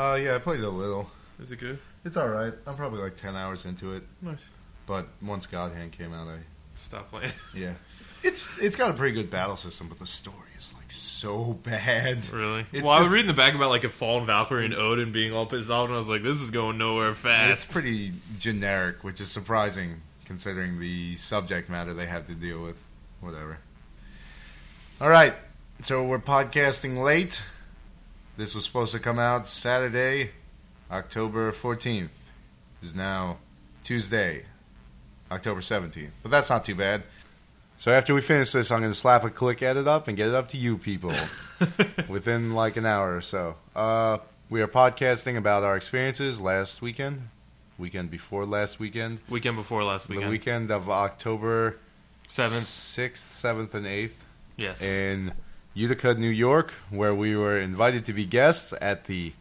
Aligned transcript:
Uh, 0.00 0.14
yeah, 0.14 0.34
I 0.34 0.38
played 0.38 0.60
a 0.60 0.70
little. 0.70 1.10
Is 1.42 1.52
it 1.52 1.56
good? 1.60 1.78
It's 2.06 2.16
all 2.16 2.28
right. 2.28 2.54
I'm 2.66 2.74
probably 2.74 3.00
like 3.02 3.16
ten 3.16 3.36
hours 3.36 3.66
into 3.66 3.92
it, 3.92 4.02
Nice. 4.22 4.48
but 4.86 5.06
once 5.20 5.46
God 5.46 5.72
Hand 5.72 5.92
came 5.92 6.14
out, 6.14 6.26
I 6.26 6.38
stopped 6.78 7.10
playing. 7.12 7.32
yeah, 7.54 7.74
it's 8.22 8.42
it's 8.58 8.76
got 8.76 8.90
a 8.90 8.94
pretty 8.94 9.14
good 9.14 9.28
battle 9.30 9.56
system, 9.58 9.88
but 9.90 9.98
the 9.98 10.06
story 10.06 10.48
is 10.58 10.72
like 10.74 10.90
so 10.90 11.52
bad. 11.62 12.26
really? 12.30 12.64
It's 12.72 12.82
well, 12.82 12.92
I 12.92 12.98
was 13.00 13.06
just- 13.08 13.12
reading 13.14 13.26
the 13.28 13.34
back 13.34 13.54
about 13.54 13.68
like 13.68 13.84
a 13.84 13.90
fallen 13.90 14.24
Valkyrie 14.24 14.64
and 14.64 14.74
Odin 14.74 15.12
being 15.12 15.34
all 15.34 15.44
pissed 15.44 15.68
off, 15.70 15.84
and 15.86 15.94
I 15.94 15.98
was 15.98 16.08
like, 16.08 16.22
this 16.22 16.40
is 16.40 16.50
going 16.50 16.78
nowhere 16.78 17.12
fast. 17.12 17.50
It's 17.52 17.68
pretty 17.70 18.12
generic, 18.38 19.04
which 19.04 19.20
is 19.20 19.30
surprising 19.30 20.00
considering 20.24 20.80
the 20.80 21.16
subject 21.16 21.68
matter 21.68 21.92
they 21.92 22.06
have 22.06 22.26
to 22.28 22.34
deal 22.34 22.62
with. 22.62 22.76
Whatever. 23.20 23.58
All 24.98 25.10
right, 25.10 25.34
so 25.82 26.06
we're 26.06 26.18
podcasting 26.18 27.02
late. 27.02 27.42
This 28.40 28.54
was 28.54 28.64
supposed 28.64 28.92
to 28.92 28.98
come 28.98 29.18
out 29.18 29.46
Saturday, 29.46 30.30
October 30.90 31.52
14th. 31.52 32.04
It 32.04 32.10
is 32.82 32.94
now 32.94 33.36
Tuesday, 33.84 34.46
October 35.30 35.60
17th. 35.60 36.08
But 36.22 36.30
that's 36.30 36.48
not 36.48 36.64
too 36.64 36.74
bad. 36.74 37.02
So 37.76 37.92
after 37.92 38.14
we 38.14 38.22
finish 38.22 38.52
this, 38.52 38.70
I'm 38.70 38.80
going 38.80 38.92
to 38.92 38.98
slap 38.98 39.24
a 39.24 39.28
click 39.30 39.62
edit 39.62 39.86
up 39.86 40.08
and 40.08 40.16
get 40.16 40.28
it 40.28 40.34
up 40.34 40.48
to 40.48 40.56
you 40.56 40.78
people 40.78 41.12
within 42.08 42.54
like 42.54 42.78
an 42.78 42.86
hour 42.86 43.14
or 43.14 43.20
so. 43.20 43.56
Uh, 43.76 44.16
we 44.48 44.62
are 44.62 44.68
podcasting 44.68 45.36
about 45.36 45.62
our 45.62 45.76
experiences 45.76 46.40
last 46.40 46.80
weekend, 46.80 47.28
weekend 47.76 48.10
before 48.10 48.46
last 48.46 48.80
weekend, 48.80 49.18
Weekend 49.28 49.56
before 49.56 49.84
last 49.84 50.08
weekend. 50.08 50.24
the 50.28 50.30
weekend 50.30 50.70
of 50.70 50.88
October 50.88 51.76
Seventh. 52.26 52.62
6th, 52.62 53.16
7th, 53.16 53.74
and 53.74 53.84
8th 53.86 54.12
Yes. 54.56 54.80
in 54.80 55.34
Utica, 55.74 56.14
New 56.14 56.28
York, 56.28 56.72
where 56.90 57.14
we 57.14 57.36
were 57.36 57.58
invited 57.58 58.04
to 58.06 58.12
be 58.12 58.24
guests 58.24 58.74
at 58.80 59.04
the 59.04 59.32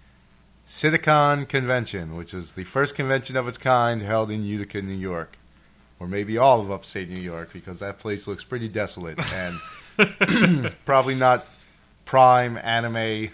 SitaCon 0.67 1.47
Convention, 1.47 2.15
which 2.15 2.33
is 2.33 2.53
the 2.53 2.63
first 2.63 2.95
convention 2.95 3.35
of 3.35 3.47
its 3.47 3.57
kind 3.57 4.01
held 4.01 4.29
in 4.29 4.43
Utica, 4.43 4.81
New 4.81 4.93
York. 4.93 5.37
Or 5.99 6.07
maybe 6.07 6.37
all 6.37 6.61
of 6.61 6.71
upstate 6.71 7.09
New 7.09 7.19
York, 7.19 7.51
because 7.51 7.79
that 7.79 7.99
place 7.99 8.25
looks 8.27 8.43
pretty 8.43 8.69
desolate 8.69 9.19
and 9.33 9.59
probably 10.85 11.15
not 11.15 11.45
prime 12.05 12.57
anime 12.57 13.31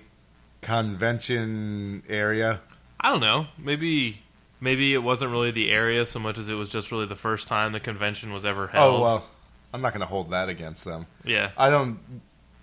convention 0.61 2.01
area. 2.09 2.61
I 2.99 3.11
don't 3.11 3.21
know. 3.21 3.47
Maybe 3.57 4.23
maybe 4.59 4.93
it 4.95 5.03
wasn't 5.03 5.31
really 5.31 5.51
the 5.51 5.71
area 5.71 6.07
so 6.07 6.19
much 6.19 6.39
as 6.39 6.49
it 6.49 6.55
was 6.55 6.69
just 6.69 6.91
really 6.91 7.05
the 7.05 7.15
first 7.15 7.47
time 7.47 7.71
the 7.71 7.79
convention 7.79 8.33
was 8.33 8.45
ever 8.45 8.63
oh, 8.63 8.67
held. 8.67 8.95
Oh 8.95 9.01
well, 9.01 9.25
I'm 9.73 9.81
not 9.81 9.93
going 9.93 10.01
to 10.01 10.07
hold 10.07 10.31
that 10.31 10.49
against 10.49 10.85
them. 10.85 11.05
Yeah. 11.23 11.51
I 11.57 11.69
don't 11.69 11.99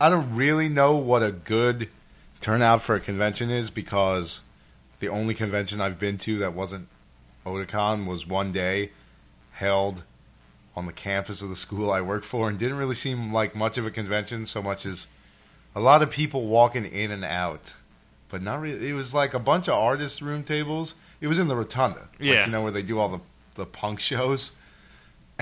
I 0.02 0.10
don't 0.10 0.34
really 0.34 0.68
know 0.68 0.96
what 0.96 1.22
a 1.22 1.30
good 1.30 1.88
turnout 2.40 2.82
for 2.82 2.96
a 2.96 3.00
convention 3.00 3.50
is 3.50 3.70
because 3.70 4.40
the 4.98 5.06
only 5.06 5.32
convention 5.32 5.80
I've 5.80 6.00
been 6.00 6.18
to 6.18 6.38
that 6.38 6.54
wasn't 6.54 6.88
Otakon 7.46 8.04
was 8.04 8.26
one 8.26 8.50
day 8.50 8.90
held 9.52 10.02
on 10.74 10.86
the 10.86 10.92
campus 10.92 11.40
of 11.40 11.50
the 11.50 11.54
school 11.54 11.92
I 11.92 12.00
worked 12.00 12.24
for 12.24 12.48
and 12.48 12.58
didn't 12.58 12.78
really 12.78 12.96
seem 12.96 13.32
like 13.32 13.54
much 13.54 13.78
of 13.78 13.86
a 13.86 13.92
convention 13.92 14.44
so 14.44 14.60
much 14.60 14.86
as 14.86 15.06
a 15.72 15.78
lot 15.80 16.02
of 16.02 16.10
people 16.10 16.48
walking 16.48 16.84
in 16.84 17.12
and 17.12 17.24
out. 17.24 17.74
But 18.28 18.42
not 18.42 18.60
really 18.60 18.88
it 18.88 18.94
was 18.94 19.14
like 19.14 19.34
a 19.34 19.38
bunch 19.38 19.68
of 19.68 19.74
artist 19.74 20.20
room 20.20 20.42
tables. 20.42 20.94
It 21.20 21.28
was 21.28 21.38
in 21.38 21.46
the 21.46 21.54
rotunda. 21.54 22.00
Like, 22.00 22.18
Yeah. 22.18 22.44
you 22.46 22.50
know 22.50 22.62
where 22.64 22.72
they 22.72 22.82
do 22.82 22.98
all 22.98 23.08
the 23.08 23.20
the 23.54 23.66
punk 23.66 24.00
shows 24.00 24.50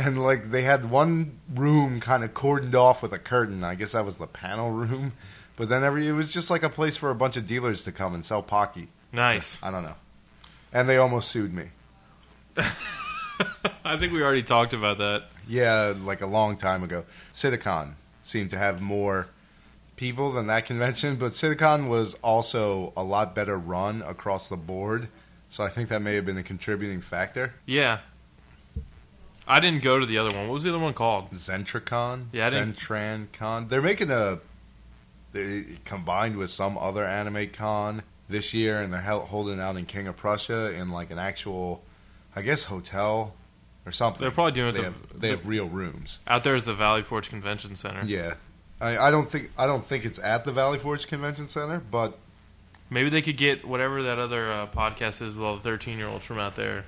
and 0.06 0.22
like 0.22 0.50
they 0.50 0.62
had 0.62 0.90
one 0.90 1.38
room 1.54 2.00
kind 2.00 2.24
of 2.24 2.32
cordoned 2.34 2.74
off 2.74 3.02
with 3.02 3.12
a 3.12 3.18
curtain. 3.18 3.62
I 3.62 3.74
guess 3.74 3.92
that 3.92 4.04
was 4.04 4.16
the 4.16 4.26
panel 4.26 4.70
room. 4.70 5.12
But 5.56 5.68
then 5.68 5.84
every 5.84 6.08
it 6.08 6.12
was 6.12 6.32
just 6.32 6.50
like 6.50 6.62
a 6.62 6.70
place 6.70 6.96
for 6.96 7.10
a 7.10 7.14
bunch 7.14 7.36
of 7.36 7.46
dealers 7.46 7.84
to 7.84 7.92
come 7.92 8.14
and 8.14 8.24
sell 8.24 8.42
pocky. 8.42 8.88
Nice. 9.12 9.62
I 9.62 9.70
don't 9.70 9.82
know. 9.82 9.96
And 10.72 10.88
they 10.88 10.96
almost 10.96 11.30
sued 11.30 11.52
me. 11.52 11.66
I 13.84 13.96
think 13.98 14.12
we 14.12 14.22
already 14.22 14.42
talked 14.42 14.72
about 14.72 14.98
that. 14.98 15.24
Yeah, 15.46 15.94
like 16.00 16.20
a 16.20 16.26
long 16.26 16.56
time 16.56 16.82
ago. 16.82 17.04
SitaCon 17.32 17.94
seemed 18.22 18.50
to 18.50 18.58
have 18.58 18.80
more 18.80 19.28
people 19.96 20.32
than 20.32 20.46
that 20.46 20.64
convention, 20.64 21.16
but 21.16 21.32
SitaCon 21.32 21.88
was 21.88 22.14
also 22.22 22.92
a 22.96 23.02
lot 23.02 23.34
better 23.34 23.58
run 23.58 24.02
across 24.02 24.48
the 24.48 24.56
board. 24.56 25.08
So 25.50 25.64
I 25.64 25.68
think 25.68 25.88
that 25.88 26.00
may 26.00 26.14
have 26.14 26.24
been 26.24 26.38
a 26.38 26.42
contributing 26.42 27.00
factor. 27.00 27.54
Yeah. 27.66 27.98
I 29.50 29.60
didn't 29.60 29.82
go 29.82 29.98
to 29.98 30.06
the 30.06 30.18
other 30.18 30.34
one. 30.36 30.46
What 30.48 30.54
was 30.54 30.62
the 30.64 30.70
other 30.70 30.78
one 30.78 30.94
called? 30.94 31.30
Zentricon, 31.32 32.26
Yeah, 32.32 32.46
I 32.46 32.50
didn't- 32.50 32.76
Zentrancon. 32.78 33.68
They're 33.68 33.82
making 33.82 34.10
a 34.10 34.38
they 35.32 35.64
combined 35.84 36.36
with 36.36 36.50
some 36.50 36.76
other 36.78 37.04
anime 37.04 37.48
con 37.50 38.02
this 38.28 38.52
year, 38.54 38.80
and 38.80 38.92
they're 38.92 39.00
holding 39.00 39.60
out 39.60 39.76
in 39.76 39.86
King 39.86 40.06
of 40.08 40.16
Prussia 40.16 40.72
in 40.74 40.90
like 40.90 41.10
an 41.10 41.18
actual, 41.18 41.82
I 42.34 42.42
guess, 42.42 42.64
hotel 42.64 43.34
or 43.86 43.92
something. 43.92 44.20
They're 44.22 44.30
probably 44.30 44.52
doing 44.52 44.70
it 44.70 44.72
They 44.72 44.78
the- 44.78 44.84
have, 44.84 45.20
they 45.20 45.28
have 45.30 45.46
real 45.46 45.68
rooms. 45.68 46.18
Out 46.26 46.42
there 46.44 46.54
is 46.54 46.64
the 46.64 46.74
Valley 46.74 47.02
Forge 47.02 47.28
Convention 47.28 47.76
Center. 47.76 48.02
Yeah, 48.04 48.34
I, 48.80 48.98
I 48.98 49.10
don't 49.10 49.30
think 49.30 49.50
I 49.58 49.66
don't 49.66 49.84
think 49.84 50.04
it's 50.04 50.18
at 50.18 50.44
the 50.44 50.52
Valley 50.52 50.78
Forge 50.78 51.06
Convention 51.06 51.46
Center, 51.48 51.78
but 51.80 52.18
Maybe 52.92 53.08
they 53.08 53.22
could 53.22 53.36
get 53.36 53.64
whatever 53.64 54.02
that 54.02 54.18
other 54.18 54.50
uh, 54.50 54.66
podcast 54.66 55.22
is 55.22 55.36
with 55.36 55.44
all 55.44 55.54
the 55.54 55.62
13 55.62 55.96
year 55.96 56.08
olds 56.08 56.24
from 56.24 56.40
out 56.40 56.56
there. 56.56 56.84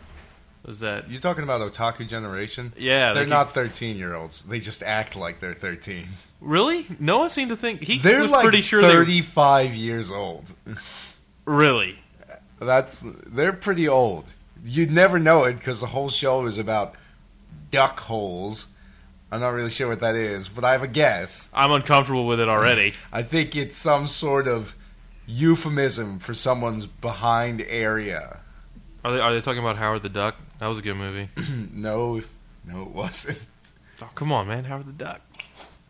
Was 0.65 0.81
that? 0.81 1.11
you're 1.11 1.21
talking 1.21 1.43
about 1.43 1.61
Otaku 1.61 2.07
Generation. 2.09 2.73
Yeah. 2.77 3.13
they're 3.15 3.25
they 3.25 3.31
not 3.31 3.53
13 3.53 3.97
year 3.97 4.15
olds. 4.15 4.43
They 4.43 4.61
just 4.61 4.83
act 4.83 5.17
like 5.17 5.41
they're 5.41 5.55
13. 5.55 6.07
Really? 6.41 6.87
Noah 6.99 7.31
seemed 7.31 7.51
to 7.51 7.57
think. 7.57 7.83
He 7.83 7.99
They're 7.99 8.23
was 8.23 8.31
like 8.31 8.43
pretty 8.43 8.63
sure 8.63 8.81
they. 8.83 8.89
35 8.93 9.75
years 9.75 10.11
old. 10.11 10.53
Really? 11.45 11.99
That's 12.61 13.05
they're 13.27 13.53
pretty 13.53 13.89
old. 13.89 14.33
You'd 14.65 14.93
never 14.93 15.19
know 15.19 15.45
it 15.45 15.55
because 15.55 15.81
the 15.81 15.87
whole 15.87 16.09
show 16.09 16.47
is 16.47 16.59
about 16.59 16.95
duck 17.71 17.99
holes. 17.99 18.67
I'm 19.33 19.41
not 19.41 19.49
really 19.55 19.71
sure 19.71 19.89
what 19.89 20.01
that 20.01 20.15
is, 20.15 20.49
but 20.49 20.65
I 20.65 20.73
have 20.73 20.83
a 20.83 20.89
guess. 20.89 21.49
I'm 21.55 21.73
uncomfortable 21.73 22.27
with 22.27 22.39
it 22.39 22.49
already. 22.49 22.95
I 23.13 23.23
think 23.23 23.57
it's 23.57 23.77
some 23.77 24.07
sort 24.07 24.47
of 24.47 24.75
euphemism 25.27 26.19
for 26.19 26.35
someone's 26.35 26.87
behind 26.87 27.63
area. 27.67 28.41
Are 29.05 29.13
they, 29.13 29.21
are 29.21 29.35
they 29.35 29.41
talking 29.41 29.61
about 29.61 29.77
Howard 29.77 30.03
the 30.03 30.09
Duck? 30.09 30.37
That 30.59 30.67
was 30.69 30.79
a 30.79 30.83
good 30.83 30.95
movie. 30.97 31.29
no, 31.73 32.21
no, 32.65 32.83
it 32.83 32.89
wasn't. 32.89 33.41
Oh, 34.01 34.11
come 34.15 34.33
on, 34.33 34.47
man. 34.49 34.65
Howard 34.65 34.87
the 34.87 34.93
Duck. 34.93 35.21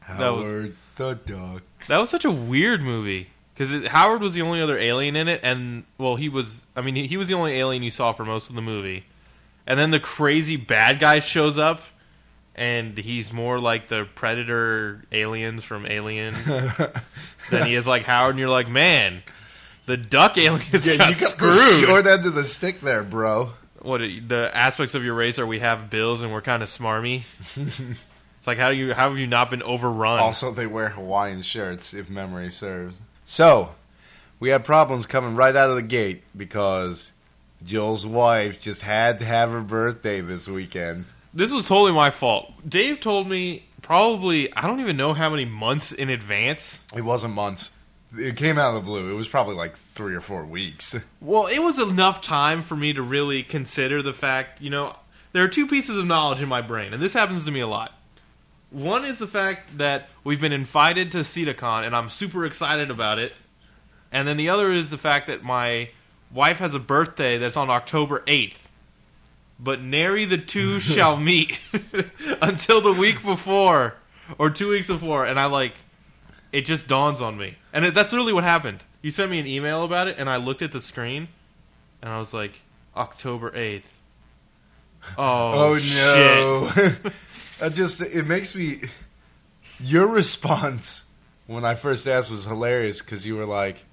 That 0.08 0.30
was- 0.32 0.44
Howard 0.44 0.76
the 0.96 1.14
Duck. 1.14 1.62
That 1.88 1.98
was 1.98 2.10
such 2.10 2.24
a 2.24 2.30
weird 2.30 2.82
movie 2.82 3.28
because 3.54 3.86
Howard 3.86 4.20
was 4.20 4.34
the 4.34 4.42
only 4.42 4.60
other 4.60 4.78
alien 4.78 5.16
in 5.16 5.28
it, 5.28 5.40
and 5.42 5.84
well, 5.98 6.16
he 6.16 6.28
was. 6.28 6.64
I 6.76 6.80
mean, 6.80 6.94
he, 6.96 7.06
he 7.06 7.16
was 7.16 7.28
the 7.28 7.34
only 7.34 7.52
alien 7.54 7.82
you 7.82 7.90
saw 7.90 8.12
for 8.12 8.24
most 8.24 8.48
of 8.48 8.54
the 8.54 8.62
movie, 8.62 9.04
and 9.66 9.78
then 9.78 9.90
the 9.90 10.00
crazy 10.00 10.56
bad 10.56 10.98
guy 11.00 11.18
shows 11.18 11.58
up, 11.58 11.82
and 12.54 12.96
he's 12.96 13.32
more 13.32 13.58
like 13.58 13.88
the 13.88 14.06
predator 14.14 15.04
aliens 15.12 15.64
from 15.64 15.86
Alien 15.86 16.34
than 17.50 17.66
he 17.66 17.74
is 17.74 17.86
like 17.86 18.04
Howard, 18.04 18.30
and 18.30 18.38
you're 18.38 18.48
like, 18.48 18.68
man, 18.68 19.22
the 19.86 19.96
duck 19.96 20.38
aliens 20.38 20.86
Yeah, 20.86 20.96
got 20.96 21.08
you 21.14 21.20
got 21.20 21.30
screwed. 21.30 21.52
the 21.54 21.86
short 21.86 22.06
end 22.06 22.26
of 22.26 22.34
the 22.34 22.44
stick 22.44 22.80
there, 22.80 23.02
bro. 23.02 23.52
what 23.80 23.98
the 24.00 24.50
aspects 24.54 24.94
of 24.94 25.04
your 25.04 25.14
race 25.14 25.38
are? 25.38 25.46
We 25.46 25.58
have 25.60 25.90
bills, 25.90 26.22
and 26.22 26.32
we're 26.32 26.40
kind 26.42 26.62
of 26.62 26.68
smarmy. 26.68 27.22
it's 27.56 28.46
like 28.46 28.58
how 28.58 28.70
do 28.70 28.76
you 28.76 28.94
how 28.94 29.08
have 29.10 29.18
you 29.18 29.26
not 29.26 29.50
been 29.50 29.62
overrun? 29.62 30.18
Also, 30.18 30.50
they 30.50 30.66
wear 30.66 30.90
Hawaiian 30.90 31.42
shirts, 31.42 31.94
if 31.94 32.08
memory 32.10 32.50
serves. 32.50 32.96
So, 33.24 33.74
we 34.40 34.50
had 34.50 34.64
problems 34.64 35.06
coming 35.06 35.36
right 35.36 35.54
out 35.54 35.70
of 35.70 35.76
the 35.76 35.82
gate 35.82 36.22
because 36.36 37.12
Joel's 37.64 38.06
wife 38.06 38.60
just 38.60 38.82
had 38.82 39.18
to 39.20 39.24
have 39.24 39.50
her 39.50 39.60
birthday 39.60 40.20
this 40.20 40.48
weekend. 40.48 41.04
This 41.34 41.50
was 41.52 41.66
totally 41.66 41.92
my 41.92 42.10
fault. 42.10 42.52
Dave 42.68 43.00
told 43.00 43.28
me 43.28 43.64
probably 43.80 44.54
I 44.54 44.66
don't 44.66 44.80
even 44.80 44.96
know 44.96 45.12
how 45.14 45.30
many 45.30 45.44
months 45.44 45.90
in 45.92 46.08
advance. 46.10 46.84
It 46.94 47.02
wasn't 47.02 47.34
months. 47.34 47.70
It 48.16 48.36
came 48.36 48.58
out 48.58 48.74
of 48.74 48.82
the 48.82 48.86
blue. 48.86 49.10
It 49.10 49.14
was 49.14 49.28
probably 49.28 49.54
like 49.54 49.76
three 49.76 50.14
or 50.14 50.20
four 50.20 50.44
weeks. 50.44 50.96
Well, 51.20 51.46
it 51.46 51.60
was 51.60 51.78
enough 51.78 52.20
time 52.20 52.62
for 52.62 52.74
me 52.74 52.92
to 52.92 53.00
really 53.00 53.44
consider 53.44 54.02
the 54.02 54.12
fact, 54.12 54.60
you 54.60 54.70
know, 54.70 54.96
there 55.32 55.44
are 55.44 55.48
two 55.48 55.68
pieces 55.68 55.96
of 55.96 56.04
knowledge 56.04 56.42
in 56.42 56.48
my 56.48 56.60
brain, 56.60 56.92
and 56.92 57.00
this 57.00 57.14
happens 57.14 57.44
to 57.44 57.52
me 57.52 57.60
a 57.60 57.66
lot. 57.66 57.92
One 58.70 59.04
is 59.04 59.20
the 59.20 59.28
fact 59.28 59.78
that 59.78 60.08
we've 60.24 60.40
been 60.40 60.52
invited 60.52 61.12
to 61.12 61.18
SitaCon, 61.18 61.86
and 61.86 61.94
I'm 61.94 62.08
super 62.10 62.44
excited 62.44 62.90
about 62.90 63.20
it. 63.20 63.34
And 64.10 64.26
then 64.26 64.36
the 64.36 64.48
other 64.48 64.70
is 64.72 64.90
the 64.90 64.98
fact 64.98 65.28
that 65.28 65.42
my 65.44 65.90
wife 66.32 66.58
has 66.58 66.74
a 66.74 66.78
birthday 66.78 67.38
that's 67.38 67.56
on 67.56 67.70
October 67.70 68.20
8th. 68.26 68.56
But 69.60 69.80
nary 69.80 70.24
the 70.24 70.38
two 70.38 70.80
shall 70.80 71.16
meet 71.16 71.60
until 72.42 72.80
the 72.80 72.92
week 72.92 73.22
before 73.22 73.94
or 74.38 74.50
two 74.50 74.70
weeks 74.70 74.88
before. 74.88 75.24
And 75.24 75.38
I 75.38 75.46
like, 75.46 75.74
it 76.52 76.62
just 76.62 76.86
dawns 76.86 77.20
on 77.20 77.36
me. 77.38 77.56
And 77.72 77.84
it, 77.86 77.94
that's 77.94 78.12
really 78.12 78.32
what 78.32 78.44
happened. 78.44 78.84
You 79.00 79.10
sent 79.10 79.30
me 79.30 79.38
an 79.40 79.46
email 79.46 79.84
about 79.84 80.06
it, 80.08 80.16
and 80.18 80.28
I 80.30 80.36
looked 80.36 80.62
at 80.62 80.70
the 80.72 80.80
screen, 80.80 81.28
and 82.02 82.10
I 82.12 82.18
was 82.18 82.32
like, 82.34 82.62
October 82.96 83.50
8th. 83.50 83.84
Oh, 85.18 85.74
Oh, 85.74 85.74
no! 85.74 87.10
that 87.58 87.74
just 87.74 88.00
it 88.00 88.26
makes 88.26 88.54
me. 88.54 88.82
Your 89.80 90.06
response 90.06 91.04
when 91.48 91.64
I 91.64 91.74
first 91.74 92.06
asked 92.06 92.30
was 92.30 92.44
hilarious 92.44 93.00
because 93.00 93.26
you 93.26 93.34
were 93.34 93.46
like, 93.46 93.84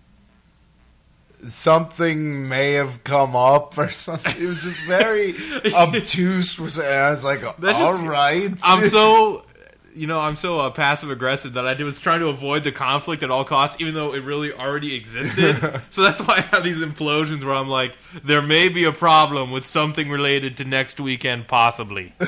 something 1.47 2.47
may 2.47 2.73
have 2.73 3.03
come 3.03 3.35
up 3.35 3.77
or 3.77 3.89
something. 3.91 4.35
It 4.39 4.45
was 4.47 4.63
just 4.63 4.81
very 4.83 5.33
obtuse. 5.73 6.57
And 6.77 6.85
I 6.85 7.09
was 7.11 7.23
like, 7.23 7.41
That's 7.57 7.79
all 7.79 7.97
just- 7.97 8.09
right. 8.09 8.49
I'm 8.63 8.87
so, 8.89 9.45
you 9.95 10.07
know, 10.07 10.19
I'm 10.19 10.37
so 10.37 10.59
uh, 10.59 10.69
passive 10.69 11.11
aggressive 11.11 11.53
that 11.53 11.65
I 11.65 11.83
was 11.83 11.99
trying 11.99 12.19
to 12.21 12.27
avoid 12.27 12.63
the 12.63 12.71
conflict 12.71 13.23
at 13.23 13.31
all 13.31 13.43
costs, 13.43 13.79
even 13.81 13.93
though 13.93 14.13
it 14.13 14.23
really 14.23 14.51
already 14.53 14.95
existed. 14.95 15.81
so 15.89 16.03
that's 16.03 16.21
why 16.21 16.37
I 16.37 16.41
have 16.55 16.63
these 16.63 16.79
implosions 16.79 17.43
where 17.43 17.55
I'm 17.55 17.69
like, 17.69 17.97
there 18.23 18.41
may 18.41 18.69
be 18.69 18.83
a 18.85 18.91
problem 18.91 19.51
with 19.51 19.65
something 19.65 20.09
related 20.09 20.57
to 20.57 20.65
next 20.65 20.99
weekend, 20.99 21.47
possibly. 21.47 22.13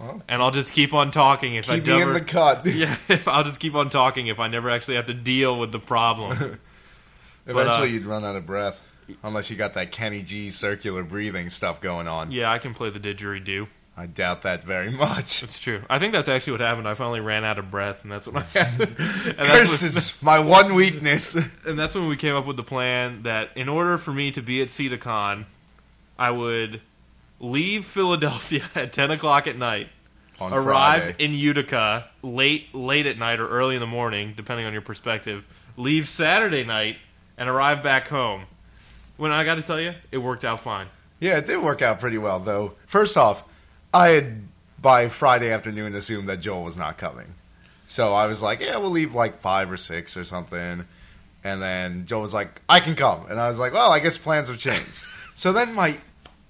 Well, 0.00 0.22
and 0.26 0.42
I'll 0.42 0.50
just 0.50 0.72
keep 0.72 0.92
on 0.92 1.12
talking 1.12 1.54
if 1.54 1.70
I 1.70 1.78
keep 1.78 1.86
in 1.86 1.98
never. 2.00 2.14
the 2.14 2.20
cut. 2.20 2.66
yeah, 2.66 2.96
if 3.08 3.28
I'll 3.28 3.44
just 3.44 3.60
keep 3.60 3.76
on 3.76 3.90
talking 3.90 4.26
if 4.26 4.40
I 4.40 4.48
never 4.48 4.68
actually 4.68 4.96
have 4.96 5.06
to 5.06 5.14
deal 5.14 5.56
with 5.56 5.70
the 5.70 5.78
problem. 5.78 6.58
Eventually, 7.46 7.88
uh, 7.88 7.92
you'd 7.92 8.04
run 8.04 8.24
out 8.24 8.34
of 8.34 8.44
breath. 8.44 8.80
Unless 9.22 9.50
you 9.50 9.56
got 9.56 9.74
that 9.74 9.92
Kenny 9.92 10.22
G 10.22 10.50
circular 10.50 11.04
breathing 11.04 11.48
stuff 11.48 11.80
going 11.80 12.08
on. 12.08 12.32
yeah, 12.32 12.50
I 12.50 12.58
can 12.58 12.74
play 12.74 12.90
the 12.90 12.98
didgeridoo. 12.98 13.68
I 13.96 14.06
doubt 14.06 14.42
that 14.42 14.64
very 14.64 14.90
much. 14.90 15.42
It's 15.44 15.60
true. 15.60 15.82
I 15.88 15.98
think 16.00 16.12
that's 16.12 16.28
actually 16.28 16.52
what 16.52 16.60
happened. 16.60 16.88
I 16.88 16.94
finally 16.94 17.20
ran 17.20 17.44
out 17.44 17.58
of 17.60 17.70
breath, 17.70 18.02
and 18.02 18.10
that's 18.10 18.26
when 18.26 18.38
I 18.42 18.46
had. 18.46 18.80
and, 18.80 18.96
Curses, 19.38 20.20
my 20.20 20.40
one 20.40 20.74
weakness. 20.74 21.34
and 21.66 21.78
that's 21.78 21.94
when 21.94 22.08
we 22.08 22.16
came 22.16 22.34
up 22.34 22.44
with 22.46 22.56
the 22.56 22.64
plan 22.64 23.22
that 23.22 23.50
in 23.56 23.68
order 23.68 23.96
for 23.96 24.12
me 24.12 24.32
to 24.32 24.42
be 24.42 24.60
at 24.62 24.68
SitaCon, 24.68 25.44
I 26.18 26.30
would 26.30 26.80
leave 27.38 27.84
Philadelphia 27.86 28.64
at 28.74 28.92
10 28.92 29.12
o'clock 29.12 29.46
at 29.46 29.56
night, 29.56 29.88
On 30.40 30.52
arrive 30.52 31.02
Friday. 31.02 31.24
in 31.24 31.32
Utica 31.34 32.08
late 32.22 32.74
late 32.74 33.06
at 33.06 33.16
night 33.16 33.38
or 33.38 33.48
early 33.48 33.76
in 33.76 33.80
the 33.80 33.86
morning, 33.86 34.34
depending 34.36 34.66
on 34.66 34.72
your 34.72 34.82
perspective, 34.82 35.44
leave 35.76 36.08
Saturday 36.08 36.64
night, 36.64 36.96
and 37.38 37.48
arrive 37.48 37.82
back 37.82 38.08
home. 38.08 38.46
When 39.16 39.30
I 39.30 39.44
got 39.44 39.54
to 39.54 39.62
tell 39.62 39.80
you, 39.80 39.94
it 40.10 40.18
worked 40.18 40.44
out 40.44 40.60
fine. 40.60 40.88
Yeah, 41.20 41.38
it 41.38 41.46
did 41.46 41.62
work 41.62 41.80
out 41.80 42.00
pretty 42.00 42.18
well, 42.18 42.40
though. 42.40 42.72
First 42.86 43.16
off, 43.16 43.44
I 43.94 44.08
had 44.08 44.42
by 44.82 45.08
Friday 45.08 45.52
afternoon 45.52 45.94
assumed 45.94 46.28
that 46.28 46.40
Joel 46.40 46.64
was 46.64 46.76
not 46.76 46.98
coming. 46.98 47.34
So 47.86 48.12
I 48.12 48.26
was 48.26 48.42
like, 48.42 48.60
yeah, 48.60 48.76
we'll 48.76 48.90
leave 48.90 49.14
like 49.14 49.40
five 49.40 49.70
or 49.70 49.76
six 49.76 50.16
or 50.16 50.24
something. 50.24 50.84
And 51.44 51.62
then 51.62 52.04
Joel 52.04 52.22
was 52.22 52.34
like, 52.34 52.60
I 52.68 52.80
can 52.80 52.96
come. 52.96 53.26
And 53.30 53.38
I 53.38 53.48
was 53.48 53.60
like, 53.60 53.72
well, 53.72 53.92
I 53.92 54.00
guess 54.00 54.18
plans 54.18 54.48
have 54.48 54.58
changed. 54.58 55.06
so 55.34 55.52
then 55.52 55.74
my 55.74 55.96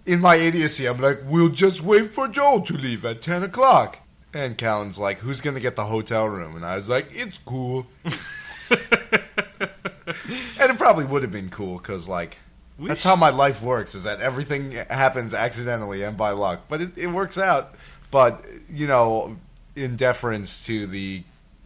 in 0.06 0.20
my 0.20 0.37
idiocy, 0.37 0.87
I'm 0.87 1.00
like, 1.00 1.20
we'll 1.26 1.50
just 1.50 1.82
wait 1.82 2.12
for 2.12 2.29
Joel 2.29 2.62
to 2.62 2.75
leave 2.75 3.05
at 3.05 3.20
10 3.20 3.43
o'clock. 3.43 3.99
And 4.32 4.58
Callan's 4.58 4.99
like, 4.99 5.19
who's 5.19 5.41
going 5.41 5.55
to 5.55 5.61
get 5.61 5.76
the 5.76 5.85
hotel 5.85 6.26
room? 6.26 6.56
And 6.56 6.64
I 6.64 6.76
was 6.76 6.88
like, 6.88 7.08
it's 7.12 7.38
cool. 7.38 7.87
and 8.70 8.79
it 10.70 10.79
probably 10.79 11.05
would 11.05 11.23
have 11.23 11.32
been 11.32 11.50
cool 11.50 11.79
because, 11.79 12.08
like, 12.08 12.38
We 12.78 12.88
that's 12.88 13.02
sh- 13.02 13.04
how 13.04 13.16
my 13.16 13.30
life 13.30 13.62
works. 13.62 13.94
Is 13.94 14.04
that 14.04 14.20
everything 14.20 14.72
happens 14.72 15.32
accidentally 15.34 16.02
and 16.02 16.16
by 16.16 16.30
luck, 16.30 16.62
but 16.68 16.80
it, 16.80 16.96
it 16.96 17.06
works 17.08 17.38
out. 17.38 17.74
But 18.10 18.44
you 18.68 18.86
know, 18.86 19.36
in 19.76 19.96
deference 19.96 20.64
to 20.66 20.86
the 20.86 21.22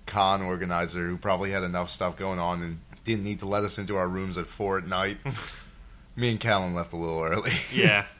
con 0.06 0.42
organizer 0.42 1.06
who 1.06 1.16
probably 1.16 1.50
had 1.50 1.62
enough 1.62 1.90
stuff 1.90 2.16
going 2.16 2.38
on 2.38 2.62
and 2.62 2.80
didn't 3.04 3.24
need 3.24 3.40
to 3.40 3.46
let 3.46 3.64
us 3.64 3.78
into 3.78 3.96
our 3.96 4.08
rooms 4.08 4.36
at 4.38 4.46
four 4.46 4.78
at 4.78 4.86
night, 4.86 5.18
me 6.16 6.30
and 6.30 6.40
Callan 6.40 6.74
left 6.74 6.92
a 6.92 6.96
little 6.96 7.22
early. 7.22 7.52
Yeah. 7.72 8.04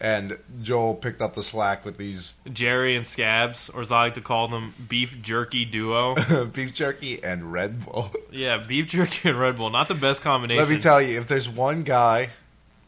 and 0.00 0.38
Joel 0.62 0.94
picked 0.94 1.20
up 1.20 1.34
the 1.34 1.42
slack 1.42 1.84
with 1.84 1.96
these 1.96 2.36
Jerry 2.52 2.96
and 2.96 3.06
Scabs, 3.06 3.68
or 3.68 3.82
as 3.82 3.90
I 3.90 4.02
like 4.04 4.14
to 4.14 4.20
call 4.20 4.48
them, 4.48 4.74
beef 4.88 5.20
jerky 5.20 5.64
duo. 5.64 6.14
beef 6.52 6.74
jerky 6.74 7.22
and 7.22 7.52
Red 7.52 7.84
Bull. 7.84 8.12
Yeah, 8.30 8.58
beef 8.58 8.86
jerky 8.86 9.28
and 9.28 9.38
Red 9.38 9.56
Bull. 9.56 9.70
Not 9.70 9.88
the 9.88 9.94
best 9.94 10.22
combination. 10.22 10.62
Let 10.62 10.70
me 10.70 10.78
tell 10.78 11.02
you, 11.02 11.18
if 11.18 11.26
there's 11.28 11.48
one 11.48 11.82
guy 11.82 12.30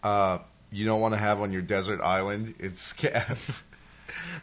uh, 0.03 0.39
you 0.71 0.85
don't 0.85 1.01
want 1.01 1.15
to 1.15 1.21
have 1.21 1.41
on 1.41 1.53
your 1.53 1.63
desert 1.63 2.01
island, 2.01 2.55
it's 2.59 2.83
Scabs. 2.83 3.63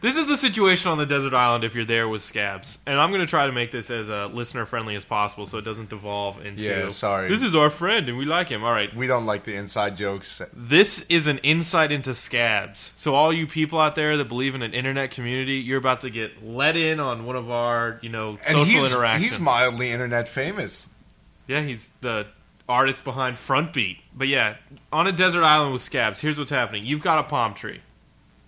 This 0.00 0.16
is 0.16 0.26
the 0.26 0.36
situation 0.36 0.90
on 0.90 0.98
the 0.98 1.06
desert 1.06 1.34
island 1.34 1.64
if 1.64 1.74
you're 1.74 1.84
there 1.84 2.08
with 2.08 2.22
scabs. 2.22 2.78
And 2.86 3.00
I'm 3.00 3.10
going 3.10 3.20
to 3.20 3.26
try 3.26 3.46
to 3.46 3.52
make 3.52 3.70
this 3.70 3.90
as 3.90 4.08
uh, 4.08 4.26
listener 4.28 4.64
friendly 4.66 4.94
as 4.94 5.04
possible 5.04 5.46
so 5.46 5.58
it 5.58 5.64
doesn't 5.64 5.88
devolve 5.90 6.44
into. 6.44 6.62
Yeah, 6.62 6.88
sorry. 6.90 7.28
This 7.28 7.42
is 7.42 7.54
our 7.54 7.70
friend 7.70 8.08
and 8.08 8.16
we 8.16 8.24
like 8.24 8.48
him. 8.48 8.62
All 8.64 8.72
right. 8.72 8.94
we 8.94 9.06
don't 9.06 9.26
like 9.26 9.44
the 9.44 9.54
inside 9.54 9.96
jokes. 9.96 10.40
This 10.52 11.04
is 11.08 11.26
an 11.26 11.38
insight 11.38 11.90
into 11.92 12.14
scabs. 12.14 12.92
So 12.96 13.14
all 13.14 13.32
you 13.32 13.46
people 13.46 13.78
out 13.80 13.94
there 13.94 14.16
that 14.16 14.26
believe 14.28 14.54
in 14.54 14.62
an 14.62 14.72
internet 14.74 15.10
community, 15.10 15.54
you're 15.54 15.78
about 15.78 16.00
to 16.02 16.10
get 16.10 16.44
let 16.44 16.76
in 16.76 17.00
on 17.00 17.26
one 17.26 17.36
of 17.36 17.50
our, 17.50 17.98
you 18.02 18.08
know, 18.08 18.30
And 18.30 18.40
social 18.40 18.64
he's, 18.64 18.92
interactions. 18.92 19.30
he's 19.32 19.40
mildly 19.40 19.90
internet 19.90 20.28
famous. 20.28 20.88
Yeah, 21.46 21.62
he's 21.62 21.90
the 22.02 22.26
artist 22.68 23.02
behind 23.04 23.36
Frontbeat. 23.36 23.98
But 24.14 24.28
yeah, 24.28 24.56
on 24.92 25.06
a 25.06 25.12
desert 25.12 25.42
island 25.42 25.72
with 25.72 25.82
scabs, 25.82 26.20
here's 26.20 26.38
what's 26.38 26.50
happening. 26.50 26.84
You've 26.84 27.00
got 27.02 27.18
a 27.18 27.22
palm 27.22 27.54
tree. 27.54 27.80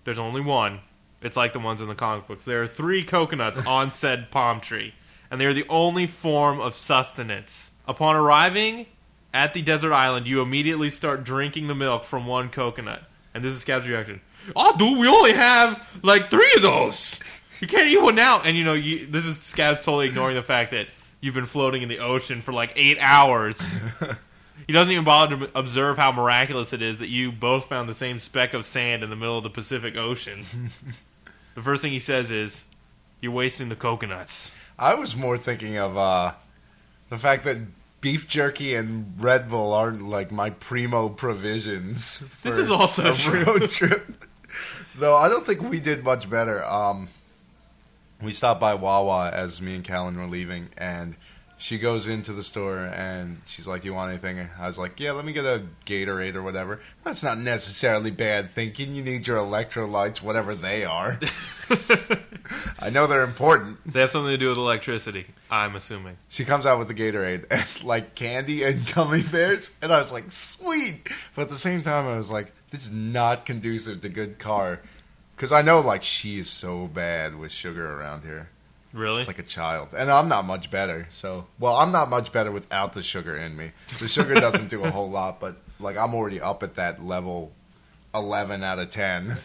There's 0.03 0.19
only 0.19 0.41
one. 0.41 0.79
It's 1.21 1.37
like 1.37 1.53
the 1.53 1.59
ones 1.59 1.81
in 1.81 1.87
the 1.87 1.95
comic 1.95 2.27
books. 2.27 2.45
There 2.45 2.61
are 2.63 2.67
three 2.67 3.03
coconuts 3.03 3.59
on 3.67 3.91
said 3.91 4.31
palm 4.31 4.59
tree, 4.59 4.93
and 5.29 5.39
they 5.39 5.45
are 5.45 5.53
the 5.53 5.67
only 5.69 6.07
form 6.07 6.59
of 6.59 6.73
sustenance. 6.73 7.71
Upon 7.87 8.15
arriving 8.15 8.87
at 9.33 9.53
the 9.53 9.61
desert 9.61 9.93
island, 9.93 10.27
you 10.27 10.41
immediately 10.41 10.89
start 10.89 11.23
drinking 11.23 11.67
the 11.67 11.75
milk 11.75 12.05
from 12.05 12.25
one 12.25 12.49
coconut. 12.49 13.03
And 13.33 13.43
this 13.43 13.53
is 13.53 13.61
Scab's 13.61 13.87
reaction. 13.87 14.21
Oh, 14.55 14.75
dude, 14.77 14.97
we 14.97 15.07
only 15.07 15.33
have 15.33 15.87
like 16.03 16.29
three 16.29 16.51
of 16.55 16.61
those. 16.61 17.19
You 17.59 17.67
can't 17.67 17.87
eat 17.87 18.01
one 18.01 18.15
now. 18.15 18.41
And 18.41 18.57
you 18.57 18.63
know, 18.63 18.73
you, 18.73 19.05
this 19.05 19.25
is 19.25 19.37
Scab's 19.37 19.79
totally 19.79 20.07
ignoring 20.07 20.35
the 20.35 20.43
fact 20.43 20.71
that 20.71 20.87
you've 21.21 21.35
been 21.35 21.45
floating 21.45 21.81
in 21.83 21.89
the 21.89 21.99
ocean 21.99 22.41
for 22.41 22.51
like 22.51 22.73
eight 22.75 22.97
hours. 22.99 23.77
he 24.67 24.73
doesn't 24.73 24.91
even 24.91 25.05
bother 25.05 25.37
to 25.37 25.57
observe 25.57 25.97
how 25.97 26.11
miraculous 26.11 26.73
it 26.73 26.81
is 26.81 26.97
that 26.97 27.09
you 27.09 27.31
both 27.31 27.65
found 27.65 27.87
the 27.87 27.93
same 27.93 28.19
speck 28.19 28.53
of 28.53 28.65
sand 28.65 29.03
in 29.03 29.09
the 29.09 29.15
middle 29.15 29.37
of 29.37 29.43
the 29.43 29.49
Pacific 29.49 29.95
Ocean. 29.95 30.45
the 31.55 31.61
first 31.61 31.81
thing 31.81 31.91
he 31.91 31.99
says 31.99 32.31
is, 32.31 32.65
"You're 33.19 33.31
wasting 33.31 33.69
the 33.69 33.75
coconuts." 33.75 34.53
I 34.77 34.95
was 34.95 35.15
more 35.15 35.37
thinking 35.37 35.77
of 35.77 35.97
uh, 35.97 36.33
the 37.09 37.17
fact 37.17 37.43
that 37.45 37.57
beef 38.01 38.27
jerky 38.27 38.73
and 38.73 39.13
Red 39.17 39.49
Bull 39.49 39.73
aren't 39.73 40.07
like 40.07 40.31
my 40.31 40.49
primo 40.49 41.09
provisions. 41.09 42.23
This 42.43 42.57
is 42.57 42.71
also 42.71 43.11
a 43.11 43.15
true. 43.15 43.43
road 43.43 43.69
trip. 43.69 44.25
Though 44.97 45.15
I 45.15 45.29
don't 45.29 45.45
think 45.45 45.61
we 45.61 45.79
did 45.79 46.03
much 46.03 46.29
better. 46.29 46.65
Um, 46.65 47.09
we 48.21 48.33
stopped 48.33 48.59
by 48.59 48.73
Wawa 48.73 49.29
as 49.31 49.61
me 49.61 49.75
and 49.75 49.83
Callan 49.83 50.17
were 50.17 50.25
leaving, 50.25 50.69
and 50.77 51.15
she 51.61 51.77
goes 51.77 52.07
into 52.07 52.33
the 52.33 52.41
store 52.41 52.79
and 52.79 53.39
she's 53.45 53.67
like, 53.67 53.85
"You 53.85 53.93
want 53.93 54.09
anything?" 54.09 54.49
I 54.59 54.67
was 54.67 54.79
like, 54.79 54.99
"Yeah, 54.99 55.11
let 55.11 55.23
me 55.23 55.31
get 55.31 55.45
a 55.45 55.61
Gatorade 55.85 56.33
or 56.33 56.41
whatever." 56.41 56.81
That's 57.03 57.21
not 57.21 57.37
necessarily 57.37 58.09
bad 58.09 58.55
thinking. 58.55 58.95
You 58.95 59.03
need 59.03 59.27
your 59.27 59.37
electrolytes, 59.37 60.23
whatever 60.23 60.55
they 60.55 60.83
are. 60.85 61.19
I 62.79 62.89
know 62.89 63.05
they're 63.05 63.21
important. 63.21 63.77
They 63.85 64.01
have 64.01 64.09
something 64.09 64.31
to 64.31 64.37
do 64.39 64.49
with 64.49 64.57
electricity. 64.57 65.27
I'm 65.51 65.75
assuming. 65.75 66.17
She 66.29 66.45
comes 66.45 66.65
out 66.65 66.79
with 66.79 66.87
the 66.87 66.95
Gatorade 66.95 67.45
and 67.51 67.83
like 67.83 68.15
candy 68.15 68.63
and 68.63 68.83
gummy 68.95 69.21
bears, 69.21 69.69
and 69.83 69.93
I 69.93 69.99
was 69.99 70.11
like, 70.11 70.31
sweet. 70.31 71.09
But 71.35 71.43
at 71.43 71.49
the 71.49 71.57
same 71.57 71.83
time, 71.83 72.07
I 72.07 72.17
was 72.17 72.31
like, 72.31 72.53
this 72.71 72.85
is 72.85 72.91
not 72.91 73.45
conducive 73.45 74.01
to 74.01 74.09
good 74.09 74.39
car, 74.39 74.79
because 75.35 75.51
I 75.51 75.61
know 75.61 75.79
like 75.79 76.03
she 76.03 76.39
is 76.39 76.49
so 76.49 76.87
bad 76.87 77.37
with 77.37 77.51
sugar 77.51 77.99
around 77.99 78.23
here. 78.23 78.49
Really? 78.93 79.19
It's 79.21 79.27
like 79.27 79.39
a 79.39 79.43
child, 79.43 79.89
and 79.95 80.11
I'm 80.11 80.27
not 80.27 80.45
much 80.45 80.69
better. 80.69 81.07
So, 81.11 81.45
well, 81.59 81.77
I'm 81.77 81.91
not 81.91 82.09
much 82.09 82.31
better 82.31 82.51
without 82.51 82.93
the 82.93 83.01
sugar 83.03 83.37
in 83.37 83.55
me. 83.55 83.71
The 83.99 84.07
sugar 84.07 84.33
doesn't 84.35 84.69
do 84.69 84.83
a 84.83 84.91
whole 84.91 85.09
lot, 85.09 85.39
but 85.39 85.55
like 85.79 85.97
I'm 85.97 86.13
already 86.13 86.41
up 86.41 86.61
at 86.63 86.75
that 86.75 87.03
level, 87.05 87.51
eleven 88.13 88.63
out 88.63 88.79
of 88.79 88.89
ten. 88.89 89.37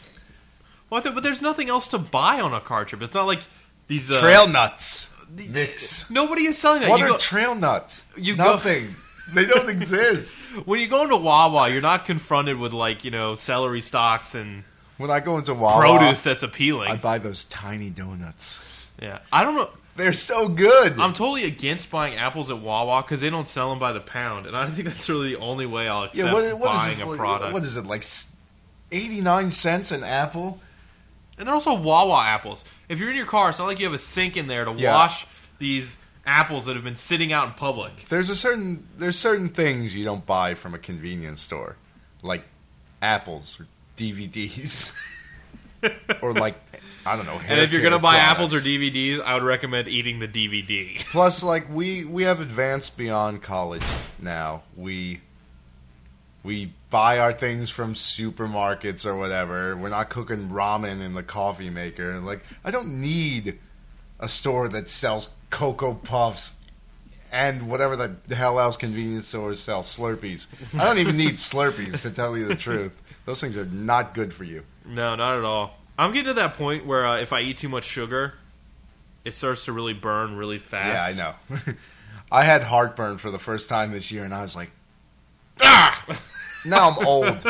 Well, 0.91 1.03
th- 1.03 1.15
but 1.15 1.23
there's 1.25 1.43
nothing 1.43 1.69
else 1.69 1.88
to 1.88 1.99
buy 1.99 2.41
on 2.41 2.53
a 2.55 2.61
car 2.61 2.85
trip. 2.85 3.03
It's 3.03 3.15
not 3.15 3.26
like 3.26 3.43
these 3.88 4.11
uh, 4.11 4.21
trail 4.21 4.49
nuts, 4.49 5.15
Nix. 5.31 6.11
Nobody 6.11 6.47
is 6.47 6.59
selling 6.59 6.81
that. 6.83 6.91
What 6.91 6.99
You 7.00 7.07
are 7.07 7.11
go- 7.11 7.19
trail 7.19 7.55
nuts? 7.55 8.05
you 8.17 8.37
go- 8.37 8.45
Nothing. 8.53 8.95
they 9.33 9.45
don't 9.45 9.69
exist. 9.69 10.35
when 10.65 10.81
you 10.81 10.88
go 10.88 11.03
into 11.05 11.17
Wawa, 11.17 11.69
you're 11.69 11.81
not 11.83 12.05
confronted 12.05 12.59
with 12.59 12.73
like 12.73 13.05
you 13.05 13.11
know 13.11 13.35
celery 13.37 13.81
stalks 13.81 14.35
and 14.35 14.65
When 14.97 15.11
I 15.11 15.21
go 15.21 15.38
into 15.38 15.55
Wawa, 15.55 15.81
produce 15.81 16.23
that's 16.23 16.43
appealing. 16.43 16.91
I 16.91 16.97
buy 16.97 17.19
those 17.19 17.45
tiny 17.45 17.91
donuts. 17.91 18.62
Yeah, 19.00 19.19
I 19.33 19.45
don't 19.45 19.55
know. 19.57 19.71
They're 19.97 20.12
so 20.12 20.49
good. 20.49 20.99
I'm 21.00 21.15
totally 21.15 21.45
against 21.45 21.91
buying 21.91 22.17
apples 22.17 22.50
at 22.50 22.59
Wawa 22.59 23.03
because 23.03 23.23
they 23.23 23.31
don't 23.31 23.49
sell 23.49 23.71
them 23.71 23.79
by 23.79 23.93
the 23.93 24.00
pound, 24.00 24.47
and 24.47 24.55
I 24.57 24.67
think 24.67 24.87
that's 24.87 25.09
really 25.09 25.31
the 25.35 25.38
only 25.41 25.65
way 25.67 25.88
I'll 25.88 26.03
accept 26.05 26.26
yeah, 26.26 26.33
what, 26.33 26.45
what 26.59 26.67
buying 26.75 26.91
this? 26.91 27.00
a 27.00 27.17
product. 27.17 27.53
What 27.55 27.62
is 27.62 27.76
it 27.76 27.87
like? 27.87 28.05
Eighty 28.93 29.21
nine 29.21 29.50
cents 29.50 29.91
an 29.91 30.05
apple. 30.05 30.61
and 31.38 31.47
they're 31.47 31.55
also 31.55 31.75
Wawa 31.75 32.23
apples. 32.25 32.65
If 32.88 32.99
you're 33.00 33.11
in 33.11 33.17
your 33.17 33.26
car, 33.26 33.49
it's 33.50 33.59
not 33.59 33.67
like 33.67 33.79
you 33.79 33.85
have 33.87 33.95
a 33.95 33.99
sink 33.99 34.37
in 34.37 34.47
there 34.47 34.65
to 34.65 34.73
Yeah. 34.73 34.95
wash 34.95 35.26
these 35.59 35.97
apples 36.26 36.67
that 36.67 36.75
have 36.75 36.85
been 36.85 36.97
sitting 36.97 37.33
out 37.33 37.49
in 37.49 37.55
public. 37.55 38.07
There's 38.09 38.29
a 38.31 38.37
certain 38.37 38.87
there's 38.99 39.19
certain 39.19 39.49
things 39.49 39.95
you 39.97 40.05
don't 40.05 40.26
buy 40.26 40.55
from 40.55 40.75
a 40.75 40.79
convenience 40.79 41.41
store, 41.41 41.76
like 42.23 42.45
apples 43.00 43.59
or 43.59 43.67
DVDs, 43.97 44.93
or 46.23 46.33
like 46.35 46.55
I 47.06 47.16
don't 47.16 47.26
know. 47.26 47.40
And 47.48 47.60
if 47.60 47.72
you're 47.72 47.82
gonna 47.82 47.98
buy 47.98 48.16
apples 48.16 48.52
or. 48.52 48.58
DVDs, 48.58 49.22
I 49.22 49.34
would 49.34 49.42
recommend 49.44 49.88
eating 49.88 50.18
the 50.18 50.28
DVD. 50.28 50.98
Plus, 51.10 51.42
like 51.42 51.68
we 51.72 52.04
we 52.04 52.25
have 52.25 52.40
advanced 52.40 52.96
beyond 52.98 53.42
college 53.42 53.84
now. 54.18 54.62
We 54.76 55.20
We 56.42 56.72
buy 56.90 57.18
our 57.18 57.32
things 57.32 57.70
from 57.70 57.94
supermarkets 57.94 59.04
or 59.06 59.16
whatever. 59.16 59.76
We're 59.76 59.88
not 59.88 60.08
cooking 60.10 60.50
ramen 60.50 61.00
in 61.00 61.14
the 61.14 61.22
coffee 61.22 61.70
maker. 61.70 62.18
Like, 62.20 62.44
I 62.64 62.70
don't 62.70 63.00
need 63.00 63.58
a 64.20 64.28
store 64.28 64.68
that 64.68 64.88
sells 64.88 65.30
Cocoa 65.50 65.94
Puffs 65.94 66.58
and 67.32 67.68
whatever 67.68 67.96
the 67.96 68.34
hell 68.34 68.58
else 68.60 68.76
convenience 68.76 69.26
stores 69.26 69.60
sell 69.60 69.82
Slurpees. 69.82 70.46
I 70.78 70.84
don't 70.84 70.98
even 70.98 71.16
need 71.16 71.34
Slurpees 71.34 72.02
to 72.02 72.10
tell 72.10 72.36
you 72.36 72.46
the 72.46 72.54
truth. 72.54 72.96
Those 73.26 73.40
things 73.40 73.58
are 73.58 73.64
not 73.66 74.14
good 74.14 74.32
for 74.32 74.44
you. 74.44 74.62
No, 74.84 75.16
not 75.16 75.36
at 75.38 75.44
all. 75.44 75.76
I'm 75.99 76.12
getting 76.12 76.29
to 76.29 76.35
that 76.35 76.55
point 76.55 76.87
where 76.87 77.07
uh, 77.07 77.19
if 77.19 77.33
I 77.33 77.41
eat 77.41 77.59
too 77.59 77.69
much 77.69 77.85
sugar, 77.85 78.35
it 79.25 79.35
starts 79.35 79.65
to 79.65 79.73
really 79.73 79.95
burn 79.95 80.37
really 80.37 80.59
fast. 80.59 81.17
Yeah, 81.17 81.25
I 81.25 81.57
know. 81.57 81.75
I 82.33 82.45
had 82.45 82.62
heartburn 82.62 83.19
for 83.19 83.31
the 83.31 83.38
first 83.38 83.69
time 83.69 83.93
this 83.93 84.11
year, 84.11 84.25
and 84.25 84.35
I 84.35 84.43
was 84.43 84.57
like, 84.57 84.71
ah! 85.61 86.05
now 86.65 86.91
I'm 86.91 87.07
old. 87.07 87.47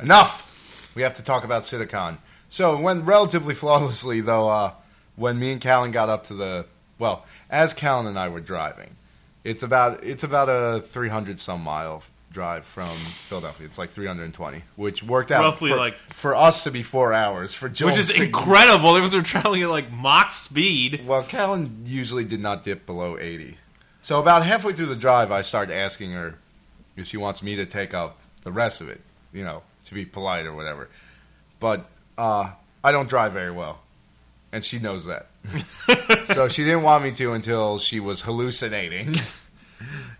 Enough. 0.00 0.92
We 0.94 1.02
have 1.02 1.14
to 1.14 1.22
talk 1.22 1.44
about 1.44 1.62
SitaCon. 1.62 2.18
So 2.48 2.76
it 2.76 2.80
went 2.80 3.04
relatively 3.04 3.54
flawlessly, 3.54 4.20
though. 4.20 4.48
Uh, 4.48 4.72
when 5.16 5.38
me 5.38 5.52
and 5.52 5.60
Callan 5.60 5.90
got 5.90 6.08
up 6.08 6.24
to 6.24 6.34
the 6.34 6.66
well, 6.98 7.24
as 7.50 7.72
Callan 7.72 8.06
and 8.06 8.18
I 8.18 8.28
were 8.28 8.40
driving, 8.40 8.96
it's 9.42 9.62
about 9.62 10.04
it's 10.04 10.22
about 10.22 10.48
a 10.48 10.80
300 10.80 11.40
some 11.40 11.62
mile 11.62 12.02
drive 12.34 12.66
from 12.66 12.90
Philadelphia. 13.28 13.66
It's 13.66 13.78
like 13.78 13.90
320, 13.90 14.62
which 14.76 15.02
worked 15.02 15.30
out 15.30 15.44
Roughly 15.44 15.70
for, 15.70 15.76
like- 15.76 15.96
for 16.12 16.34
us 16.34 16.64
to 16.64 16.70
be 16.70 16.82
four 16.82 17.12
hours. 17.14 17.54
For 17.54 17.68
Joel 17.70 17.90
Which 17.90 17.98
is 17.98 18.14
Sig- 18.14 18.26
incredible. 18.26 18.96
It 18.96 19.00
was 19.00 19.12
they're 19.12 19.22
traveling 19.22 19.62
at 19.62 19.70
like 19.70 19.90
Mach 19.90 20.32
speed. 20.32 21.06
Well, 21.06 21.22
Callan 21.22 21.84
usually 21.86 22.24
did 22.24 22.40
not 22.40 22.64
dip 22.64 22.84
below 22.84 23.16
80. 23.18 23.56
So 24.02 24.20
about 24.20 24.44
halfway 24.44 24.74
through 24.74 24.86
the 24.86 24.96
drive, 24.96 25.32
I 25.32 25.40
started 25.40 25.74
asking 25.74 26.10
her 26.12 26.34
if 26.96 27.06
she 27.06 27.16
wants 27.16 27.42
me 27.42 27.56
to 27.56 27.64
take 27.64 27.94
up 27.94 28.20
the 28.42 28.52
rest 28.52 28.82
of 28.82 28.88
it, 28.90 29.00
you 29.32 29.42
know, 29.44 29.62
to 29.86 29.94
be 29.94 30.04
polite 30.04 30.44
or 30.44 30.52
whatever. 30.54 30.90
But 31.60 31.88
uh, 32.18 32.50
I 32.82 32.92
don't 32.92 33.08
drive 33.08 33.32
very 33.32 33.50
well, 33.50 33.80
and 34.52 34.62
she 34.64 34.78
knows 34.78 35.06
that. 35.06 35.28
so 36.34 36.48
she 36.48 36.64
didn't 36.64 36.82
want 36.82 37.02
me 37.04 37.12
to 37.12 37.32
until 37.32 37.78
she 37.78 38.00
was 38.00 38.20
hallucinating 38.22 39.14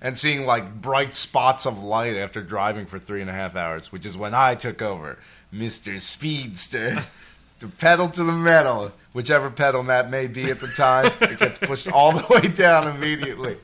and 0.00 0.16
seeing 0.18 0.44
like 0.46 0.80
bright 0.80 1.14
spots 1.14 1.66
of 1.66 1.82
light 1.82 2.16
after 2.16 2.42
driving 2.42 2.86
for 2.86 2.98
three 2.98 3.20
and 3.20 3.30
a 3.30 3.32
half 3.32 3.56
hours, 3.56 3.90
which 3.92 4.04
is 4.06 4.16
when 4.16 4.34
I 4.34 4.54
took 4.54 4.82
over, 4.82 5.18
Mister 5.52 5.98
Speedster, 6.00 7.04
to 7.60 7.68
pedal 7.68 8.08
to 8.08 8.24
the 8.24 8.32
metal, 8.32 8.92
whichever 9.12 9.50
pedal 9.50 9.82
that 9.84 10.10
may 10.10 10.26
be 10.26 10.50
at 10.50 10.60
the 10.60 10.68
time. 10.68 11.12
it 11.20 11.38
gets 11.38 11.58
pushed 11.58 11.90
all 11.90 12.12
the 12.12 12.26
way 12.30 12.48
down 12.48 12.88
immediately. 12.94 13.56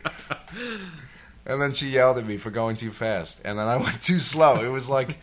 And 1.47 1.61
then 1.61 1.73
she 1.73 1.89
yelled 1.89 2.19
at 2.19 2.27
me 2.27 2.37
for 2.37 2.51
going 2.51 2.77
too 2.77 2.91
fast, 2.91 3.41
and 3.45 3.59
then 3.59 3.67
I 3.67 3.77
went 3.77 4.03
too 4.03 4.21
slow. 4.21 4.63
It 4.63 4.69
was 4.69 4.89
like 4.89 5.19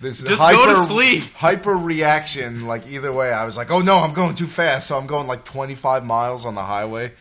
this 0.00 0.22
Just 0.22 0.40
hyper, 0.40 0.56
go 0.56 0.74
to 0.74 0.80
sleep. 0.86 1.24
hyper 1.34 1.76
reaction. 1.76 2.66
Like 2.66 2.86
either 2.88 3.12
way, 3.12 3.32
I 3.32 3.44
was 3.44 3.56
like, 3.56 3.70
"Oh 3.70 3.80
no, 3.80 3.98
I'm 3.98 4.14
going 4.14 4.34
too 4.34 4.46
fast!" 4.46 4.86
So 4.88 4.96
I'm 4.98 5.06
going 5.06 5.26
like 5.26 5.44
25 5.44 6.04
miles 6.06 6.44
on 6.44 6.54
the 6.54 6.62
highway, 6.62 7.12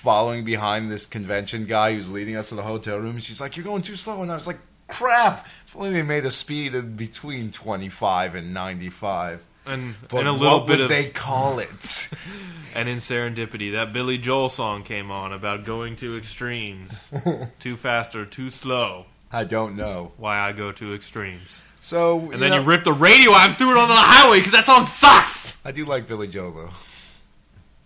following 0.00 0.44
behind 0.44 0.90
this 0.90 1.04
convention 1.04 1.66
guy 1.66 1.92
who's 1.92 2.10
leading 2.10 2.34
us 2.34 2.48
to 2.48 2.54
the 2.54 2.62
hotel 2.62 2.96
room. 2.96 3.16
And 3.16 3.22
she's 3.22 3.40
like, 3.40 3.56
"You're 3.56 3.66
going 3.66 3.82
too 3.82 3.96
slow," 3.96 4.22
and 4.22 4.32
I 4.32 4.36
was 4.36 4.46
like, 4.46 4.58
"Crap! 4.88 5.46
If 5.66 5.76
only 5.76 5.90
they 5.92 6.02
made 6.02 6.24
a 6.24 6.30
speed 6.30 6.74
in 6.74 6.96
between 6.96 7.50
25 7.52 8.34
and 8.34 8.54
95." 8.54 9.44
And, 9.66 9.94
But 10.08 10.20
and 10.20 10.28
a 10.28 10.32
little 10.32 10.60
what 10.60 10.66
bit 10.66 10.78
would 10.78 10.80
of 10.84 10.88
they 10.88 11.10
call 11.10 11.58
it? 11.58 12.08
and 12.74 12.88
in 12.88 12.96
serendipity 12.96 13.72
that 13.72 13.92
Billy 13.92 14.16
Joel 14.16 14.48
song 14.48 14.84
came 14.84 15.10
on 15.10 15.34
about 15.34 15.64
going 15.64 15.96
to 15.96 16.16
extremes, 16.16 17.12
too 17.58 17.76
fast 17.76 18.16
or 18.16 18.24
too 18.24 18.48
slow. 18.48 19.04
I 19.30 19.44
don't 19.44 19.76
know. 19.76 20.12
Why 20.16 20.38
I 20.40 20.52
go 20.52 20.72
to 20.72 20.94
extremes, 20.94 21.62
So 21.82 22.30
and 22.32 22.40
then 22.40 22.54
you 22.54 22.66
rip 22.66 22.84
the 22.84 22.92
radio 22.94 23.32
out 23.32 23.50
and 23.50 23.58
threw 23.58 23.70
it 23.72 23.76
on 23.76 23.88
the 23.88 23.94
highway 23.94 24.38
because 24.38 24.52
that 24.52 24.64
song 24.66 24.86
sucks. 24.86 25.58
I 25.64 25.72
do 25.72 25.84
like 25.84 26.08
Billy 26.08 26.26
Joel 26.26 26.52
though. 26.52 26.70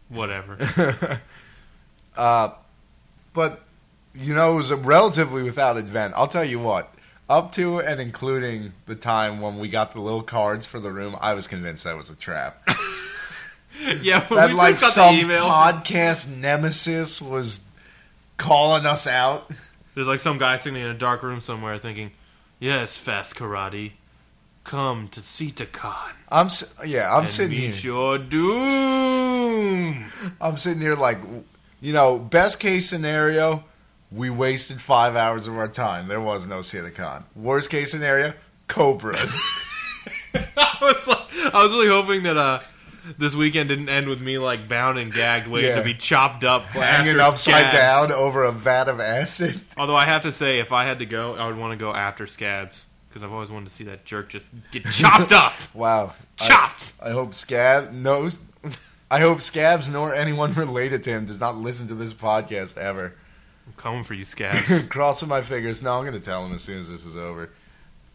Whatever. 0.08 1.20
Uh, 2.16 2.50
but 3.32 3.60
you 4.14 4.34
know, 4.34 4.54
it 4.54 4.56
was 4.56 4.70
a 4.70 4.76
relatively 4.76 5.42
without 5.42 5.76
event. 5.76 6.14
I'll 6.16 6.28
tell 6.28 6.44
you 6.44 6.58
what. 6.60 6.90
Up 7.28 7.52
to 7.52 7.80
and 7.80 8.00
including 8.00 8.74
the 8.86 8.94
time 8.94 9.40
when 9.40 9.58
we 9.58 9.68
got 9.70 9.94
the 9.94 10.00
little 10.00 10.22
cards 10.22 10.66
for 10.66 10.78
the 10.78 10.92
room, 10.92 11.16
I 11.20 11.32
was 11.32 11.46
convinced 11.48 11.84
that 11.84 11.96
was 11.96 12.10
a 12.10 12.14
trap. 12.14 12.68
yeah, 14.02 14.26
when 14.28 14.38
that 14.38 14.48
we 14.50 14.54
like 14.54 14.74
first 14.74 14.82
got 14.82 14.92
some 14.92 15.14
the 15.16 15.22
email, 15.22 15.44
podcast 15.44 16.28
nemesis 16.36 17.22
was 17.22 17.60
calling 18.36 18.84
us 18.84 19.06
out. 19.06 19.50
there's 19.94 20.06
like 20.06 20.20
some 20.20 20.36
guy 20.36 20.58
sitting 20.58 20.80
in 20.82 20.86
a 20.88 20.94
dark 20.94 21.22
room 21.22 21.40
somewhere 21.40 21.78
thinking, 21.78 22.10
"Yes, 22.60 22.98
fast 22.98 23.34
karate, 23.36 23.92
come 24.64 25.08
to 25.08 25.20
Sitacon 25.20 26.12
I'm 26.30 26.48
yeah, 26.86 27.10
I'm 27.10 27.20
and 27.22 27.28
sitting 27.30 27.58
meet 27.58 27.74
here. 27.76 27.92
your 27.92 28.18
doom." 28.18 30.04
I'm 30.40 30.58
sitting 30.58 30.82
here 30.82 30.94
like, 30.94 31.18
you 31.84 31.92
know, 31.92 32.18
best 32.18 32.58
case 32.60 32.88
scenario, 32.88 33.62
we 34.10 34.30
wasted 34.30 34.80
five 34.80 35.16
hours 35.16 35.46
of 35.46 35.56
our 35.58 35.68
time. 35.68 36.08
There 36.08 36.20
was 36.20 36.46
no 36.46 36.60
SitaCon. 36.60 37.24
Worst 37.36 37.68
case 37.68 37.90
scenario, 37.90 38.32
cobras. 38.68 39.38
I 40.34 40.76
was 40.80 41.06
like, 41.06 41.54
I 41.54 41.62
was 41.62 41.72
really 41.72 41.88
hoping 41.88 42.22
that 42.24 42.36
uh, 42.36 42.60
this 43.18 43.34
weekend 43.34 43.68
didn't 43.68 43.88
end 43.88 44.08
with 44.08 44.20
me 44.20 44.38
like 44.38 44.66
bound 44.68 44.98
and 44.98 45.12
gagged, 45.12 45.46
waiting 45.46 45.70
Yeah. 45.70 45.76
to 45.76 45.84
be 45.84 45.94
chopped 45.94 46.42
up, 46.44 46.64
hanging 46.66 47.10
after 47.10 47.20
upside 47.20 47.66
Scabs. 47.72 47.76
down 48.08 48.12
over 48.12 48.44
a 48.44 48.52
vat 48.52 48.88
of 48.88 48.98
acid. 49.00 49.60
Although 49.76 49.96
I 49.96 50.06
have 50.06 50.22
to 50.22 50.32
say, 50.32 50.58
if 50.60 50.72
I 50.72 50.84
had 50.84 50.98
to 51.00 51.06
go, 51.06 51.34
I 51.34 51.46
would 51.46 51.56
want 51.58 51.72
to 51.72 51.82
go 51.82 51.92
after 51.94 52.26
Scabs 52.26 52.86
because 53.08 53.22
I've 53.22 53.32
always 53.32 53.50
wanted 53.50 53.66
to 53.68 53.74
see 53.74 53.84
that 53.84 54.04
jerk 54.04 54.28
just 54.30 54.50
get 54.72 54.84
chopped 54.86 55.32
up, 55.32 55.52
Wow. 55.74 56.14
I, 56.40 56.44
chopped. 56.44 56.92
I 57.00 57.10
hope 57.10 57.34
Scab 57.34 57.92
knows. 57.92 58.38
I 59.10 59.20
hope 59.20 59.40
Scabs 59.40 59.88
nor 59.88 60.14
anyone 60.14 60.54
related 60.54 61.04
to 61.04 61.10
him 61.10 61.24
does 61.26 61.40
not 61.40 61.56
listen 61.56 61.88
to 61.88 61.94
this 61.94 62.14
podcast 62.14 62.76
ever. 62.78 63.14
I'm 63.66 63.72
coming 63.74 64.04
for 64.04 64.14
you, 64.14 64.24
Scabs. 64.24 64.88
Crossing 64.88 65.28
my 65.28 65.42
fingers. 65.42 65.82
No, 65.82 65.94
I'm 65.98 66.04
going 66.04 66.18
to 66.18 66.24
tell 66.24 66.44
him 66.44 66.54
as 66.54 66.62
soon 66.62 66.80
as 66.80 66.88
this 66.88 67.04
is 67.04 67.16
over. 67.16 67.50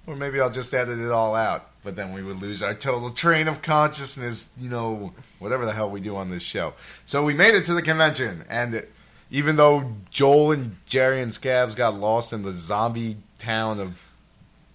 Or 0.07 0.15
maybe 0.15 0.39
I'll 0.41 0.49
just 0.49 0.73
edit 0.73 0.99
it 0.99 1.11
all 1.11 1.35
out. 1.35 1.69
But 1.83 1.95
then 1.95 2.13
we 2.13 2.23
would 2.23 2.41
lose 2.41 2.61
our 2.61 2.73
total 2.73 3.09
train 3.11 3.47
of 3.47 3.61
consciousness, 3.61 4.49
you 4.59 4.69
know, 4.69 5.13
whatever 5.37 5.65
the 5.65 5.71
hell 5.73 5.89
we 5.89 6.01
do 6.01 6.15
on 6.15 6.29
this 6.29 6.43
show. 6.43 6.73
So 7.05 7.23
we 7.23 7.33
made 7.33 7.53
it 7.55 7.65
to 7.65 7.73
the 7.73 7.81
convention. 7.81 8.43
And 8.49 8.85
even 9.31 9.55
though 9.55 9.93
Joel 10.09 10.51
and 10.51 10.77
Jerry 10.87 11.21
and 11.21 11.33
Scabs 11.33 11.75
got 11.75 11.93
lost 11.93 12.33
in 12.33 12.41
the 12.41 12.51
zombie 12.51 13.17
town 13.37 13.79
of 13.79 14.11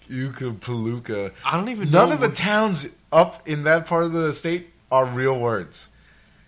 Ukapalooka, 0.08 1.32
I 1.44 1.56
don't 1.56 1.68
even 1.68 1.90
None 1.90 2.08
know 2.08 2.14
of 2.14 2.20
the 2.20 2.28
towns 2.28 2.88
up 3.12 3.46
in 3.46 3.64
that 3.64 3.86
part 3.86 4.04
of 4.04 4.12
the 4.12 4.32
state 4.32 4.70
are 4.90 5.04
real 5.04 5.38
words. 5.38 5.88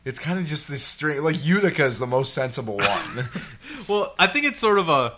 It's 0.07 0.21
kind 0.21 0.39
of 0.39 0.47
just 0.47 0.69
this 0.69 0.85
string. 0.85 1.23
Like 1.23 1.45
Utica 1.45 1.85
is 1.85 1.99
the 1.99 2.07
most 2.07 2.33
sensible 2.33 2.79
one. 2.79 3.29
Well, 3.89 4.15
I 4.19 4.27
think 4.27 4.47
it's 4.47 4.59
sort 4.59 4.81
of 4.81 4.89
a 4.89 5.15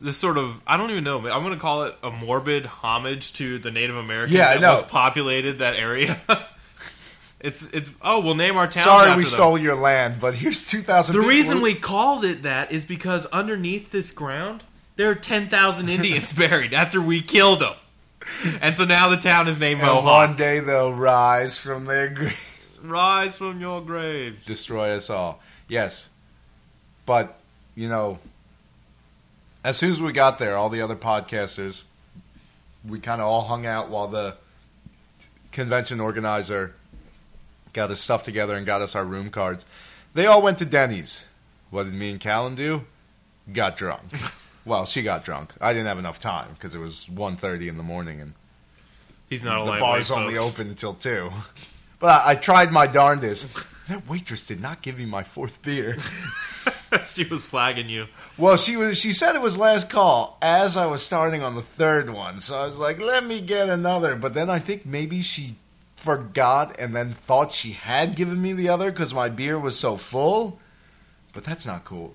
this 0.00 0.16
sort 0.16 0.38
of 0.38 0.60
I 0.66 0.76
don't 0.76 0.90
even 0.90 1.04
know. 1.04 1.20
but 1.20 1.30
I'm 1.30 1.42
going 1.42 1.54
to 1.54 1.60
call 1.60 1.84
it 1.84 1.94
a 2.02 2.10
morbid 2.10 2.66
homage 2.66 3.32
to 3.34 3.58
the 3.58 3.70
Native 3.70 3.96
Americans 3.96 4.36
Yeah, 4.36 4.58
that 4.58 4.80
most 4.80 4.88
populated 4.88 5.58
that 5.58 5.76
area. 5.76 6.20
it's 7.40 7.68
it's 7.72 7.90
oh 8.02 8.20
we'll 8.20 8.34
name 8.34 8.56
our 8.56 8.66
town. 8.66 8.84
Sorry, 8.84 9.10
we 9.10 9.22
them. 9.22 9.24
stole 9.24 9.58
your 9.58 9.76
land, 9.76 10.16
but 10.20 10.34
here's 10.34 10.66
two 10.66 10.82
thousand. 10.82 11.14
The 11.14 11.22
reason 11.22 11.60
we 11.60 11.74
called 11.74 12.24
it 12.24 12.42
that 12.42 12.72
is 12.72 12.84
because 12.84 13.26
underneath 13.26 13.92
this 13.92 14.10
ground 14.10 14.64
there 14.96 15.10
are 15.10 15.14
ten 15.14 15.48
thousand 15.48 15.88
Indians 15.88 16.32
buried 16.32 16.72
after 16.72 17.00
we 17.00 17.22
killed 17.22 17.60
them, 17.60 17.74
and 18.60 18.76
so 18.76 18.84
now 18.84 19.08
the 19.08 19.16
town 19.16 19.46
is 19.46 19.60
named 19.60 19.80
and 19.80 20.04
one 20.04 20.34
day 20.34 20.58
they'll 20.58 20.94
rise 20.94 21.56
from 21.56 21.84
their 21.84 22.08
grave, 22.08 22.53
Rise 22.84 23.36
from 23.36 23.60
your 23.60 23.80
graves. 23.80 24.44
destroy 24.44 24.90
us 24.90 25.10
all. 25.10 25.40
Yes, 25.68 26.08
but 27.06 27.38
you 27.74 27.88
know, 27.88 28.18
as 29.64 29.76
soon 29.76 29.90
as 29.90 30.00
we 30.00 30.12
got 30.12 30.38
there, 30.38 30.56
all 30.56 30.68
the 30.68 30.82
other 30.82 30.96
podcasters, 30.96 31.82
we 32.86 33.00
kind 33.00 33.20
of 33.20 33.26
all 33.26 33.42
hung 33.42 33.66
out 33.66 33.88
while 33.88 34.08
the 34.08 34.36
convention 35.52 36.00
organizer 36.00 36.74
got 37.72 37.90
his 37.90 38.00
stuff 38.00 38.22
together 38.22 38.54
and 38.54 38.66
got 38.66 38.82
us 38.82 38.94
our 38.94 39.04
room 39.04 39.30
cards. 39.30 39.64
They 40.12 40.26
all 40.26 40.42
went 40.42 40.58
to 40.58 40.64
Denny's. 40.64 41.24
What 41.70 41.84
did 41.84 41.94
me 41.94 42.10
and 42.10 42.20
Callan 42.20 42.54
do? 42.54 42.84
Got 43.52 43.76
drunk. 43.76 44.02
well, 44.64 44.86
she 44.86 45.02
got 45.02 45.24
drunk. 45.24 45.52
I 45.60 45.72
didn't 45.72 45.88
have 45.88 45.98
enough 45.98 46.20
time 46.20 46.50
because 46.54 46.74
it 46.74 46.78
was 46.78 47.06
1.30 47.12 47.68
in 47.68 47.76
the 47.76 47.82
morning 47.82 48.20
and 48.20 48.34
He's 49.28 49.42
not 49.42 49.64
the 49.64 49.80
bar's 49.80 50.10
only 50.10 50.38
open 50.38 50.68
until 50.68 50.94
2. 50.94 51.30
But 52.04 52.26
I, 52.26 52.32
I 52.32 52.34
tried 52.34 52.70
my 52.70 52.86
darndest. 52.86 53.56
That 53.88 54.06
waitress 54.06 54.44
did 54.44 54.60
not 54.60 54.82
give 54.82 54.98
me 54.98 55.06
my 55.06 55.22
fourth 55.22 55.62
beer. 55.62 55.96
she 57.06 57.24
was 57.24 57.46
flagging 57.46 57.88
you. 57.88 58.08
Well, 58.36 58.58
she 58.58 58.76
was. 58.76 58.98
She 58.98 59.12
said 59.12 59.34
it 59.34 59.40
was 59.40 59.56
last 59.56 59.88
call 59.88 60.36
as 60.42 60.76
I 60.76 60.84
was 60.84 61.02
starting 61.02 61.42
on 61.42 61.54
the 61.54 61.62
third 61.62 62.10
one. 62.10 62.40
So 62.40 62.58
I 62.58 62.66
was 62.66 62.78
like, 62.78 63.00
"Let 63.00 63.24
me 63.24 63.40
get 63.40 63.70
another." 63.70 64.16
But 64.16 64.34
then 64.34 64.50
I 64.50 64.58
think 64.58 64.84
maybe 64.84 65.22
she 65.22 65.56
forgot 65.96 66.78
and 66.78 66.94
then 66.94 67.12
thought 67.12 67.54
she 67.54 67.70
had 67.72 68.16
given 68.16 68.42
me 68.42 68.52
the 68.52 68.68
other 68.68 68.92
because 68.92 69.14
my 69.14 69.30
beer 69.30 69.58
was 69.58 69.78
so 69.78 69.96
full. 69.96 70.58
But 71.32 71.44
that's 71.44 71.64
not 71.64 71.86
cool. 71.86 72.14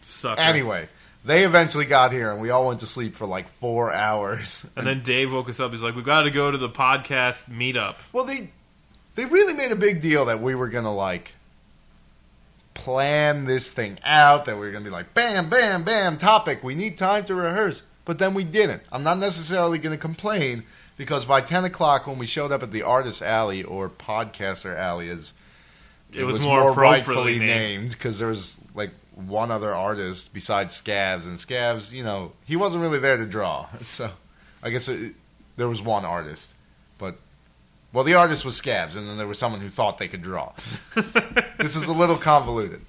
Sucker. 0.00 0.40
Anyway, 0.40 0.88
They 1.22 1.44
eventually 1.44 1.84
got 1.84 2.12
here, 2.12 2.32
and 2.32 2.40
we 2.40 2.48
all 2.48 2.66
went 2.66 2.80
to 2.80 2.86
sleep 2.86 3.14
for 3.14 3.26
like 3.26 3.46
four 3.60 3.92
hours. 3.92 4.64
And 4.74 4.86
then 4.86 5.02
Dave 5.02 5.34
woke 5.34 5.50
us 5.50 5.60
up. 5.60 5.72
He's 5.72 5.82
like, 5.82 5.96
"We 5.96 6.02
got 6.02 6.22
to 6.22 6.30
go 6.30 6.50
to 6.50 6.56
the 6.56 6.70
podcast 6.70 7.50
meetup." 7.50 7.96
Well, 8.14 8.24
they 8.24 8.52
they 9.16 9.24
really 9.24 9.52
made 9.54 9.72
a 9.72 9.76
big 9.76 10.00
deal 10.00 10.26
that 10.26 10.40
we 10.40 10.54
were 10.54 10.68
gonna 10.68 10.94
like 10.94 11.32
plan 12.74 13.44
this 13.44 13.68
thing 13.68 13.98
out. 14.04 14.44
That 14.44 14.54
we 14.56 14.66
were 14.66 14.72
gonna 14.72 14.84
be 14.84 14.90
like, 14.90 15.14
bam, 15.14 15.48
bam, 15.50 15.84
bam, 15.84 16.18
topic. 16.18 16.62
We 16.62 16.74
need 16.74 16.96
time 16.98 17.24
to 17.26 17.34
rehearse, 17.34 17.82
but 18.04 18.18
then 18.18 18.34
we 18.34 18.44
didn't. 18.44 18.82
I'm 18.92 19.02
not 19.02 19.18
necessarily 19.18 19.78
gonna 19.78 19.96
complain 19.96 20.64
because 20.96 21.24
by 21.24 21.40
ten 21.40 21.64
o'clock 21.64 22.06
when 22.06 22.18
we 22.18 22.26
showed 22.26 22.52
up 22.52 22.62
at 22.62 22.72
the 22.72 22.82
Artist 22.82 23.22
Alley 23.22 23.62
or 23.62 23.88
Podcaster 23.88 24.76
Alley, 24.76 25.08
as 25.10 25.32
It 26.12 26.24
was 26.24 26.40
more 26.40 26.72
rightfully 26.72 27.38
named. 27.38 27.90
because 27.92 28.18
there 28.18 28.28
was 28.28 28.56
like 28.74 28.90
one 29.14 29.50
other 29.50 29.74
artist 29.74 30.34
besides 30.34 30.74
Scabs, 30.76 31.26
and 31.26 31.40
Scabs, 31.40 31.94
you 31.94 32.04
know, 32.04 32.32
he 32.44 32.54
wasn't 32.56 32.82
really 32.82 32.98
there 32.98 33.16
to 33.16 33.26
draw. 33.26 33.66
So 33.84 34.10
I 34.62 34.70
guess 34.70 34.88
it, 34.88 35.14
there 35.56 35.68
was 35.68 35.80
one 35.80 36.04
artist, 36.04 36.52
well, 37.96 38.04
the 38.04 38.12
artist 38.12 38.44
was 38.44 38.54
Scabs, 38.54 38.94
and 38.94 39.08
then 39.08 39.16
there 39.16 39.26
was 39.26 39.38
someone 39.38 39.62
who 39.62 39.70
thought 39.70 39.96
they 39.96 40.06
could 40.06 40.20
draw. 40.20 40.52
this 41.56 41.76
is 41.76 41.84
a 41.84 41.94
little 41.94 42.18
convoluted. 42.18 42.82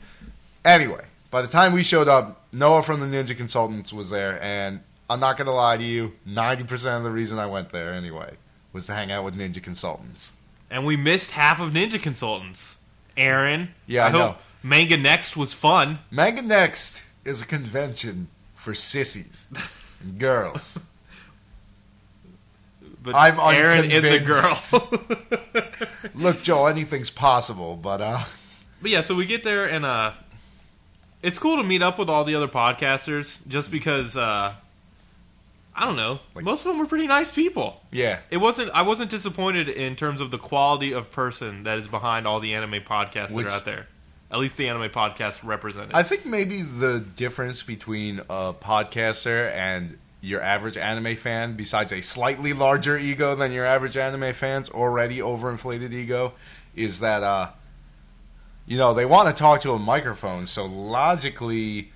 Anyway, 0.65 1.05
by 1.31 1.41
the 1.41 1.47
time 1.47 1.71
we 1.71 1.81
showed 1.81 2.09
up, 2.09 2.45
Noah 2.51 2.83
from 2.83 2.99
the 2.99 3.05
Ninja 3.05 3.33
Consultants 3.33 3.93
was 3.93 4.09
there, 4.09 4.37
and 4.43 4.81
I'm 5.09 5.21
not 5.21 5.37
going 5.37 5.45
to 5.45 5.53
lie 5.53 5.77
to 5.77 5.83
you, 5.83 6.11
90% 6.27 6.97
of 6.97 7.03
the 7.05 7.11
reason 7.11 7.39
I 7.39 7.45
went 7.45 7.69
there 7.69 7.93
anyway 7.93 8.33
was 8.73 8.87
to 8.87 8.95
hang 8.95 9.09
out 9.09 9.23
with 9.23 9.37
Ninja 9.37 9.63
Consultants. 9.63 10.33
and 10.69 10.85
we 10.85 10.97
missed 10.97 11.31
half 11.31 11.61
of 11.61 11.71
Ninja 11.71 12.01
Consultants. 12.03 12.75
Aaron, 13.15 13.69
Yeah, 13.85 14.03
I 14.03 14.07
I, 14.07 14.11
hope 14.11 14.41
Manga 14.61 14.97
Next 14.97 15.37
was 15.37 15.53
fun. 15.53 15.99
Manga 16.11 16.41
Next 16.41 17.01
is 17.23 17.41
a 17.41 17.45
convention 17.45 18.27
for 18.55 18.73
sissies 18.73 19.47
and 20.01 20.19
girls. 20.19 20.77
But 23.07 23.15
I'm 23.17 23.39
Aaron 23.39 23.89
is 23.89 24.03
a 24.03 24.19
girl. 24.19 24.89
Look, 26.15 26.43
Joel, 26.43 26.67
anything's 26.67 27.09
possible, 27.09 27.75
but 27.75 28.01
uh, 28.01 28.23
but 28.81 28.91
yeah, 28.91 29.01
so 29.01 29.15
we 29.15 29.25
get 29.25 29.43
there 29.43 29.65
and 29.65 29.85
uh, 29.85 30.11
it's 31.21 31.39
cool 31.39 31.57
to 31.57 31.63
meet 31.63 31.81
up 31.81 31.97
with 31.97 32.09
all 32.09 32.23
the 32.23 32.35
other 32.35 32.47
podcasters, 32.47 33.39
just 33.47 33.71
because 33.71 34.17
uh, 34.17 34.53
I 35.75 35.85
don't 35.85 35.95
know, 35.95 36.19
Like- 36.35 36.43
most 36.45 36.61
of 36.65 36.71
them 36.71 36.79
were 36.79 36.85
pretty 36.85 37.07
nice 37.07 37.31
people. 37.31 37.81
yeah, 37.91 38.19
It 38.29 38.37
wasn't. 38.37 38.71
I 38.71 38.81
wasn't 38.81 39.09
disappointed 39.11 39.69
in 39.69 39.95
terms 39.95 40.21
of 40.21 40.31
the 40.31 40.37
quality 40.39 40.91
of 40.91 41.11
person 41.11 41.63
that 41.63 41.77
is 41.77 41.87
behind 41.87 42.27
all 42.27 42.39
the 42.39 42.53
anime 42.55 42.81
podcasts 42.81 43.31
Which- 43.31 43.45
that 43.45 43.51
are 43.53 43.55
out 43.57 43.65
there. 43.65 43.87
At 44.29 44.39
least 44.39 44.57
the 44.57 44.67
anime 44.67 44.89
podcasts 44.89 45.39
represented. 45.41 45.91
I 45.93 46.03
think 46.03 46.25
maybe 46.25 46.61
the 46.61 46.99
difference 46.99 47.63
between 47.63 48.19
a 48.29 48.53
podcaster 48.53 49.49
and 49.53 49.97
your 50.21 50.41
average 50.41 50.77
anime 50.77 51.15
fan, 51.15 51.55
besides 51.55 51.91
a 51.91 52.01
slightly 52.01 52.53
larger 52.53 52.97
ego 52.97 53.35
than 53.35 53.51
your 53.51 53.65
average 53.65 53.97
anime 53.97 54.33
fan's 54.33 54.69
already 54.69 55.19
overinflated 55.19 55.93
ego, 55.93 56.33
is 56.75 56.99
that 56.99 57.23
uh, 57.23 57.49
you 58.65 58.77
know 58.77 58.93
they 58.93 59.05
want 59.05 59.29
to 59.29 59.33
talk 59.33 59.61
to 59.61 59.73
a 59.73 59.79
microphone, 59.79 60.45
so 60.45 60.65
logically 60.65 61.91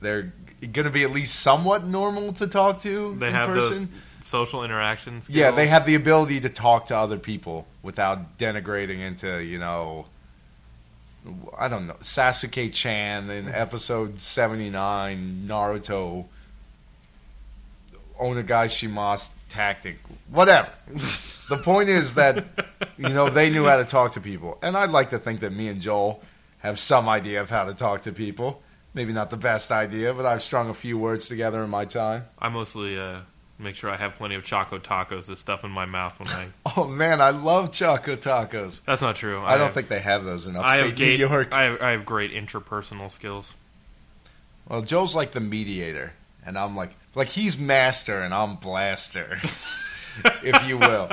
they're 0.00 0.32
going 0.60 0.84
to 0.84 0.90
be 0.90 1.04
at 1.04 1.10
least 1.10 1.40
somewhat 1.40 1.84
normal 1.84 2.32
to 2.34 2.46
talk 2.46 2.80
to 2.80 3.16
they 3.18 3.30
have 3.30 3.48
person. 3.48 3.78
those 3.78 3.88
social 4.24 4.64
interactions. 4.64 5.28
Yeah, 5.28 5.50
they 5.50 5.66
have 5.66 5.86
the 5.86 5.94
ability 5.94 6.40
to 6.40 6.48
talk 6.48 6.86
to 6.88 6.96
other 6.96 7.18
people 7.18 7.66
without 7.82 8.38
denigrating 8.38 8.98
into, 8.98 9.42
you 9.42 9.58
know, 9.58 10.06
I 11.58 11.68
don't 11.68 11.86
know, 11.86 11.94
Sasuke 11.94 12.72
Chan 12.72 13.30
in 13.30 13.48
episode 13.48 14.20
79, 14.20 15.44
Naruto, 15.46 16.26
Onagashimasa 18.20 19.30
tactic, 19.48 19.98
whatever. 20.30 20.68
the 21.48 21.58
point 21.62 21.88
is 21.88 22.14
that, 22.14 22.44
you 22.96 23.10
know, 23.10 23.28
they 23.28 23.50
knew 23.50 23.66
how 23.66 23.76
to 23.76 23.84
talk 23.84 24.12
to 24.12 24.20
people. 24.20 24.58
And 24.62 24.76
I'd 24.76 24.90
like 24.90 25.10
to 25.10 25.18
think 25.18 25.40
that 25.40 25.52
me 25.52 25.68
and 25.68 25.80
Joel 25.80 26.22
have 26.60 26.80
some 26.80 27.08
idea 27.08 27.40
of 27.42 27.50
how 27.50 27.64
to 27.64 27.74
talk 27.74 28.02
to 28.02 28.12
people. 28.12 28.62
Maybe 28.94 29.12
not 29.12 29.30
the 29.30 29.36
best 29.36 29.70
idea, 29.70 30.14
but 30.14 30.24
I've 30.26 30.42
strung 30.42 30.68
a 30.70 30.74
few 30.74 30.98
words 30.98 31.28
together 31.28 31.62
in 31.64 31.70
my 31.70 31.84
time. 31.84 32.24
I 32.38 32.48
mostly 32.50 32.98
uh, 32.98 33.20
make 33.58 33.74
sure 33.74 33.90
I 33.90 33.96
have 33.96 34.14
plenty 34.14 34.34
of 34.36 34.44
choco 34.44 34.78
tacos 34.78 35.28
and 35.28 35.36
stuff 35.38 35.64
in 35.64 35.70
my 35.70 35.84
mouth 35.86 36.18
when 36.18 36.28
I. 36.28 36.46
Oh, 36.76 36.86
man, 36.88 37.20
I 37.20 37.30
love 37.30 37.72
Choco 37.72 38.16
Tacos. 38.16 38.80
That's 38.86 39.02
not 39.02 39.16
true. 39.16 39.42
I, 39.42 39.58
don't 39.58 39.66
have- 39.66 39.74
think 39.74 39.88
they 39.88 40.00
have 40.00 40.24
those 40.24 40.46
in 40.46 40.56
I 40.56 40.76
have 40.76 40.86
upstate 40.86 40.98
New 40.98 41.04
great, 41.04 41.20
York. 41.20 41.52
I 41.52 41.64
have, 41.64 41.82
I 41.82 41.90
have 41.90 42.06
great 42.06 42.32
interpersonal 42.32 43.10
skills. 43.10 43.54
well, 44.66 44.80
Joe's 44.80 45.14
like 45.14 45.32
the 45.32 45.40
mediator, 45.40 46.12
and 46.46 46.56
I'm 46.56 46.74
like, 46.74 46.92
like 47.14 47.28
he's 47.28 47.58
master 47.58 48.20
and 48.20 48.32
I'm 48.34 48.56
blaster, 48.56 49.38
if 50.42 50.66
you 50.66 50.78
will. 50.78 51.10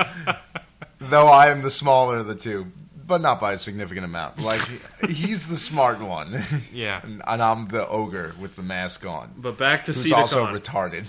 Though 0.98 1.26
I 1.28 1.48
am 1.48 1.62
the 1.62 1.70
smaller 1.70 2.18
of 2.18 2.26
the 2.26 2.34
two, 2.34 2.70
but 3.06 3.20
not 3.20 3.40
by 3.40 3.52
a 3.54 3.58
significant 3.58 4.04
amount. 4.04 4.38
Like 4.38 4.60
he's 5.08 5.48
the 5.48 5.56
smart 5.56 6.00
one, 6.00 6.38
Yeah. 6.72 7.00
and, 7.02 7.22
and 7.26 7.42
I'm 7.42 7.68
the 7.68 7.86
ogre 7.88 8.34
with 8.38 8.56
the 8.56 8.62
mask 8.62 9.04
on, 9.06 9.32
But 9.36 9.56
back 9.58 9.84
to 9.84 9.92
who's 9.92 10.12
also 10.12 10.46
SitaCon. 10.46 10.60
retarded. 10.60 11.04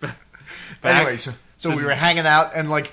Back 0.82 0.96
anyway, 0.96 1.16
so, 1.16 1.32
so 1.56 1.74
we 1.74 1.82
were 1.84 1.90
hanging 1.94 2.26
out, 2.26 2.52
and 2.54 2.70
like. 2.70 2.92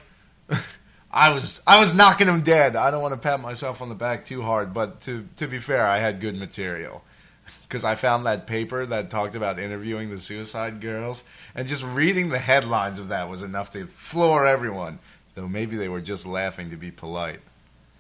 I 1.18 1.32
was 1.34 1.62
I 1.66 1.80
was 1.80 1.94
knocking 1.94 2.28
him 2.28 2.42
dead. 2.42 2.76
I 2.76 2.92
don't 2.92 3.02
want 3.02 3.14
to 3.14 3.18
pat 3.20 3.40
myself 3.40 3.82
on 3.82 3.88
the 3.88 3.96
back 3.96 4.26
too 4.26 4.42
hard, 4.42 4.74
but 4.74 5.00
to 5.02 5.26
to 5.38 5.48
be 5.48 5.60
fair, 5.60 5.86
I 5.88 5.98
had 6.00 6.20
good 6.20 6.36
material 6.36 7.06
because 7.64 7.84
I 7.84 7.96
found 7.96 8.26
that 8.26 8.48
paper 8.48 8.86
that 8.86 9.10
talked 9.10 9.36
about 9.36 9.60
interviewing 9.60 10.10
the 10.10 10.20
suicide 10.20 10.82
girls, 10.82 11.24
and 11.54 11.68
just 11.68 11.84
reading 11.84 12.30
the 12.30 12.40
headlines 12.40 13.00
of 13.00 13.10
that 13.10 13.30
was 13.30 13.42
enough 13.42 13.72
to 13.72 13.88
floor 13.88 14.46
everyone. 14.46 15.00
Though 15.36 15.48
maybe 15.48 15.76
they 15.76 15.90
were 15.90 16.02
just 16.02 16.26
laughing 16.26 16.70
to 16.70 16.78
be 16.78 16.92
polite. 16.92 17.42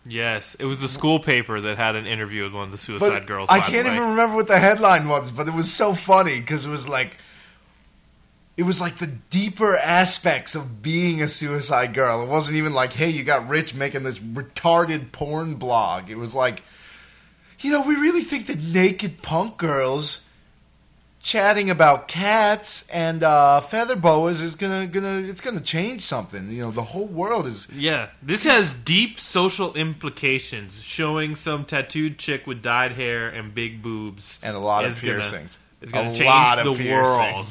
Yes, 0.05 0.55
it 0.59 0.65
was 0.65 0.79
the 0.79 0.87
school 0.87 1.19
paper 1.19 1.59
that 1.59 1.77
had 1.77 1.95
an 1.95 2.05
interview 2.05 2.43
with 2.43 2.53
one 2.53 2.65
of 2.65 2.71
the 2.71 2.77
suicide 2.77 3.09
But 3.09 3.25
girls. 3.25 3.49
I 3.49 3.59
can't 3.59 3.87
even 3.87 4.09
remember 4.11 4.35
what 4.35 4.47
the 4.47 4.59
headline 4.59 5.09
was, 5.09 5.31
but 5.31 5.47
it 5.47 5.53
was 5.53 5.73
so 5.73 5.93
funny 5.93 6.39
because 6.39 6.65
it 6.65 6.69
was 6.69 6.87
like. 6.87 7.17
It 8.57 8.63
was 8.63 8.79
like 8.79 8.99
the 8.99 9.07
deeper 9.07 9.75
aspects 9.75 10.55
of 10.55 10.81
being 10.81 11.21
a 11.21 11.27
suicide 11.27 11.93
girl. 11.93 12.21
It 12.21 12.27
wasn't 12.27 12.57
even 12.57 12.73
like, 12.73 12.93
hey, 12.93 13.09
you 13.09 13.23
got 13.23 13.49
rich 13.49 13.75
making 13.75 14.03
this 14.03 14.17
retarded 14.17 15.11
porn 15.11 15.55
blog. 15.55 16.09
It 16.09 16.17
was 16.17 16.33
like, 16.33 16.63
you 17.61 17.71
know, 17.71 17.81
we 17.81 17.95
really 17.95 18.21
think 18.21 18.47
that 18.47 18.59
naked 18.61 19.21
punk 19.21 19.57
girls 19.57 20.21
chatting 21.21 21.71
about 21.71 22.07
cats 22.07 22.85
and 22.93 23.23
uh, 23.23 23.59
feather 23.59 23.95
boas 23.95 24.41
is 24.41 24.55
gonna 24.55 24.85
gonna 24.85 25.17
it's 25.23 25.41
gonna 25.41 25.59
change 25.59 26.01
something. 26.01 26.51
You 26.51 26.63
know, 26.63 26.71
the 26.71 26.83
whole 26.83 27.07
world 27.07 27.47
is 27.47 27.67
Yeah, 27.73 28.09
this 28.21 28.43
has 28.43 28.71
deep 28.73 29.19
social 29.19 29.73
implications, 29.73 30.81
showing 30.83 31.35
some 31.35 31.65
tattooed 31.65 32.17
chick 32.19 32.45
with 32.45 32.61
dyed 32.61 32.91
hair 32.91 33.27
and 33.27 33.55
big 33.55 33.81
boobs 33.81 34.37
and 34.43 34.55
a 34.55 34.59
lot 34.59 34.85
of 34.85 34.91
Is 34.91 34.99
gonna- 35.01 35.13
piercings. 35.21 35.57
is 35.81 35.91
going 35.91 36.07
A 36.09 36.11
to 36.11 36.17
change 36.17 36.27
lot 36.29 36.59
of 36.59 36.65
the 36.77 36.83
piercing. 36.83 37.33
world. 37.35 37.47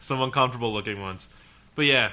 Some 0.00 0.20
uncomfortable 0.20 0.72
looking 0.72 1.00
ones, 1.00 1.28
but 1.74 1.86
yeah. 1.86 2.10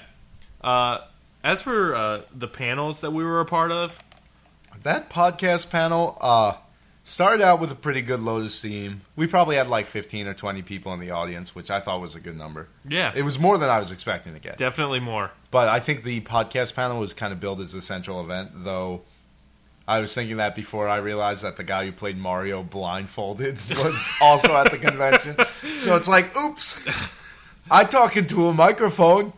Uh, 0.61 0.99
as 1.43 1.61
for 1.61 1.95
uh, 1.95 2.21
the 2.35 2.47
panels 2.47 2.99
that 2.99 3.11
we 3.11 3.23
were 3.23 3.39
a 3.39 3.45
part 3.45 3.71
of, 3.71 3.97
That 4.83 5.09
podcast 5.09 5.69
panel 5.69 6.17
uh, 6.21 6.53
started 7.09 7.41
out 7.41 7.59
with 7.59 7.71
a 7.71 7.75
pretty 7.75 8.01
good 8.01 8.19
Lotus 8.19 8.61
theme. 8.61 9.01
We 9.15 9.27
probably 9.27 9.55
had 9.55 9.67
like 9.67 9.85
15 9.87 10.27
or 10.27 10.33
20 10.33 10.61
people 10.61 10.93
in 10.93 10.99
the 10.99 11.11
audience, 11.11 11.55
which 11.55 11.69
I 11.71 11.79
thought 11.79 12.01
was 12.01 12.15
a 12.15 12.19
good 12.19 12.37
number. 12.37 12.67
yeah, 12.87 13.11
It 13.15 13.23
was 13.23 13.39
more 13.39 13.57
than 13.57 13.69
I 13.69 13.79
was 13.79 13.91
expecting 13.91 14.33
to 14.33 14.39
get. 14.39 14.57
definitely 14.57 14.99
more. 14.99 15.31
But 15.51 15.67
I 15.67 15.79
think 15.79 16.03
the 16.03 16.21
podcast 16.21 16.75
panel 16.75 16.99
was 16.99 17.13
kind 17.13 17.33
of 17.33 17.39
billed 17.39 17.59
as 17.61 17.71
the 17.71 17.81
central 17.81 18.21
event, 18.21 18.51
though 18.63 19.01
I 19.87 19.99
was 20.01 20.13
thinking 20.13 20.37
that 20.37 20.55
before 20.55 20.87
I 20.87 20.97
realized 20.97 21.43
that 21.43 21.57
the 21.57 21.63
guy 21.63 21.85
who 21.85 21.91
played 21.91 22.17
Mario 22.17 22.61
blindfolded 22.61 23.57
was 23.71 24.07
also 24.21 24.55
at 24.55 24.69
the 24.71 24.77
convention. 24.77 25.35
So 25.79 25.95
it's 25.95 26.07
like, 26.07 26.37
oops, 26.37 26.79
I 27.71 27.83
talk 27.85 28.15
into 28.15 28.47
a 28.47 28.53
microphone. 28.53 29.33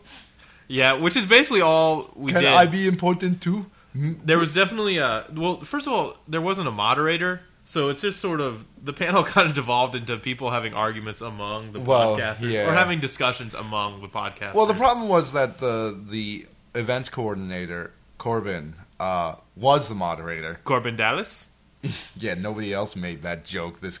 Yeah, 0.68 0.92
which 0.92 1.16
is 1.16 1.24
basically 1.26 1.62
all 1.62 2.10
we 2.14 2.32
Can 2.32 2.42
did. 2.42 2.52
I 2.52 2.66
be 2.66 2.86
important 2.86 3.40
too? 3.42 3.66
Hmm? 3.94 4.14
There 4.24 4.38
was 4.38 4.54
definitely 4.54 4.98
a 4.98 5.24
well. 5.34 5.60
First 5.62 5.86
of 5.86 5.92
all, 5.94 6.16
there 6.28 6.40
wasn't 6.40 6.66
a 6.68 6.70
moderator, 6.70 7.40
so 7.64 7.88
it's 7.88 8.00
just 8.02 8.20
sort 8.20 8.40
of 8.40 8.64
the 8.82 8.92
panel 8.92 9.22
kind 9.34 9.48
of 9.48 9.54
devolved 9.54 9.94
into 9.94 10.16
people 10.16 10.50
having 10.50 10.74
arguments 10.74 11.20
among 11.20 11.72
the 11.72 11.80
Well, 11.80 12.16
podcasters 12.16 12.50
yeah. 12.50 12.68
or 12.68 12.72
having 12.72 13.00
discussions 13.00 13.54
among 13.54 14.00
the 14.00 14.08
podcasters. 14.08 14.54
Well, 14.54 14.66
the 14.66 14.74
problem 14.74 15.08
was 15.08 15.32
that 15.32 15.58
the 15.58 15.98
the 16.08 16.46
events 16.74 17.08
coordinator 17.08 17.92
Corbin 18.18 18.74
uh, 19.00 19.34
was 19.56 19.88
the 19.88 19.94
moderator. 19.94 20.60
Korben 20.64 20.96
Dallas. 20.96 21.48
Yeah, 22.16 22.34
nobody 22.34 22.72
else 22.72 22.94
made 22.94 23.22
that 23.22 23.44
joke 23.44 23.80
this 23.80 23.98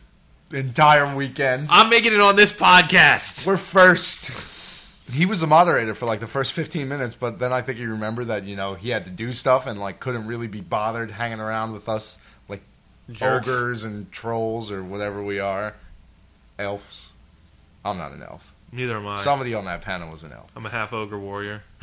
entire 0.52 1.12
weekend. 1.16 1.66
I'm 1.70 1.88
making 1.88 2.12
it 2.12 2.20
on 2.20 2.36
this 2.36 2.52
podcast. 2.52 3.44
We're 3.46 3.56
first. 3.56 4.30
He 5.10 5.26
was 5.26 5.40
the 5.40 5.46
moderator 5.46 5.94
for 5.94 6.06
like 6.06 6.20
the 6.20 6.26
first 6.26 6.54
15 6.54 6.88
minutes, 6.88 7.16
but 7.18 7.38
then 7.38 7.52
I 7.52 7.60
think 7.60 7.76
he 7.76 7.84
remembered 7.84 8.28
that 8.28 8.44
you 8.44 8.56
know 8.56 8.74
he 8.74 8.90
had 8.90 9.04
to 9.04 9.10
do 9.10 9.32
stuff 9.34 9.66
and 9.66 9.78
like 9.78 10.00
couldn't 10.00 10.26
really 10.26 10.46
be 10.46 10.60
bothered 10.60 11.10
hanging 11.10 11.40
around 11.40 11.72
with 11.72 11.86
us 11.88 12.18
Jerks. 13.12 13.46
ogres 13.48 13.84
and 13.84 14.10
trolls 14.12 14.70
or 14.70 14.82
whatever 14.82 15.22
we 15.22 15.38
are, 15.38 15.74
elves. 16.58 17.10
I'm 17.84 17.98
not 17.98 18.12
an 18.12 18.22
elf. 18.22 18.54
Neither 18.72 18.96
am 18.96 19.06
I. 19.06 19.18
Somebody 19.18 19.54
on 19.54 19.64
that 19.66 19.82
panel 19.82 20.10
was 20.10 20.22
an 20.22 20.32
elf. 20.32 20.50
I'm 20.56 20.64
a 20.66 20.70
half 20.70 20.92
ogre 20.92 21.18
warrior. 21.18 21.62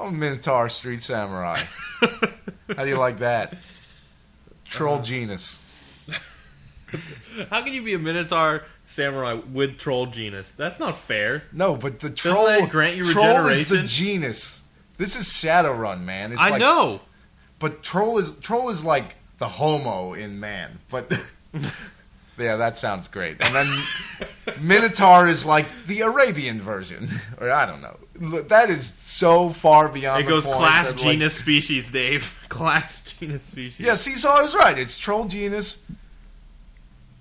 I'm 0.00 0.08
a 0.08 0.12
Minotaur 0.12 0.68
Street 0.68 1.02
Samurai. 1.02 1.62
How 2.76 2.82
do 2.84 2.88
you 2.88 2.96
like 2.98 3.20
that? 3.20 3.58
Troll 4.64 4.94
Uh-huh. 4.96 5.04
genus. 5.04 5.60
How 7.50 7.62
can 7.62 7.72
you 7.72 7.82
be 7.82 7.94
a 7.94 7.98
Minotaur 7.98 8.64
samurai 8.86 9.34
with 9.34 9.78
troll 9.78 10.06
genus? 10.06 10.50
That's 10.50 10.78
not 10.78 10.96
fair. 10.98 11.44
No, 11.52 11.76
but 11.76 12.00
the 12.00 12.10
troll 12.10 12.66
grant 12.66 12.96
you 12.96 13.04
troll 13.04 13.46
is 13.46 13.68
the 13.68 13.82
genus. 13.82 14.64
This 14.98 15.16
is 15.16 15.24
Shadowrun, 15.28 16.02
man. 16.02 16.32
It's 16.32 16.40
I 16.40 16.50
like, 16.50 16.60
know. 16.60 17.00
But 17.62 17.84
troll 17.84 18.18
is 18.18 18.32
troll 18.40 18.70
is 18.70 18.84
like 18.84 19.14
the 19.38 19.46
homo 19.46 20.14
in 20.14 20.40
man. 20.40 20.80
But 20.90 21.16
yeah, 22.36 22.56
that 22.56 22.76
sounds 22.76 23.06
great. 23.06 23.40
And 23.40 23.54
then 23.54 23.82
Minotaur 24.60 25.28
is 25.28 25.46
like 25.46 25.66
the 25.86 26.00
Arabian 26.00 26.60
version, 26.60 27.08
or 27.40 27.52
I 27.52 27.64
don't 27.64 27.80
know. 27.80 28.42
That 28.42 28.68
is 28.68 28.92
so 28.92 29.50
far 29.50 29.88
beyond. 29.88 30.22
It 30.22 30.24
the 30.24 30.30
goes 30.30 30.44
class, 30.44 30.88
that, 30.88 30.96
like- 30.96 31.04
genus, 31.04 31.36
species, 31.36 31.92
Dave. 31.92 32.44
class, 32.48 33.00
genus, 33.00 33.44
species. 33.44 33.78
Yeah, 33.78 33.94
see, 33.94 34.10
is 34.10 34.24
right. 34.56 34.76
It's 34.76 34.98
troll 34.98 35.26
genus, 35.26 35.84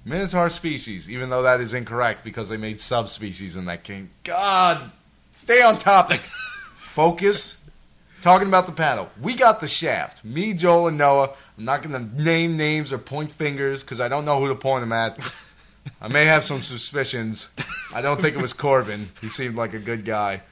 Minotaur 0.06 0.50
species. 0.50 1.08
Even 1.08 1.30
though 1.30 1.44
that 1.44 1.62
is 1.62 1.76
incorrect 1.76 2.24
because 2.24 2.50
they 2.50 2.58
made 2.58 2.80
subspecies 2.80 3.56
in 3.58 3.66
that 3.66 3.84
king. 3.84 4.10
God, 4.24 4.90
stay 5.34 5.62
on 5.62 5.78
topic. 5.78 6.22
Focus. 6.76 7.61
Talking 8.22 8.48
about 8.48 8.68
the 8.68 8.72
panel, 8.74 9.10
we 9.20 9.34
got 9.36 9.60
the 9.62 9.68
shaft. 9.68 10.24
Me, 10.24 10.54
Joel, 10.54 10.88
and 10.90 10.98
Noah. 10.98 11.32
I'm 11.58 11.66
not 11.66 11.82
going 11.82 11.94
to 11.94 12.22
name 12.24 12.56
names 12.56 12.94
or 12.94 12.98
point 13.00 13.32
fingers 13.32 13.82
because 13.84 14.00
I 14.00 14.08
don't 14.10 14.26
know 14.26 14.40
who 14.40 14.48
to 14.50 14.56
point 14.56 14.84
them 14.84 14.92
at. 14.92 15.20
I 16.00 16.08
may 16.08 16.26
have 16.26 16.46
some 16.46 16.62
suspicions. 16.62 17.50
I 17.96 18.02
don't 18.04 18.22
think 18.22 18.36
it 18.36 18.42
was 18.42 18.54
Corbin. 18.54 19.10
He 19.22 19.30
seemed 19.30 19.56
like 19.56 19.74
a 19.74 19.80
good 19.80 20.06
guy, 20.06 20.44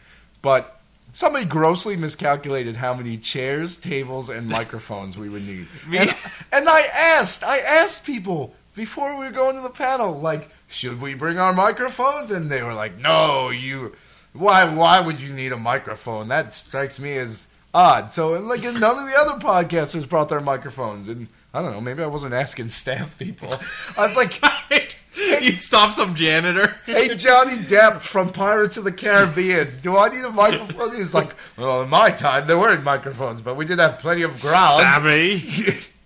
but 0.42 0.80
somebody 1.14 1.46
grossly 1.46 1.96
miscalculated 1.96 2.76
how 2.76 2.96
many 2.96 3.18
chairs, 3.18 3.78
tables, 3.78 4.30
and 4.30 4.48
microphones 4.48 5.16
we 5.18 5.30
would 5.30 5.46
need. 5.46 5.68
Me- 5.88 6.00
And, 6.00 6.10
and 6.52 6.70
I 6.70 6.82
asked, 6.92 7.44
I 7.44 7.60
asked 7.60 8.04
people 8.04 8.56
before 8.74 9.18
we 9.20 9.26
were 9.26 9.32
going 9.32 9.56
to 9.58 9.62
the 9.62 9.70
panel, 9.70 10.20
like, 10.20 10.50
should 10.68 11.00
we 11.00 11.14
bring 11.14 11.38
our 11.38 11.54
microphones? 11.54 12.32
And 12.32 12.50
they 12.50 12.64
were 12.64 12.74
like, 12.74 12.98
no, 12.98 13.50
you. 13.52 13.96
Why? 14.34 14.66
Why 14.74 15.00
would 15.00 15.20
you 15.22 15.34
need 15.34 15.52
a 15.52 15.58
microphone? 15.58 16.28
That 16.30 16.54
strikes 16.54 17.00
me 17.00 17.16
as 17.18 17.46
odd. 17.74 18.12
So, 18.12 18.34
and 18.34 18.48
like, 18.48 18.64
none 18.64 18.74
of 18.74 18.82
the 18.82 19.16
other 19.18 19.40
podcasters 19.40 20.08
brought 20.08 20.30
their 20.30 20.42
microphones, 20.42 21.08
and 21.08 21.28
I 21.54 21.62
don't 21.62 21.72
know. 21.72 21.82
Maybe 21.82 22.04
I 22.04 22.08
wasn't 22.08 22.34
asking 22.34 22.70
staff 22.70 23.18
people. 23.18 23.54
I 23.98 24.06
was 24.06 24.16
like, 24.16 24.40
you 25.42 25.56
stop 25.56 25.94
some 25.94 26.16
janitor. 26.16 26.76
"Hey, 26.86 27.16
Johnny 27.16 27.58
Depp 27.58 28.02
from 28.02 28.32
Pirates 28.32 28.78
of 28.78 28.84
the 28.84 28.92
Caribbean, 28.92 29.80
do 29.82 29.98
I 29.98 30.10
need 30.10 30.24
a 30.24 30.32
microphone?" 30.32 30.96
He's 30.96 31.14
like, 31.14 31.36
"Well, 31.58 31.82
in 31.82 31.90
my 31.90 32.12
time 32.12 32.48
there 32.48 32.58
weren't 32.58 32.84
microphones, 32.84 33.42
but 33.42 33.56
we 33.56 33.66
did 33.66 33.80
have 33.80 34.00
plenty 34.00 34.22
of 34.24 34.40
ground." 34.42 34.82
Savvy. 34.82 35.80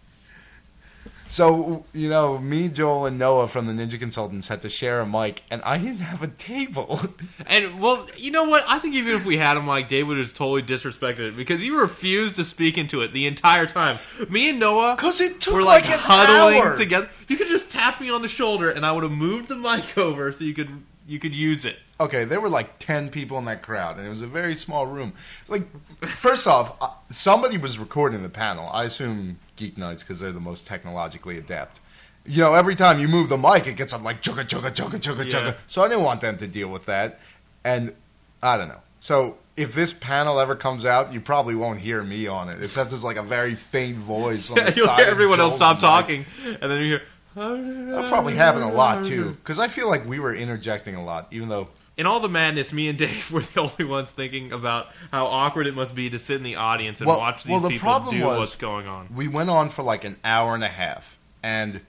So, 1.34 1.84
you 1.94 2.10
know, 2.10 2.38
me, 2.38 2.70
Joel, 2.70 3.08
and 3.08 3.18
Noah 3.18 3.48
from 3.48 3.66
the 3.66 3.74
Ninja 3.74 3.98
Consultants 3.98 4.50
had 4.50 4.62
to 4.62 4.70
share 4.70 5.00
a 5.00 5.06
mic, 5.08 5.42
and 5.50 5.64
I 5.64 5.80
didn't 5.80 6.02
have 6.02 6.22
a 6.22 6.28
table. 6.28 7.02
And 7.48 7.82
well, 7.82 8.08
you 8.16 8.30
know 8.30 8.44
what? 8.44 8.64
I 8.68 8.78
think 8.78 8.94
even 8.94 9.16
if 9.16 9.26
we 9.26 9.38
had 9.38 9.58
him, 9.58 9.66
like 9.66 9.88
David 9.88 10.18
has 10.18 10.32
totally 10.32 10.62
disrespected 10.62 11.30
it 11.30 11.36
because 11.36 11.64
you 11.64 11.80
refused 11.80 12.36
to 12.36 12.44
speak 12.44 12.78
into 12.78 13.02
it 13.02 13.14
the 13.14 13.26
entire 13.26 13.66
time. 13.66 13.98
Me 14.30 14.50
and 14.50 14.60
Noah 14.60 14.96
Because 14.96 15.20
it 15.22 15.42
took 15.42 15.56
were 15.56 15.64
like, 15.64 15.86
like, 15.86 15.94
an 15.94 16.00
huddling 16.00 16.62
hour. 16.62 16.78
together. 16.78 17.10
You 17.28 17.36
could 17.36 17.48
just 17.48 17.72
tap 17.72 18.00
me 18.00 18.12
on 18.12 18.22
the 18.22 18.28
shoulder, 18.28 18.70
and 18.70 18.86
I 18.86 18.92
would 18.92 19.04
have 19.04 19.12
moved 19.12 19.48
the 19.48 19.56
mic 19.56 19.98
over 19.98 20.32
so 20.32 20.44
you 20.44 20.54
could 20.54 20.84
you 21.08 21.18
could 21.18 21.36
use 21.36 21.66
it. 21.66 21.78
Okay, 22.00 22.26
there 22.26 22.42
were 22.42 22.50
like 22.50 22.80
10 22.80 23.10
people 23.10 23.38
in 23.40 23.46
that 23.46 23.62
crowd, 23.62 23.98
and 23.98 24.06
it 24.06 24.10
was 24.10 24.22
a 24.22 24.28
very 24.28 24.56
small 24.56 24.86
room. 24.86 25.14
Like, 25.48 25.64
first 26.02 26.48
off, 26.48 26.76
uh, 26.82 26.90
somebody 27.10 27.58
was 27.58 27.80
recording 27.80 28.22
the 28.24 28.30
panel. 28.30 28.70
I 28.72 28.84
assume 28.86 29.40
Geek 29.56 29.78
Nights 29.78 30.04
because 30.04 30.20
they're 30.20 30.32
the 30.32 30.40
most 30.40 30.66
technologically 30.68 31.38
adept. 31.38 31.80
You 32.26 32.42
know, 32.42 32.54
every 32.54 32.76
time 32.76 33.00
you 33.00 33.08
move 33.08 33.30
the 33.30 33.38
mic, 33.38 33.68
it 33.68 33.76
gets 33.76 33.94
up 33.94 34.02
like 34.04 34.22
chugga, 34.22 34.46
chugga, 34.46 34.72
chugga, 34.72 35.00
chugga, 35.00 35.26
Yeah. 35.32 35.40
chugga. 35.52 35.56
So 35.68 35.82
I 35.84 35.90
didn't 35.90 36.04
want 36.04 36.22
them 36.22 36.38
to 36.38 36.48
deal 36.48 36.70
with 36.70 36.86
that. 36.86 37.20
And 37.66 37.94
I 38.42 38.58
don't 38.58 38.70
know. 38.70 38.80
So 39.00 39.38
if 39.58 39.74
this 39.76 39.92
panel 39.94 40.40
ever 40.40 40.56
comes 40.56 40.86
out, 40.86 41.12
you 41.12 41.20
probably 41.20 41.54
won't 41.56 41.80
hear 41.80 42.02
me 42.02 42.28
on 42.28 42.48
it, 42.50 42.64
except 42.64 42.94
as 42.94 43.04
like 43.04 43.18
a 43.18 43.24
very 43.24 43.56
faint 43.56 43.98
voice. 43.98 44.50
On 44.50 44.56
the 44.64 44.72
You'll 44.76 44.88
side 44.88 45.00
hear 45.02 45.08
everyone 45.10 45.40
else 45.42 45.56
stop 45.56 45.76
mic. 45.78 45.82
talking, 45.82 46.26
and 46.62 46.72
then 46.72 46.82
you 46.82 46.88
hear. 46.88 47.02
That 47.36 48.06
probably 48.10 48.36
happened 48.36 48.64
a 48.64 48.68
lot 48.74 49.04
too, 49.04 49.32
because 49.32 49.60
I 49.60 49.68
feel 49.68 49.88
like 49.88 50.06
we 50.08 50.20
were 50.20 50.34
interjecting 50.34 50.96
a 50.96 51.04
lot, 51.04 51.28
even 51.32 51.50
though 51.50 51.68
In 51.96 52.06
all 52.08 52.20
the 52.20 52.30
madness, 52.30 52.74
me 52.74 52.88
and 52.88 52.98
Dave 52.98 53.32
were 53.32 53.42
the 53.42 53.62
only 53.62 53.86
ones 53.86 54.10
thinking 54.12 54.52
about 54.52 54.88
how 55.12 55.28
awkward 55.28 55.68
it 55.68 55.76
must 55.76 55.94
be 55.94 56.10
to 56.10 56.18
sit 56.20 56.38
in 56.38 56.44
the 56.44 56.56
audience 56.56 57.02
and 57.02 57.08
Well- 57.08 57.20
watch 57.20 57.44
these 57.44 57.52
well, 57.52 57.60
the 57.62 57.70
people 57.70 58.00
do 58.12 58.26
what's 58.26 58.56
going 58.56 58.88
on. 58.88 59.10
we 59.14 59.28
went 59.28 59.50
on 59.50 59.70
for 59.70 59.84
like 59.84 60.04
an 60.04 60.18
hour 60.24 60.56
and 60.56 60.64
a 60.64 60.68
half, 60.70 61.18
and 61.44 61.82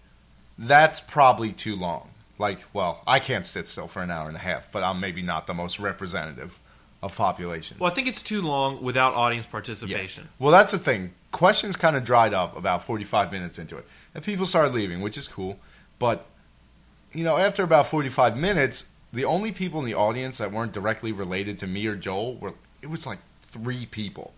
that's 0.59 1.01
probably 1.01 1.53
too 1.53 1.77
long. 1.77 2.11
Like, 2.39 2.59
well, 2.73 3.01
I 3.07 3.19
can't 3.21 3.47
sit 3.47 3.69
still 3.69 3.87
for 3.87 4.03
an 4.03 4.11
hour 4.11 4.27
and 4.29 4.37
a 4.37 4.41
half, 4.41 4.71
but 4.73 4.83
I'm 4.83 5.01
maybe 5.01 5.23
not 5.23 5.47
the 5.47 5.55
most 5.55 5.79
representative 5.79 6.59
of 7.03 7.15
population. 7.15 7.77
Well, 7.79 7.91
I 7.91 7.95
think 7.95 8.09
it's 8.09 8.23
too 8.23 8.43
long 8.43 8.83
without 8.83 9.15
audience 9.15 9.47
Yeah. 9.47 9.53
participation. 9.53 10.29
Well, 10.39 10.51
that's 10.53 10.73
the 10.73 10.79
thing. 10.79 11.13
Questions 11.33 11.77
kind 11.77 11.97
of 11.97 12.05
dried 12.05 12.35
up 12.35 12.57
about 12.57 12.83
45 12.85 13.31
minutes 13.33 13.59
into 13.59 13.77
it, 13.77 13.87
and 14.15 14.23
people 14.25 14.47
started 14.47 14.75
leaving, 14.75 15.01
which 15.01 15.17
is 15.17 15.29
cool. 15.29 15.59
But 15.99 16.27
you 17.13 17.23
know, 17.25 17.37
after 17.37 17.63
about 17.63 17.87
45 17.87 18.37
minutes, 18.37 18.87
the 19.15 19.25
only 19.25 19.53
people 19.53 19.81
in 19.81 19.87
the 19.87 19.95
audience 19.95 20.39
that 20.39 20.53
weren't 20.53 20.73
directly 20.73 21.13
related 21.13 21.59
to 21.61 21.67
me 21.67 21.87
or 21.87 21.97
Joel 21.97 22.37
were 22.37 22.55
it 22.83 22.91
was 22.91 23.07
like 23.07 23.19
three 23.41 23.87
people. 23.87 24.33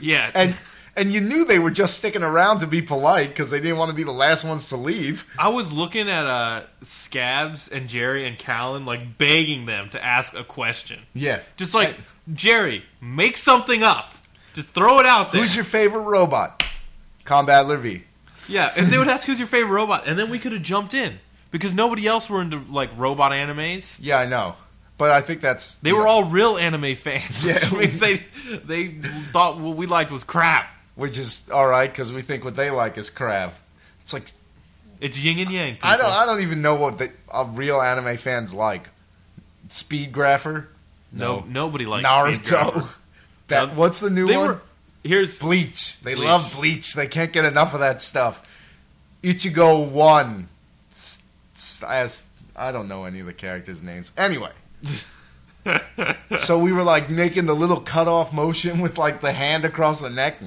Yeah, 0.00 0.30
and 0.34 0.54
and 0.96 1.12
you 1.12 1.20
knew 1.20 1.44
they 1.44 1.58
were 1.58 1.70
just 1.70 1.96
sticking 1.98 2.22
around 2.22 2.60
to 2.60 2.66
be 2.66 2.82
polite 2.82 3.28
because 3.28 3.50
they 3.50 3.60
didn't 3.60 3.76
want 3.78 3.90
to 3.90 3.94
be 3.96 4.02
the 4.02 4.12
last 4.12 4.44
ones 4.44 4.68
to 4.70 4.76
leave. 4.76 5.24
I 5.38 5.48
was 5.48 5.72
looking 5.72 6.08
at 6.08 6.26
uh, 6.26 6.62
Scabs 6.82 7.68
and 7.68 7.88
Jerry 7.88 8.26
and 8.26 8.38
Callan, 8.38 8.84
like 8.86 9.16
begging 9.18 9.66
them 9.66 9.88
to 9.90 10.04
ask 10.04 10.34
a 10.34 10.44
question. 10.44 11.00
Yeah, 11.14 11.40
Just 11.56 11.74
like 11.74 11.94
Jerry, 12.32 12.84
make 13.00 13.36
something 13.36 13.82
up. 13.82 14.12
Just 14.54 14.68
throw 14.68 14.98
it 15.00 15.06
out 15.06 15.32
there. 15.32 15.40
who's 15.42 15.54
your 15.54 15.64
favorite 15.66 16.02
robot? 16.02 16.64
Combattler 17.24 17.76
V. 17.78 18.04
yeah, 18.48 18.70
and 18.76 18.86
they 18.86 18.96
would 18.98 19.08
ask 19.08 19.26
who's 19.26 19.38
your 19.38 19.48
favorite 19.48 19.74
robot, 19.74 20.04
and 20.06 20.18
then 20.18 20.30
we 20.30 20.38
could 20.38 20.52
have 20.52 20.62
jumped 20.62 20.94
in 20.94 21.18
because 21.50 21.72
nobody 21.74 22.06
else 22.06 22.28
were 22.28 22.40
into 22.42 22.58
like 22.70 22.90
robot 22.96 23.32
animes. 23.32 23.98
Yeah, 24.00 24.18
I 24.18 24.26
know, 24.26 24.54
but 24.98 25.10
I 25.10 25.20
think 25.20 25.40
that's 25.40 25.74
They 25.76 25.92
were 25.92 26.06
all 26.06 26.24
real 26.24 26.56
anime 26.56 26.94
fans, 26.96 27.44
Yeah. 27.44 27.58
which 27.70 27.72
means 27.72 28.00
they 28.00 28.22
they 28.64 28.88
thought 29.32 29.58
what 29.58 29.76
we 29.76 29.86
liked 29.86 30.10
was 30.10 30.24
crap. 30.24 30.68
which 30.94 31.18
is 31.18 31.48
all 31.50 31.66
right 31.66 31.90
because 31.90 32.12
we 32.12 32.22
think 32.22 32.44
what 32.44 32.56
they 32.56 32.70
like 32.70 32.96
is 32.98 33.10
crap. 33.10 33.54
It's 34.02 34.12
like 34.12 34.30
It's 35.00 35.18
yin 35.18 35.38
and 35.40 35.50
yang. 35.50 35.76
I 35.82 35.96
don't 35.96 36.06
people. 36.06 36.20
I 36.20 36.26
don't 36.26 36.40
even 36.42 36.62
know 36.62 36.74
what 36.76 36.98
the 36.98 37.10
uh, 37.30 37.44
real 37.52 37.80
anime 37.82 38.16
fans 38.16 38.54
like. 38.54 38.88
Speed 39.68 40.12
Grapher, 40.12 40.66
No, 41.12 41.44
nobody 41.48 41.86
likes 41.86 42.06
Naruto. 42.08 42.88
That, 43.48 43.68
Now, 43.68 43.74
what's 43.74 44.00
the 44.00 44.10
new 44.10 44.26
They 44.26 44.36
one? 44.36 44.46
were 44.48 44.60
here's 45.04 45.38
Bleach. 45.38 46.00
They 46.00 46.14
Bleach. 46.14 46.26
love 46.26 46.52
Bleach. 46.56 46.94
They 46.94 47.06
can't 47.08 47.32
get 47.32 47.44
enough 47.44 47.74
of 47.74 47.80
that 47.80 48.00
stuff. 48.02 48.42
Ichigo 49.22 49.88
one. 49.88 50.48
As 51.86 52.24
I 52.54 52.72
don't 52.72 52.88
know 52.88 53.04
any 53.04 53.20
of 53.20 53.26
the 53.26 53.32
characters' 53.32 53.82
names. 53.82 54.12
Anyway. 54.16 54.52
so 56.38 56.58
we 56.58 56.72
were 56.72 56.82
like 56.82 57.10
making 57.10 57.46
the 57.46 57.54
little 57.54 57.80
cutoff 57.80 58.32
motion 58.32 58.80
with 58.80 58.98
like 58.98 59.20
the 59.20 59.32
hand 59.32 59.64
across 59.64 60.00
the 60.00 60.10
neck, 60.10 60.38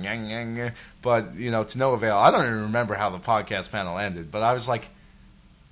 but 1.01 1.35
you 1.35 1.51
know, 1.51 1.63
to 1.63 1.77
no 1.77 1.93
avail. 1.93 2.17
I 2.17 2.31
don't 2.31 2.45
even 2.45 2.61
remember 2.63 2.95
how 2.95 3.09
the 3.09 3.19
podcast 3.19 3.71
panel 3.71 3.97
ended, 3.97 4.31
but 4.31 4.43
I 4.43 4.53
was 4.53 4.67
like, 4.67 4.89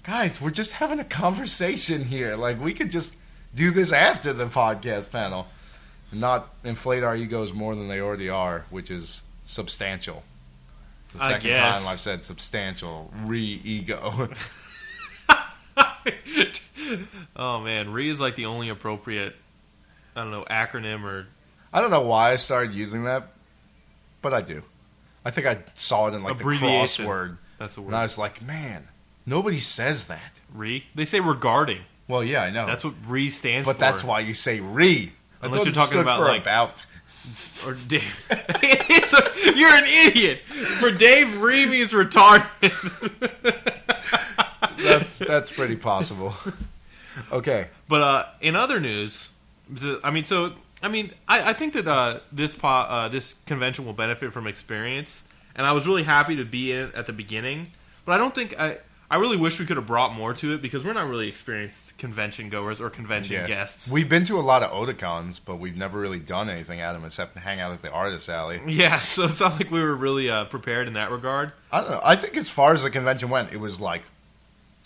guys, 0.03 0.41
we're 0.41 0.51
just 0.51 0.73
having 0.73 0.99
a 0.99 1.05
conversation 1.05 2.03
here. 2.03 2.35
Like 2.35 2.61
we 2.61 2.73
could 2.73 2.91
just 2.91 3.15
do 3.55 3.71
this 3.71 3.91
after 3.91 4.33
the 4.33 4.45
podcast 4.45 5.11
panel 5.11 5.47
and 6.11 6.19
not 6.19 6.53
inflate 6.63 7.03
our 7.03 7.15
egos 7.15 7.53
more 7.53 7.75
than 7.75 7.87
they 7.87 8.01
already 8.01 8.29
are, 8.29 8.65
which 8.69 8.91
is 8.91 9.21
substantial. 9.45 10.23
It's 11.05 11.13
the 11.13 11.23
I 11.23 11.31
second 11.33 11.55
time 11.55 11.87
I've 11.87 12.01
said 12.01 12.23
substantial 12.23 13.11
re 13.23 13.61
ego. 13.63 14.29
oh 17.35 17.59
man, 17.61 17.91
Re 17.91 18.09
is 18.09 18.19
like 18.19 18.35
the 18.35 18.45
only 18.45 18.69
appropriate 18.69 19.35
I 20.15 20.21
don't 20.21 20.31
know 20.31 20.45
acronym 20.49 21.03
or 21.03 21.27
I 21.73 21.81
don't 21.81 21.91
know 21.91 22.01
why 22.01 22.31
I 22.31 22.35
started 22.37 22.73
using 22.73 23.03
that, 23.03 23.27
but 24.21 24.33
I 24.33 24.41
do. 24.41 24.63
I 25.25 25.31
think 25.31 25.47
I 25.47 25.59
saw 25.73 26.07
it 26.07 26.13
in 26.13 26.23
like 26.23 26.37
the 26.37 26.43
crossword, 26.43 27.37
that's 27.59 27.75
the 27.75 27.81
word. 27.81 27.87
and 27.87 27.95
I 27.95 28.03
was 28.03 28.17
like, 28.17 28.41
man, 28.41 28.87
nobody 29.25 29.59
says 29.59 30.05
that. 30.05 30.31
Re. 30.53 30.85
They 30.95 31.05
say 31.05 31.19
regarding. 31.19 31.81
Well, 32.07 32.23
yeah, 32.23 32.43
I 32.43 32.49
know. 32.49 32.65
That's 32.65 32.85
what 32.85 32.93
Re 33.05 33.29
stands 33.29 33.67
but 33.67 33.73
for. 33.73 33.79
But 33.79 33.85
that's 33.85 34.03
why 34.03 34.21
you 34.21 34.33
say 34.33 34.61
re. 34.61 35.11
Unless 35.41 35.65
you're 35.65 35.73
talking 35.73 35.99
about, 35.99 36.21
like- 36.21 36.41
about. 36.41 36.85
Or 37.65 37.73
Dave. 37.73 38.25
A- 38.29 39.53
you're 39.55 39.69
an 39.69 39.83
idiot. 39.85 40.39
For 40.79 40.91
Dave, 40.91 41.41
Re 41.41 41.65
means 41.65 41.91
retarded. 41.91 42.45
That, 44.77 45.07
that's 45.19 45.51
pretty 45.51 45.75
possible. 45.75 46.35
Okay. 47.31 47.67
But 47.87 48.01
uh, 48.01 48.25
in 48.41 48.55
other 48.55 48.79
news, 48.79 49.29
I 50.03 50.11
mean, 50.11 50.25
so 50.25 50.53
I 50.81 50.87
mean, 50.87 51.11
I, 51.27 51.49
I 51.49 51.53
think 51.53 51.73
that 51.73 51.87
uh, 51.87 52.19
this 52.31 52.53
po- 52.53 52.67
uh, 52.67 53.07
this 53.07 53.35
convention 53.45 53.85
will 53.85 53.93
benefit 53.93 54.31
from 54.33 54.47
experience, 54.47 55.23
and 55.55 55.65
I 55.65 55.71
was 55.71 55.87
really 55.87 56.03
happy 56.03 56.35
to 56.35 56.45
be 56.45 56.71
in 56.71 56.89
it 56.89 56.95
at 56.95 57.05
the 57.05 57.13
beginning. 57.13 57.71
But 58.05 58.13
I 58.13 58.17
don't 58.17 58.35
think 58.35 58.59
I. 58.59 58.79
I 59.09 59.15
really 59.15 59.37
wish 59.37 59.57
we 59.57 59.65
could 59.65 59.77
have 59.77 59.87
brought 59.87 60.13
more 60.13 60.33
to 60.33 60.53
it 60.53 60.61
because 60.61 60.83
we're 60.83 60.91
not 60.91 61.07
really 61.07 61.29
experienced 61.29 61.97
convention 61.97 62.49
goers 62.49 62.81
or 62.81 62.89
convention 62.89 63.47
guests. 63.47 63.89
We've 63.89 64.09
been 64.09 64.25
to 64.25 64.37
a 64.37 64.41
lot 64.41 64.63
of 64.63 64.71
Otakons, 64.71 65.39
but 65.45 65.59
we've 65.59 65.77
never 65.77 65.97
really 65.97 66.19
done 66.19 66.49
anything 66.49 66.81
at 66.81 66.91
them 66.91 67.05
except 67.05 67.37
hang 67.37 67.61
out 67.61 67.71
at 67.71 67.81
the 67.81 67.89
artist 67.89 68.27
alley. 68.27 68.59
Yeah, 68.67 68.99
so 68.99 69.23
it's 69.23 69.39
not 69.39 69.53
like 69.53 69.71
we 69.71 69.79
were 69.79 69.95
really 69.95 70.29
uh, 70.29 70.43
prepared 70.43 70.87
in 70.87 70.93
that 70.95 71.09
regard. 71.09 71.53
I 71.71 71.79
don't 71.79 71.91
know. 71.91 72.01
I 72.03 72.17
think 72.17 72.35
as 72.35 72.49
far 72.49 72.73
as 72.73 72.83
the 72.83 72.89
convention 72.89 73.29
went, 73.29 73.53
it 73.53 73.61
was 73.61 73.79
like 73.79 74.01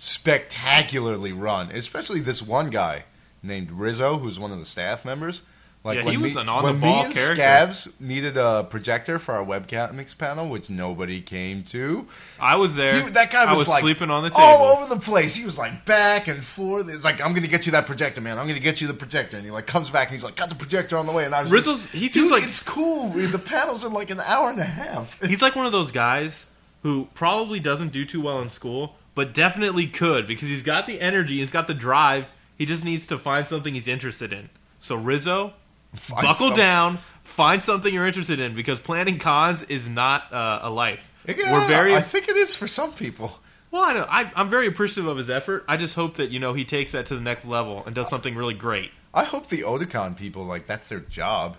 spectacularly 0.01 1.31
run. 1.31 1.71
Especially 1.71 2.19
this 2.19 2.41
one 2.41 2.69
guy 2.69 3.05
named 3.43 3.71
Rizzo, 3.71 4.17
who's 4.17 4.39
one 4.39 4.51
of 4.51 4.59
the 4.59 4.65
staff 4.65 5.05
members. 5.05 5.41
Like 5.83 5.97
Yeah, 5.97 6.03
when 6.05 6.13
he 6.13 6.17
was 6.21 6.35
me, 6.35 6.41
an 6.41 6.49
on 6.49 6.63
the 6.63 6.73
ball 6.73 6.99
me 6.99 7.05
and 7.05 7.13
character. 7.13 7.35
Scabs 7.35 7.99
needed 7.99 8.37
a 8.37 8.63
projector 8.69 9.17
for 9.17 9.33
our 9.33 9.43
webcomics 9.43 10.15
panel, 10.15 10.47
which 10.47 10.69
nobody 10.69 11.21
came 11.21 11.63
to. 11.65 12.07
I 12.39 12.55
was 12.55 12.75
there. 12.75 13.01
He, 13.03 13.09
that 13.11 13.31
guy 13.31 13.45
was, 13.49 13.59
was 13.59 13.67
like 13.67 13.81
sleeping 13.81 14.11
on 14.11 14.21
the 14.23 14.29
table. 14.29 14.41
all 14.43 14.77
over 14.77 14.93
the 14.93 15.01
place. 15.01 15.33
He 15.35 15.43
was 15.45 15.57
like 15.57 15.85
back 15.85 16.27
and 16.27 16.43
forth. 16.43 16.87
It's 16.87 17.03
like 17.03 17.19
I'm 17.19 17.31
going 17.33 17.43
to 17.43 17.49
get 17.49 17.65
you 17.65 17.71
that 17.71 17.87
projector, 17.87 18.21
man. 18.21 18.37
I'm 18.37 18.45
going 18.45 18.57
to 18.57 18.63
get 18.63 18.79
you 18.79 18.87
the 18.87 18.93
projector. 18.93 19.37
And 19.37 19.45
he 19.45 19.51
like 19.51 19.65
comes 19.65 19.89
back 19.89 20.07
and 20.09 20.13
he's 20.15 20.23
like, 20.23 20.35
got 20.35 20.49
the 20.49 20.55
projector 20.55 20.97
on 20.97 21.07
the 21.07 21.13
way. 21.13 21.25
And 21.25 21.33
I 21.33 21.41
was 21.43 21.51
Rizzo's- 21.51 21.85
like, 21.85 21.93
he 21.93 22.07
seems 22.09 22.29
like- 22.31 22.43
it's 22.43 22.61
cool. 22.61 23.09
The 23.09 23.39
panel's 23.39 23.83
in 23.83 23.91
like 23.93 24.09
an 24.11 24.19
hour 24.19 24.49
and 24.51 24.59
a 24.59 24.63
half. 24.63 25.19
He's 25.23 25.41
like 25.41 25.55
one 25.55 25.65
of 25.65 25.71
those 25.71 25.89
guys 25.91 26.45
who 26.83 27.07
probably 27.15 27.59
doesn't 27.59 27.91
do 27.91 28.05
too 28.05 28.21
well 28.21 28.39
in 28.41 28.49
school, 28.49 28.95
but 29.15 29.33
definitely 29.33 29.87
could 29.87 30.27
because 30.27 30.47
he's 30.47 30.63
got 30.63 30.87
the 30.87 30.99
energy, 31.01 31.37
he's 31.39 31.51
got 31.51 31.67
the 31.67 31.73
drive. 31.73 32.25
He 32.57 32.65
just 32.65 32.83
needs 32.85 33.07
to 33.07 33.17
find 33.17 33.47
something 33.47 33.73
he's 33.73 33.87
interested 33.87 34.31
in. 34.31 34.49
So 34.79 34.95
Rizzo, 34.95 35.53
Find 35.95 36.21
buckle 36.23 36.47
some- 36.49 36.57
down, 36.57 36.97
find 37.23 37.61
something 37.61 37.93
you're 37.93 38.05
interested 38.05 38.39
in 38.39 38.53
because 38.55 38.79
planning 38.79 39.17
cons 39.19 39.63
is 39.63 39.89
not 39.89 40.31
uh, 40.31 40.59
a 40.63 40.69
life. 40.69 41.11
Yeah, 41.27 41.51
We're 41.51 41.67
very 41.67 41.95
I 41.95 42.01
think 42.01 42.29
it 42.29 42.35
is 42.35 42.55
for 42.55 42.67
some 42.67 42.93
people. 42.93 43.39
well. 43.71 43.83
I 43.83 43.93
know 43.93 44.05
I, 44.09 44.31
I'm 44.35 44.49
very 44.49 44.67
appreciative 44.67 45.07
of 45.07 45.17
his 45.17 45.29
effort. 45.29 45.63
I 45.67 45.77
just 45.77 45.95
hope 45.95 46.15
that 46.15 46.29
you 46.31 46.39
know 46.39 46.53
he 46.53 46.65
takes 46.65 46.91
that 46.91 47.05
to 47.07 47.15
the 47.15 47.21
next 47.21 47.45
level 47.45 47.83
and 47.85 47.93
does 47.93 48.09
something 48.09 48.35
really 48.35 48.53
great. 48.55 48.91
I 49.13 49.25
hope 49.25 49.47
the 49.47 49.61
Otakon 49.61 50.15
people 50.17 50.45
like 50.45 50.65
that's 50.67 50.89
their 50.89 50.99
job. 51.01 51.57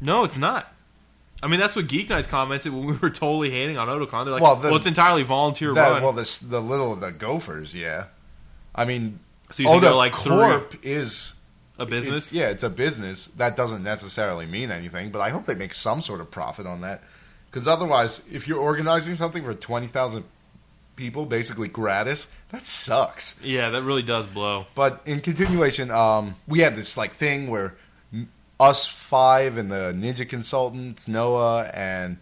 No, 0.00 0.24
it's 0.24 0.38
not. 0.38 0.72
I 1.46 1.48
mean, 1.48 1.60
that's 1.60 1.76
what 1.76 1.86
Geek 1.86 2.08
Nights 2.08 2.26
commented 2.26 2.72
when 2.72 2.86
we 2.86 2.92
were 2.96 3.08
totally 3.08 3.52
hating 3.52 3.78
on 3.78 3.86
Otakon. 3.86 4.24
They're 4.24 4.34
like, 4.34 4.42
well, 4.42 4.56
Well, 4.56 4.74
it's 4.74 4.86
entirely 4.86 5.22
volunteer 5.22 5.72
That, 5.74 5.90
run. 5.92 6.02
well, 6.02 6.12
the 6.12 6.38
the 6.48 6.60
little 6.60 6.96
the 6.96 7.12
Gophers, 7.12 7.72
yeah. 7.72 8.06
I 8.74 8.84
mean, 8.84 9.20
so 9.52 9.62
you 9.62 9.68
Oda 9.68 9.94
like 9.94 10.16
through 10.16 10.32
Corp 10.38 10.74
is 10.82 11.34
a 11.78 11.86
business? 11.86 12.26
It's, 12.26 12.32
yeah, 12.32 12.48
it's 12.48 12.64
a 12.64 12.68
business. 12.68 13.26
That 13.28 13.54
doesn't 13.54 13.84
necessarily 13.84 14.44
mean 14.46 14.72
anything, 14.72 15.10
but 15.10 15.20
I 15.20 15.30
hope 15.30 15.46
they 15.46 15.54
make 15.54 15.72
some 15.72 16.02
sort 16.02 16.20
of 16.20 16.32
profit 16.32 16.66
on 16.66 16.80
that. 16.80 17.04
Because 17.48 17.68
otherwise, 17.68 18.22
if 18.28 18.48
you're 18.48 18.58
organizing 18.58 19.14
something 19.14 19.44
for 19.44 19.54
twenty 19.54 19.86
thousand 19.86 20.24
people, 20.96 21.26
basically 21.26 21.68
gratis, 21.68 22.26
that 22.50 22.66
sucks. 22.66 23.40
Yeah, 23.40 23.70
that 23.70 23.82
really 23.84 24.02
does 24.02 24.26
blow. 24.26 24.66
But 24.74 25.00
in 25.06 25.20
continuation, 25.20 25.92
um, 25.92 26.34
we 26.48 26.58
had 26.58 26.74
this 26.74 26.96
like 26.96 27.14
thing 27.14 27.46
where 27.46 27.76
us 28.58 28.86
five 28.86 29.56
and 29.56 29.70
the 29.70 29.92
ninja 29.96 30.28
consultants, 30.28 31.08
Noah 31.08 31.70
and 31.74 32.18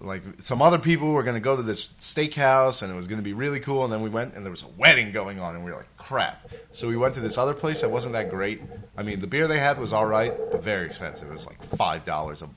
like 0.00 0.22
some 0.38 0.62
other 0.62 0.78
people 0.78 1.10
were 1.10 1.22
going 1.24 1.34
to 1.34 1.40
go 1.40 1.56
to 1.56 1.62
this 1.62 1.88
steakhouse 2.00 2.82
and 2.82 2.92
it 2.92 2.94
was 2.94 3.06
going 3.06 3.18
to 3.18 3.24
be 3.24 3.32
really 3.32 3.58
cool. 3.58 3.84
And 3.84 3.92
then 3.92 4.00
we 4.00 4.08
went 4.08 4.34
and 4.34 4.44
there 4.44 4.50
was 4.50 4.62
a 4.62 4.68
wedding 4.76 5.10
going 5.12 5.40
on 5.40 5.54
and 5.54 5.64
we 5.64 5.70
were 5.70 5.76
like, 5.76 5.96
crap. 5.96 6.48
So 6.72 6.88
we 6.88 6.96
went 6.96 7.14
to 7.14 7.20
this 7.20 7.36
other 7.36 7.54
place 7.54 7.80
that 7.80 7.90
wasn't 7.90 8.12
that 8.12 8.30
great. 8.30 8.62
I 8.96 9.02
mean, 9.02 9.20
the 9.20 9.26
beer 9.26 9.46
they 9.48 9.58
had 9.58 9.78
was 9.78 9.92
all 9.92 10.06
right, 10.06 10.32
but 10.50 10.62
very 10.62 10.86
expensive. 10.86 11.28
It 11.28 11.32
was 11.32 11.46
like 11.46 11.62
five 11.62 12.04
dollars 12.04 12.42
a 12.42 12.48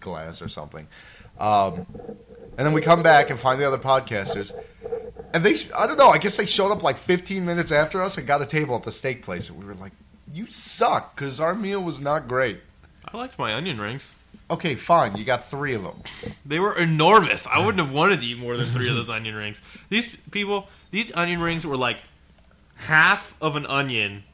glass 0.00 0.40
or 0.40 0.48
something. 0.48 0.86
Um, 1.38 1.86
and 2.56 2.66
then 2.66 2.72
we 2.72 2.80
come 2.80 3.02
back 3.02 3.28
and 3.28 3.38
find 3.38 3.60
the 3.60 3.66
other 3.66 3.78
podcasters. 3.78 4.52
And 5.34 5.44
they, 5.44 5.56
I 5.76 5.86
don't 5.86 5.98
know, 5.98 6.08
I 6.08 6.18
guess 6.18 6.38
they 6.38 6.46
showed 6.46 6.72
up 6.72 6.82
like 6.82 6.96
15 6.96 7.44
minutes 7.44 7.70
after 7.70 8.00
us 8.02 8.16
and 8.16 8.26
got 8.26 8.40
a 8.40 8.46
table 8.46 8.74
at 8.76 8.84
the 8.84 8.92
steak 8.92 9.22
place. 9.22 9.50
And 9.50 9.58
we 9.58 9.66
were 9.66 9.74
like, 9.74 9.92
you 10.32 10.46
suck, 10.46 11.14
because 11.14 11.40
our 11.40 11.54
meal 11.54 11.82
was 11.82 12.00
not 12.00 12.26
great. 12.26 12.60
I 13.16 13.20
liked 13.20 13.38
my 13.38 13.54
onion 13.54 13.80
rings. 13.80 14.14
Okay, 14.50 14.74
fine, 14.74 15.16
you 15.16 15.24
got 15.24 15.48
three 15.48 15.72
of 15.72 15.82
them. 15.82 16.02
They 16.44 16.60
were 16.60 16.76
enormous. 16.76 17.46
I 17.46 17.58
wouldn't 17.58 17.78
have 17.78 17.90
wanted 17.90 18.20
to 18.20 18.26
eat 18.26 18.38
more 18.38 18.58
than 18.58 18.66
three 18.66 18.90
of 18.90 18.94
those 18.94 19.08
onion 19.08 19.34
rings. 19.34 19.62
These 19.88 20.14
people, 20.30 20.68
these 20.90 21.10
onion 21.16 21.40
rings 21.40 21.66
were 21.66 21.78
like 21.78 22.02
half 22.74 23.34
of 23.40 23.56
an 23.56 23.64
onion. 23.64 24.24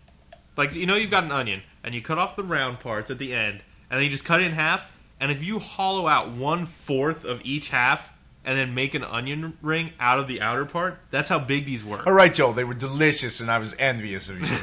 Like 0.57 0.75
you 0.75 0.85
know, 0.85 0.97
you've 0.97 1.13
got 1.13 1.23
an 1.23 1.31
onion, 1.31 1.63
and 1.85 1.95
you 1.95 2.03
cut 2.03 2.19
off 2.19 2.35
the 2.35 2.43
round 2.43 2.81
parts 2.81 3.09
at 3.09 3.19
the 3.19 3.33
end, 3.33 3.63
and 3.89 3.99
then 3.99 4.03
you 4.03 4.11
just 4.11 4.25
cut 4.25 4.43
it 4.43 4.47
in 4.47 4.53
half. 4.53 4.91
And 5.21 5.31
if 5.31 5.45
you 5.45 5.61
hollow 5.61 6.09
out 6.09 6.33
one 6.33 6.67
fourth 6.67 7.25
of 7.25 7.41
each 7.45 7.69
half, 7.69 8.13
and 8.45 8.59
then 8.59 8.75
make 8.75 8.95
an 8.95 9.05
onion 9.05 9.57
ring 9.63 9.93
out 10.01 10.19
of 10.19 10.27
the 10.27 10.41
outer 10.41 10.65
part, 10.65 10.99
that's 11.13 11.29
how 11.29 11.39
big 11.39 11.67
these 11.67 11.85
were. 11.85 12.03
All 12.05 12.13
right, 12.13 12.35
Joel, 12.35 12.53
they 12.53 12.65
were 12.65 12.75
delicious, 12.75 13.39
and 13.39 13.49
I 13.49 13.59
was 13.59 13.77
envious 13.79 14.29
of 14.29 14.41
you. 14.41 14.59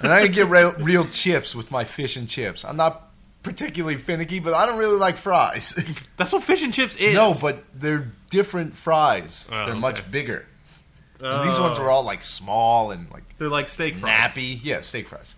and 0.00 0.10
I 0.10 0.22
didn't 0.22 0.36
get 0.36 0.48
real, 0.48 0.72
real 0.78 1.04
chips 1.04 1.54
with 1.54 1.70
my 1.70 1.84
fish 1.84 2.16
and 2.16 2.26
chips. 2.26 2.64
I'm 2.64 2.78
not 2.78 3.07
particularly 3.42 3.96
finicky, 3.96 4.40
but 4.40 4.54
I 4.54 4.66
don't 4.66 4.78
really 4.78 4.98
like 4.98 5.16
fries. 5.16 5.74
That's 6.16 6.32
what 6.32 6.42
fish 6.42 6.62
and 6.62 6.72
chips 6.72 6.96
is. 6.96 7.14
no, 7.14 7.34
but 7.40 7.64
they're 7.72 8.12
different 8.30 8.76
fries. 8.76 9.48
Oh, 9.50 9.56
they're 9.56 9.70
okay. 9.70 9.78
much 9.78 10.10
bigger. 10.10 10.46
Oh. 11.20 11.44
these 11.44 11.58
ones 11.58 11.78
are 11.78 11.90
all 11.90 12.04
like 12.04 12.22
small 12.22 12.92
and 12.92 13.10
like 13.10 13.24
they're 13.38 13.48
like 13.48 13.68
steak 13.68 13.96
fries. 13.96 14.12
nappy. 14.12 14.58
Yeah, 14.62 14.82
steak 14.82 15.08
fries. 15.08 15.34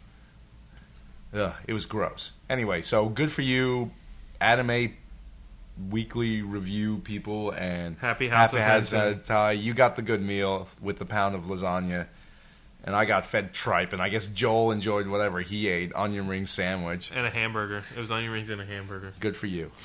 Ugh, 1.32 1.54
it 1.66 1.72
was 1.72 1.86
gross. 1.86 2.32
Anyway, 2.48 2.82
so 2.82 3.08
good 3.08 3.30
for 3.30 3.42
you, 3.42 3.92
anime 4.40 4.94
weekly 5.88 6.42
review 6.42 6.98
people 6.98 7.52
and 7.52 7.96
Happy 7.98 8.28
House 8.28 8.50
Happy 8.50 9.26
House. 9.26 9.56
You 9.56 9.72
got 9.72 9.96
the 9.96 10.02
good 10.02 10.20
meal 10.20 10.68
with 10.80 10.98
the 10.98 11.06
pound 11.06 11.34
of 11.34 11.44
lasagna, 11.44 12.08
and 12.84 12.94
I 12.96 13.04
got 13.04 13.26
fed 13.26 13.52
tripe. 13.52 13.92
And 13.92 14.00
I 14.02 14.08
guess 14.08 14.26
Joel 14.26 14.70
enjoyed 14.72 15.06
whatever 15.06 15.40
he 15.40 15.68
ate, 15.68 15.92
onion 15.94 16.28
ring 16.28 16.46
sandwich. 16.46 17.10
and 17.14 17.26
a 17.26 17.30
hamburger. 17.30 17.82
It 17.96 18.00
was 18.00 18.10
onion 18.10 18.32
rings 18.32 18.48
and 18.48 18.60
a 18.60 18.64
hamburger. 18.64 19.12
Good 19.20 19.36
for 19.36 19.46
you. 19.46 19.70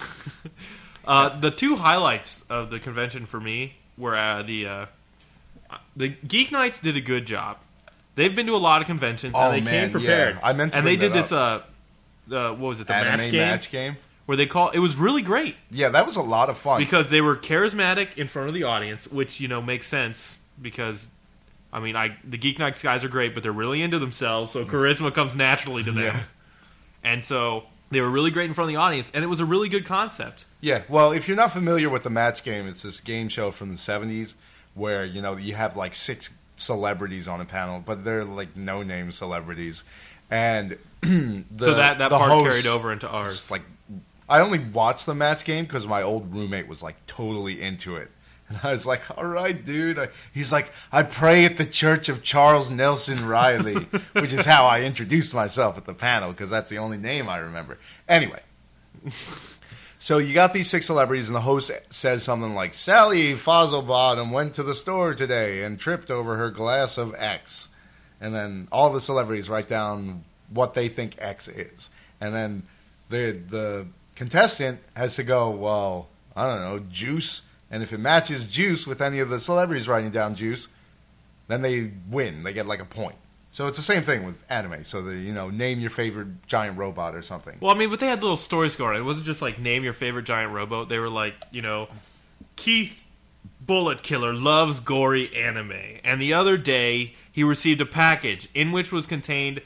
Uh, 1.07 1.39
the 1.39 1.51
two 1.51 1.75
highlights 1.75 2.43
of 2.49 2.71
the 2.71 2.79
convention 2.79 3.27
for 3.27 3.39
me 3.39 3.75
were 3.95 4.15
uh, 4.17 4.41
the 4.41 4.65
uh, 4.65 4.85
the 5.95 6.07
Geek 6.09 6.51
Nights 6.51 6.79
did 6.79 6.97
a 6.97 6.99
good 7.01 7.27
job. 7.27 7.57
They've 8.15 8.35
been 8.35 8.47
to 8.47 8.55
a 8.55 8.57
lot 8.57 8.81
of 8.81 8.87
conventions 8.87 9.35
Oh, 9.37 9.51
and 9.51 9.53
they 9.53 9.61
man, 9.71 9.83
came 9.83 9.91
prepared. 9.91 10.33
yeah. 10.35 10.39
I 10.41 10.53
meant 10.53 10.71
to 10.71 10.79
and 10.79 10.87
they 10.87 10.95
did 10.95 11.13
this. 11.13 11.31
Uh, 11.31 11.61
uh, 12.31 12.49
what 12.49 12.57
was 12.57 12.79
it? 12.79 12.87
The 12.87 12.95
anime 12.95 13.19
match 13.19 13.31
game 13.31 13.39
match 13.41 13.71
game. 13.71 13.97
where 14.25 14.35
they 14.35 14.47
call 14.47 14.69
it 14.71 14.79
was 14.79 14.95
really 14.95 15.21
great 15.21 15.55
Yeah, 15.69 15.89
that 15.89 16.07
was 16.07 16.15
a 16.15 16.23
lot 16.23 16.49
of 16.49 16.57
fun. 16.57 16.79
because 16.79 17.11
they 17.11 17.21
were 17.21 17.35
charismatic 17.35 18.17
in 18.17 18.27
front 18.27 18.47
of 18.47 18.55
the 18.55 18.63
audience, 18.63 19.07
which 19.07 19.39
you 19.39 19.47
know 19.47 19.61
makes 19.61 19.85
sense 19.85 20.39
because. 20.59 21.07
I 21.75 21.81
mean, 21.81 21.97
I 21.97 22.15
the 22.23 22.37
Geek 22.37 22.57
Nights 22.57 22.81
guys 22.81 23.03
are 23.03 23.09
great, 23.09 23.33
but 23.33 23.43
they're 23.43 23.51
really 23.51 23.81
into 23.81 23.99
themselves, 23.99 24.51
so 24.51 24.63
charisma 24.63 25.13
comes 25.13 25.35
naturally 25.35 25.83
to 25.83 25.91
them. 25.91 26.03
Yeah. 26.05 26.23
And 27.03 27.23
so 27.23 27.65
they 27.91 27.99
were 27.99 28.09
really 28.09 28.31
great 28.31 28.45
in 28.45 28.53
front 28.53 28.69
of 28.69 28.73
the 28.73 28.79
audience, 28.79 29.11
and 29.13 29.25
it 29.25 29.27
was 29.27 29.41
a 29.41 29.45
really 29.45 29.67
good 29.67 29.85
concept. 29.85 30.45
Yeah, 30.61 30.83
well, 30.87 31.11
if 31.11 31.27
you're 31.27 31.35
not 31.35 31.51
familiar 31.51 31.89
with 31.89 32.03
the 32.03 32.09
match 32.09 32.45
game, 32.45 32.65
it's 32.65 32.81
this 32.81 33.01
game 33.01 33.27
show 33.27 33.51
from 33.51 33.71
the 33.71 33.75
70s 33.75 34.35
where, 34.73 35.03
you 35.03 35.21
know, 35.21 35.35
you 35.35 35.53
have 35.55 35.75
like 35.75 35.95
six 35.95 36.29
celebrities 36.55 37.27
on 37.27 37.41
a 37.41 37.45
panel, 37.45 37.83
but 37.85 38.05
they're 38.05 38.23
like 38.23 38.55
no 38.55 38.81
name 38.81 39.11
celebrities. 39.11 39.83
And 40.31 40.77
the, 41.01 41.43
so 41.59 41.73
that 41.73 41.97
that 41.97 42.09
the 42.09 42.17
part 42.17 42.31
host 42.31 42.49
carried 42.49 42.67
over 42.67 42.93
into 42.93 43.09
ours. 43.09 43.51
like 43.51 43.63
I 44.29 44.39
only 44.39 44.59
watched 44.59 45.05
the 45.05 45.13
match 45.13 45.43
game 45.43 45.65
because 45.65 45.85
my 45.85 46.01
old 46.01 46.33
roommate 46.33 46.69
was 46.69 46.81
like 46.81 47.05
totally 47.05 47.61
into 47.61 47.97
it. 47.97 48.09
And 48.47 48.59
I 48.63 48.71
was 48.71 48.85
like, 48.85 49.17
all 49.17 49.25
right, 49.25 49.65
dude. 49.65 49.97
I, 49.97 50.09
he's 50.33 50.51
like, 50.51 50.71
I 50.91 51.01
pray 51.03 51.45
at 51.45 51.57
the 51.57 51.65
church 51.65 52.09
of 52.09 52.21
Charles 52.21 52.69
Nelson 52.69 53.25
Reilly, 53.25 53.75
which 54.13 54.33
is 54.33 54.45
how 54.45 54.65
I 54.65 54.81
introduced 54.81 55.33
myself 55.33 55.77
at 55.77 55.85
the 55.85 55.93
panel 55.95 56.31
because 56.31 56.49
that's 56.49 56.69
the 56.69 56.77
only 56.77 56.97
name 56.97 57.27
I 57.27 57.37
remember. 57.37 57.79
Anyway, 58.07 58.41
so 59.97 60.19
you 60.19 60.33
got 60.33 60.53
these 60.53 60.69
six 60.69 60.85
celebrities, 60.85 61.27
and 61.27 61.35
the 61.35 61.41
host 61.41 61.71
says 61.89 62.21
something 62.21 62.53
like, 62.53 62.75
Sally 62.75 63.33
Fozzlebottom 63.33 64.31
went 64.31 64.53
to 64.55 64.63
the 64.63 64.75
store 64.75 65.15
today 65.15 65.63
and 65.63 65.79
tripped 65.79 66.11
over 66.11 66.37
her 66.37 66.51
glass 66.51 66.99
of 66.99 67.15
X. 67.15 67.69
And 68.21 68.33
then 68.33 68.67
all 68.71 68.91
the 68.91 69.01
celebrities 69.01 69.49
write 69.49 69.67
down 69.67 70.23
what 70.49 70.73
they 70.75 70.87
think 70.87 71.15
X 71.17 71.47
is. 71.47 71.89
And 72.21 72.33
then 72.33 72.63
the 73.09 73.31
the 73.49 73.87
contestant 74.15 74.79
has 74.95 75.15
to 75.15 75.23
go, 75.23 75.49
well, 75.49 76.07
I 76.35 76.45
don't 76.47 76.61
know, 76.61 76.79
juice. 76.91 77.41
And 77.75 77.83
if 77.83 77.91
it 77.91 77.97
matches 77.97 78.45
juice 78.45 78.87
with 78.87 79.01
any 79.01 79.19
of 79.19 79.27
the 79.27 79.37
celebrities 79.37 79.85
writing 79.85 80.09
down 80.09 80.35
juice, 80.35 80.69
then 81.49 81.61
they 81.61 81.91
win. 82.09 82.43
They 82.43 82.53
get 82.53 82.67
like 82.67 82.79
a 82.79 82.85
point. 82.85 83.17
So 83.51 83.67
it's 83.67 83.75
the 83.75 83.83
same 83.83 84.01
thing 84.01 84.25
with 84.25 84.41
anime. 84.49 84.85
So 84.85 85.01
the 85.01 85.13
you 85.13 85.33
know 85.33 85.49
name 85.49 85.81
your 85.81 85.89
favorite 85.89 86.47
giant 86.47 86.77
robot 86.77 87.15
or 87.15 87.21
something. 87.21 87.57
Well, 87.59 87.75
I 87.75 87.77
mean, 87.77 87.89
but 87.89 87.99
they 87.99 88.07
had 88.07 88.21
little 88.21 88.37
stories 88.37 88.77
going. 88.77 88.95
It 88.95 89.01
wasn't 89.01 89.25
just 89.25 89.41
like 89.41 89.59
name 89.59 89.83
your 89.83 89.91
favorite 89.91 90.23
giant 90.23 90.53
robot. 90.53 90.87
They 90.87 90.99
were 90.99 91.09
like, 91.09 91.35
you 91.51 91.61
know, 91.61 91.89
Keith 92.55 93.05
Bullet 93.59 94.03
Killer 94.03 94.33
loves 94.33 94.79
gory 94.79 95.35
anime, 95.35 95.99
and 96.01 96.21
the 96.21 96.31
other 96.31 96.55
day 96.55 97.13
he 97.29 97.43
received 97.43 97.81
a 97.81 97.85
package 97.85 98.47
in 98.53 98.71
which 98.71 98.93
was 98.93 99.05
contained 99.05 99.61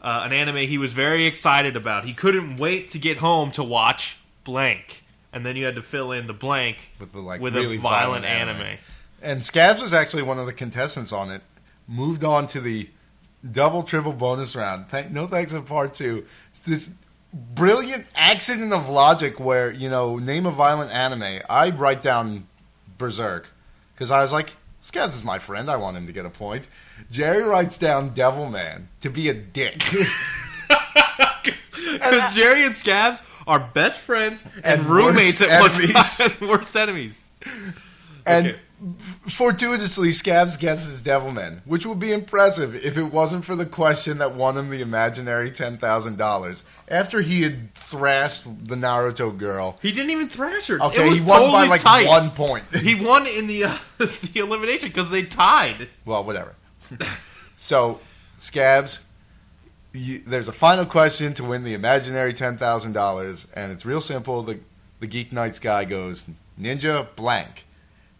uh, 0.00 0.22
an 0.24 0.32
anime 0.32 0.66
he 0.66 0.78
was 0.78 0.94
very 0.94 1.26
excited 1.26 1.76
about. 1.76 2.06
He 2.06 2.14
couldn't 2.14 2.56
wait 2.56 2.88
to 2.88 2.98
get 2.98 3.18
home 3.18 3.50
to 3.50 3.62
watch 3.62 4.16
blank, 4.44 4.99
and 5.32 5.44
then 5.44 5.56
you 5.56 5.64
had 5.64 5.76
to 5.76 5.82
fill 5.82 6.12
in 6.12 6.26
the 6.26 6.32
blank 6.32 6.92
with 6.98 7.12
the 7.12 7.20
like 7.20 7.40
with 7.40 7.54
really 7.54 7.76
a 7.76 7.80
violent, 7.80 8.24
anime. 8.24 8.62
anime. 8.62 8.78
And 9.22 9.44
Scabs 9.44 9.82
was 9.82 9.92
actually 9.92 10.22
one 10.22 10.38
of 10.38 10.46
the 10.46 10.52
contestants 10.52 11.12
on 11.12 11.30
it. 11.30 11.42
Moved 11.86 12.24
on 12.24 12.46
to 12.48 12.60
the 12.60 12.88
double 13.50 13.82
triple 13.82 14.12
bonus 14.12 14.56
round. 14.56 14.88
Thank, 14.88 15.10
no 15.10 15.26
thanks 15.26 15.52
in 15.52 15.62
part 15.64 15.94
two. 15.94 16.26
This 16.66 16.90
brilliant 17.32 18.06
accident 18.14 18.72
of 18.72 18.88
logic 18.88 19.38
where 19.38 19.72
you 19.72 19.88
know 19.88 20.18
name 20.18 20.46
a 20.46 20.50
violent 20.50 20.90
anime. 20.90 21.42
I 21.48 21.70
write 21.70 22.02
down 22.02 22.46
Berserk 22.98 23.50
because 23.94 24.10
I 24.10 24.20
was 24.22 24.32
like, 24.32 24.56
Scabs 24.80 25.14
is 25.14 25.24
my 25.24 25.38
friend. 25.38 25.70
I 25.70 25.76
want 25.76 25.96
him 25.96 26.06
to 26.06 26.12
get 26.12 26.26
a 26.26 26.30
point. 26.30 26.68
Jerry 27.10 27.42
writes 27.42 27.78
down 27.78 28.10
Devilman 28.10 28.84
to 29.00 29.10
be 29.10 29.28
a 29.28 29.34
dick. 29.34 29.82
Because 31.92 32.34
Jerry 32.34 32.64
and 32.64 32.74
Scabs 32.74 33.22
are 33.50 33.58
best 33.74 33.98
friends 34.00 34.44
and, 34.56 34.64
And 34.64 34.86
roommates 34.86 35.42
at 35.42 35.60
one 35.60 35.70
time. 35.70 36.48
worst 36.48 36.76
enemies. 36.76 37.26
And 38.24 38.46
Okay. 38.48 38.58
fortuitously, 39.28 40.12
Scabs 40.12 40.56
guesses 40.56 41.02
Devilman, 41.02 41.60
which 41.64 41.84
would 41.86 41.98
be 41.98 42.12
impressive 42.12 42.74
if 42.74 42.96
it 42.96 43.04
wasn't 43.04 43.44
for 43.44 43.56
the 43.56 43.66
question 43.66 44.18
that 44.18 44.34
won 44.34 44.56
him 44.56 44.70
the 44.70 44.80
imaginary 44.82 45.50
$10,000. 45.50 46.62
After 46.88 47.20
he 47.22 47.42
had 47.42 47.74
thrashed 47.74 48.44
the 48.44 48.76
Naruto 48.76 49.36
girl. 49.36 49.78
He 49.82 49.90
didn't 49.92 50.10
even 50.10 50.28
thrash 50.28 50.66
her. 50.68 50.80
Okay, 50.82 51.10
he 51.14 51.20
won 51.20 51.40
totally 51.40 51.52
by 51.52 51.66
like 51.66 51.80
tight. 51.80 52.06
one 52.06 52.30
point. 52.30 52.64
He 52.76 52.94
won 52.94 53.26
in 53.26 53.46
the 53.46 53.64
uh, 53.64 53.78
the 53.98 54.40
elimination 54.40 54.88
because 54.88 55.10
they 55.10 55.22
tied. 55.24 55.88
well, 56.04 56.24
whatever. 56.24 56.54
so, 57.56 58.00
Scabs, 58.38 59.00
you, 59.92 60.22
there's 60.26 60.48
a 60.48 60.52
final 60.52 60.84
question 60.84 61.34
to 61.34 61.44
win 61.44 61.64
the 61.64 61.74
imaginary 61.74 62.32
$10,000, 62.32 63.46
and 63.54 63.72
it's 63.72 63.84
real 63.84 64.00
simple. 64.00 64.42
The, 64.42 64.60
the 65.00 65.06
Geek 65.06 65.32
Nights 65.32 65.58
guy 65.58 65.84
goes, 65.84 66.26
Ninja 66.60 67.06
blank. 67.16 67.66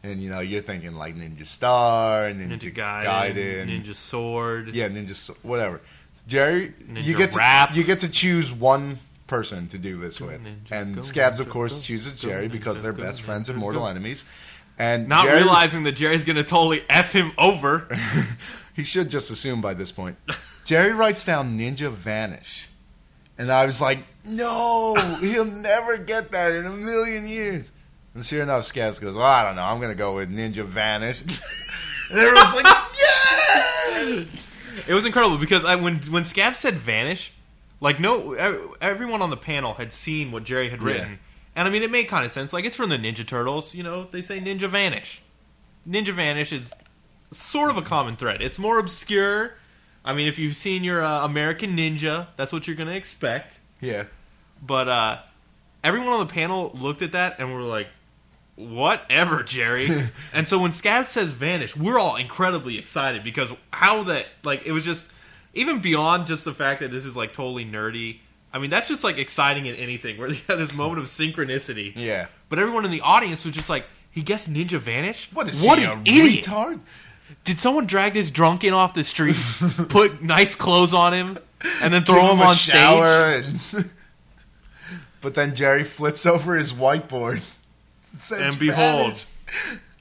And, 0.02 0.22
you 0.22 0.30
know, 0.30 0.40
you're 0.40 0.62
thinking 0.62 0.94
like 0.94 1.14
Ninja 1.14 1.46
Star, 1.46 2.30
Ninja, 2.30 2.58
Ninja 2.58 2.74
Gaiden, 2.74 3.04
Gaiden 3.04 3.82
Ninja 3.82 3.94
Sword. 3.94 4.74
Yeah, 4.74 4.88
ninja, 4.88 5.36
whatever. 5.42 5.80
Jerry, 6.26 6.72
Ninja 6.82 7.04
you 7.04 7.16
get 7.16 7.32
to 7.32 7.68
you 7.74 7.84
get 7.84 8.00
to 8.00 8.08
choose 8.08 8.50
one 8.50 8.98
person 9.26 9.68
to 9.68 9.78
do 9.78 9.98
this 9.98 10.20
with, 10.20 10.42
ninja, 10.42 10.72
and 10.72 10.96
go 10.96 11.02
Scabs, 11.02 11.38
of 11.38 11.48
course, 11.50 11.76
go, 11.76 11.80
chooses 11.82 12.14
go 12.14 12.28
Jerry 12.28 12.48
ninja, 12.48 12.52
because 12.52 12.82
they're 12.82 12.94
go 12.94 13.02
best 13.02 13.20
friends 13.20 13.48
and 13.50 13.58
mortal 13.58 13.82
go. 13.82 13.88
enemies. 13.88 14.24
And 14.78 15.08
Not 15.08 15.26
Jerry, 15.26 15.42
realizing 15.42 15.82
that 15.82 15.92
Jerry's 15.92 16.24
going 16.24 16.36
to 16.36 16.44
totally 16.44 16.82
f 16.88 17.12
him 17.12 17.32
over. 17.36 17.86
he 18.74 18.82
should 18.82 19.10
just 19.10 19.30
assume 19.30 19.60
by 19.60 19.74
this 19.74 19.92
point. 19.92 20.16
Jerry 20.64 20.92
writes 20.92 21.24
down 21.24 21.58
Ninja 21.58 21.90
Vanish, 21.90 22.68
and 23.38 23.50
I 23.50 23.66
was 23.66 23.80
like, 23.80 24.00
no, 24.24 24.94
he'll 25.20 25.44
never 25.44 25.96
get 25.96 26.30
that 26.32 26.52
in 26.52 26.66
a 26.66 26.70
million 26.70 27.26
years. 27.26 27.72
And 28.14 28.24
sure 28.24 28.42
enough, 28.42 28.64
Scabs 28.64 28.98
goes, 28.98 29.14
well, 29.16 29.24
I 29.26 29.44
don't 29.44 29.56
know, 29.56 29.62
I'm 29.64 29.78
going 29.78 29.90
to 29.92 29.96
go 29.98 30.14
with 30.16 30.30
Ninja 30.34 30.64
Vanish. 30.64 31.20
and 32.10 32.18
everyone's 32.18 32.54
like, 32.54 32.64
yeah. 33.00 34.24
It 34.86 34.94
was 34.94 35.04
incredible 35.06 35.36
because 35.38 35.64
I, 35.64 35.76
when 35.76 35.98
when 36.02 36.24
Scabs 36.24 36.58
said 36.58 36.74
vanish, 36.74 37.32
like 37.80 38.00
no, 38.00 38.32
everyone 38.80 39.20
on 39.22 39.30
the 39.30 39.36
panel 39.36 39.74
had 39.74 39.92
seen 39.92 40.30
what 40.32 40.44
Jerry 40.44 40.70
had 40.70 40.82
written, 40.82 41.10
Yeah. 41.12 41.16
and 41.56 41.68
I 41.68 41.70
mean 41.70 41.82
it 41.82 41.90
made 41.90 42.04
kind 42.04 42.24
of 42.24 42.30
sense. 42.32 42.52
Like 42.52 42.64
it's 42.64 42.76
from 42.76 42.88
the 42.88 42.96
Ninja 42.96 43.26
Turtles, 43.26 43.74
you 43.74 43.82
know. 43.82 44.06
They 44.10 44.22
say 44.22 44.40
Ninja 44.40 44.68
Vanish. 44.68 45.22
Ninja 45.88 46.12
Vanish 46.14 46.52
is 46.52 46.72
sort 47.32 47.70
of 47.70 47.76
a 47.76 47.82
common 47.82 48.16
thread. 48.16 48.40
It's 48.40 48.58
more 48.58 48.78
obscure. 48.78 49.54
I 50.04 50.14
mean, 50.14 50.28
if 50.28 50.38
you've 50.38 50.56
seen 50.56 50.82
your 50.84 51.02
uh, 51.04 51.24
American 51.24 51.76
Ninja, 51.76 52.28
that's 52.36 52.52
what 52.52 52.66
you're 52.66 52.76
going 52.76 52.88
to 52.88 52.96
expect. 52.96 53.60
Yeah. 53.80 54.04
But 54.62 54.88
uh, 54.88 55.18
everyone 55.84 56.08
on 56.08 56.26
the 56.26 56.32
panel 56.32 56.70
looked 56.74 57.02
at 57.02 57.12
that 57.12 57.38
and 57.38 57.52
were 57.52 57.62
like, 57.62 57.88
"Whatever, 58.56 59.42
Jerry." 59.42 59.88
and 60.34 60.48
so 60.48 60.58
when 60.58 60.72
Scab 60.72 61.06
says 61.06 61.32
"vanish," 61.32 61.76
we're 61.76 61.98
all 61.98 62.16
incredibly 62.16 62.78
excited 62.78 63.22
because 63.22 63.52
how 63.72 64.04
that 64.04 64.26
like 64.42 64.64
it 64.66 64.72
was 64.72 64.84
just 64.84 65.06
even 65.54 65.80
beyond 65.80 66.26
just 66.26 66.44
the 66.44 66.54
fact 66.54 66.80
that 66.80 66.90
this 66.90 67.04
is 67.04 67.16
like 67.16 67.32
totally 67.32 67.64
nerdy. 67.64 68.18
I 68.52 68.58
mean, 68.58 68.70
that's 68.70 68.88
just 68.88 69.04
like 69.04 69.18
exciting 69.18 69.66
in 69.66 69.76
anything 69.76 70.18
where 70.18 70.28
you 70.30 70.40
have 70.48 70.58
this 70.58 70.74
moment 70.74 70.98
of 70.98 71.06
synchronicity. 71.06 71.92
Yeah. 71.94 72.26
But 72.48 72.58
everyone 72.58 72.84
in 72.84 72.90
the 72.90 73.00
audience 73.00 73.44
was 73.44 73.54
just 73.54 73.70
like, 73.70 73.86
"He 74.10 74.22
guessed 74.22 74.52
Ninja 74.52 74.78
Vanish? 74.78 75.30
What 75.32 75.48
is 75.48 75.64
what 75.64 75.78
he, 75.78 75.84
an 75.84 75.98
a 75.98 76.00
idiot! 76.02 76.44
retard? 76.44 76.80
Did 77.44 77.58
someone 77.58 77.86
drag 77.86 78.14
this 78.14 78.30
drunken 78.30 78.72
off 78.72 78.94
the 78.94 79.04
street, 79.04 79.36
put 79.88 80.22
nice 80.22 80.54
clothes 80.54 80.92
on 80.94 81.12
him, 81.14 81.38
and 81.82 81.92
then 81.92 82.04
throw 82.04 82.16
Give 82.22 82.30
him, 82.32 82.38
a 82.40 82.42
on 82.44 82.54
stage?" 82.54 82.74
shower 82.74 83.32
and- 83.34 83.90
but 85.20 85.34
then 85.34 85.54
Jerry 85.54 85.84
flips 85.84 86.26
over 86.26 86.54
his 86.54 86.72
whiteboard. 86.72 87.42
Says 88.18 88.40
And 88.40 88.58
behold. 88.58 89.24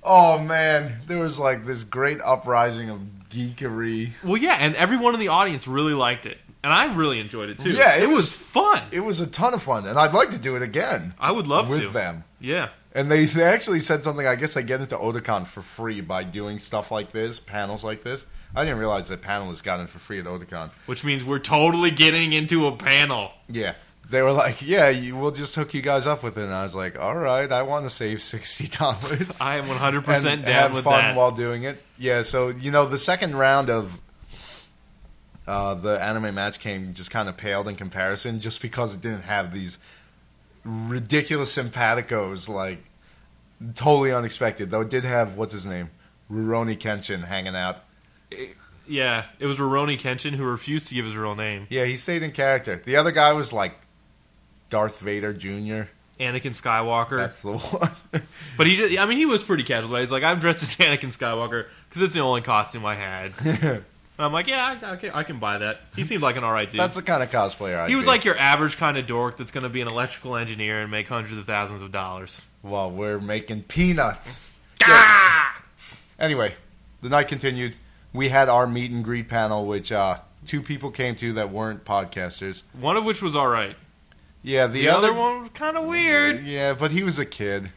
Oh 0.04 0.40
man, 0.40 1.02
there 1.08 1.20
was 1.20 1.38
like 1.40 1.66
this 1.66 1.84
great 1.84 2.20
uprising 2.22 2.90
of 2.90 3.00
geekery. 3.30 4.12
Well, 4.24 4.38
yeah, 4.38 4.58
and 4.60 4.76
everyone 4.76 5.14
in 5.14 5.20
the 5.20 5.28
audience 5.28 5.68
really 5.68 5.94
liked 5.94 6.26
it, 6.26 6.38
and 6.64 6.74
I 6.74 6.94
really 6.96 7.20
enjoyed 7.20 7.50
it 7.50 7.60
too. 7.60 7.72
Yeah, 7.72 7.96
it 7.98 8.04
it, 8.04 8.08
was, 8.08 8.16
was- 8.18 8.32
fun. 8.32 8.82
It 8.92 9.02
was 9.02 9.22
a 9.22 9.28
ton 9.28 9.54
of 9.54 9.62
fun, 9.62 9.86
and 9.86 10.00
I'd 10.00 10.14
like 10.14 10.32
to 10.32 10.40
do 10.40 10.56
it 10.56 10.62
again 10.62 11.14
I 11.20 11.32
would 11.32 11.48
love 11.48 11.70
with 11.70 11.82
to. 11.82 11.90
them. 11.90 12.24
Yeah, 12.40 12.70
And 12.94 13.12
they, 13.12 13.26
they 13.26 13.44
actually 13.44 13.80
said 13.82 14.04
something. 14.04 14.26
I 14.26 14.36
guess 14.36 14.54
they 14.54 14.64
get 14.64 14.82
into 14.82 14.96
Otakon 14.98 15.46
for 15.46 15.62
free 15.62 16.02
by 16.02 16.24
doing 16.24 16.60
stuff 16.60 16.92
like 16.92 17.12
this, 17.12 17.40
panels 17.40 17.84
like 17.84 18.04
this. 18.04 18.26
I 18.56 18.64
didn't 18.64 18.80
realize 18.80 19.10
that 19.10 19.22
panelists 19.22 19.64
got 19.64 19.80
in 19.80 19.88
for 19.88 20.00
free 20.00 20.20
at 20.20 20.26
Otakon. 20.26 20.72
which 20.88 21.04
means 21.04 21.24
we're 21.24 21.38
totally 21.40 21.92
getting 21.92 22.34
into 22.34 22.66
a 22.66 22.76
panel. 22.76 23.32
Yeah. 23.48 23.76
They 24.10 24.24
were 24.24 24.32
like, 24.32 24.64
"Yeah, 24.68 24.90
you, 24.90 25.16
we'll 25.16 25.30
just 25.30 25.54
hook 25.54 25.76
you 25.76 25.84
guys 25.84 26.08
up 26.08 26.24
with 26.24 26.36
it." 26.36 26.44
And 26.44 26.52
I 26.52 26.64
was 26.64 26.74
like, 26.74 26.98
"All 26.98 27.14
right, 27.16 27.52
I 27.52 27.62
want 27.62 27.86
to 27.86 27.92
save 27.92 28.24
sixty 28.24 28.68
dollars. 28.68 29.38
I 29.42 29.58
am 29.58 29.68
100% 29.68 30.24
down 30.24 30.44
have 30.46 30.74
with 30.74 30.84
fun 30.86 30.98
that. 31.00 31.16
while 31.16 31.30
doing 31.32 31.62
it." 31.62 31.80
Yeah. 32.00 32.24
So 32.24 32.48
you 32.48 32.72
know, 32.72 32.88
the 32.88 32.98
second 32.98 33.36
round 33.36 33.70
of 33.70 34.00
uh, 35.48 35.76
the 35.76 36.02
anime 36.02 36.34
match 36.34 36.60
came 36.60 36.96
just 36.96 37.12
kind 37.12 37.30
of 37.30 37.38
paled 37.38 37.68
in 37.68 37.76
comparison, 37.76 38.40
just 38.40 38.64
because 38.64 38.96
it 38.96 39.02
didn't 39.02 39.24
have 39.26 39.54
these 39.54 39.78
ridiculous 40.64 41.56
simpaticos 41.56 42.50
like 42.50 42.84
totally 43.76 44.14
unexpected. 44.14 44.72
Though 44.72 44.82
it 44.82 44.90
did 44.90 45.04
have 45.04 45.38
what's 45.38 45.54
his 45.54 45.66
name, 45.66 45.90
Rurouni 46.32 46.78
Kenshin 46.78 47.26
hanging 47.26 47.56
out. 47.56 47.84
Eh, 48.32 48.48
yeah, 48.88 49.26
it 49.40 49.46
was 49.46 49.58
Rurouni 49.60 50.00
Kenshin 50.00 50.34
who 50.34 50.44
refused 50.44 50.88
to 50.88 50.96
give 50.96 51.06
his 51.06 51.16
real 51.16 51.36
name. 51.36 51.68
Yeah, 51.70 51.86
he 51.86 51.96
stayed 51.96 52.24
in 52.24 52.32
character. 52.32 52.82
The 52.84 52.96
other 52.96 53.12
guy 53.12 53.34
was 53.34 53.54
like 53.54 53.76
Darth 54.70 55.00
Vader 55.00 55.34
Jr. 55.34 55.90
Anakin 56.20 56.52
Skywalker. 56.60 57.18
That's 57.18 57.42
the 57.42 57.54
one. 57.58 58.22
but 58.58 58.68
he 58.68 58.76
just, 58.76 58.98
I 58.98 59.06
mean, 59.06 59.18
he 59.18 59.26
was 59.26 59.44
pretty 59.44 59.64
casual. 59.64 59.96
He's 59.98 60.12
like, 60.12 60.24
I'm 60.24 60.40
dressed 60.40 60.64
as 60.64 60.76
Anakin 60.78 61.16
Skywalker 61.16 61.68
because 61.88 62.02
it's 62.02 62.14
the 62.14 62.20
only 62.20 62.42
costume 62.42 62.86
I 62.86 62.96
had. 62.96 63.34
And 64.20 64.26
I'm 64.26 64.34
like, 64.34 64.48
yeah, 64.48 64.66
I, 64.84 64.92
I, 64.92 64.96
can, 64.98 65.12
I 65.12 65.24
can 65.24 65.40
buy 65.40 65.60
that. 65.60 65.80
He 65.96 66.04
seemed 66.04 66.22
like 66.22 66.36
an 66.36 66.44
alright 66.44 66.70
dude. 66.70 66.78
That's 66.78 66.98
the 66.98 67.02
kind 67.02 67.24
of 67.24 67.32
cosplayer 67.32 67.80
I 67.80 67.88
he 67.88 67.96
was 67.96 68.06
like 68.06 68.26
your 68.26 68.38
average 68.38 68.76
kind 68.76 68.98
of 68.98 69.08
dork 69.08 69.38
that's 69.38 69.52
going 69.52 69.64
to 69.64 69.70
be 69.70 69.80
an 69.80 69.88
electrical 69.88 70.36
engineer 70.36 70.82
and 70.82 70.92
make 70.92 71.08
hundreds 71.08 71.38
of 71.38 71.46
thousands 71.46 71.82
of 71.82 71.94
dollars. 71.94 72.44
Well, 72.62 72.92
we're 72.92 73.22
making 73.22 73.64
peanuts. 73.64 74.38
Ah! 74.84 75.62
Anyway, 76.20 76.54
the 77.02 77.08
night 77.08 77.30
continued. 77.30 77.78
We 78.12 78.28
had 78.28 78.50
our 78.50 78.68
meet 78.68 78.92
and 78.92 79.06
greet 79.06 79.30
panel, 79.30 79.66
which 79.66 79.90
uh, 79.90 80.18
two 80.46 80.62
people 80.62 80.92
came 80.92 81.16
to 81.16 81.32
that 81.34 81.50
weren't 81.50 81.86
podcasters. 81.86 82.64
One 82.78 82.98
of 82.98 83.06
which 83.06 83.22
was 83.22 83.38
alright. 83.38 83.78
Yeah, 84.44 84.68
the, 84.68 84.82
The, 84.82 84.90
other, 84.90 85.14
one 85.14 85.40
was 85.40 85.50
kind 85.52 85.78
of 85.78 85.86
weird. 85.86 86.46
Yeah, 86.46 86.74
but 86.74 86.92
he 86.92 87.04
was 87.04 87.20
a 87.20 87.26
kid, 87.26 87.72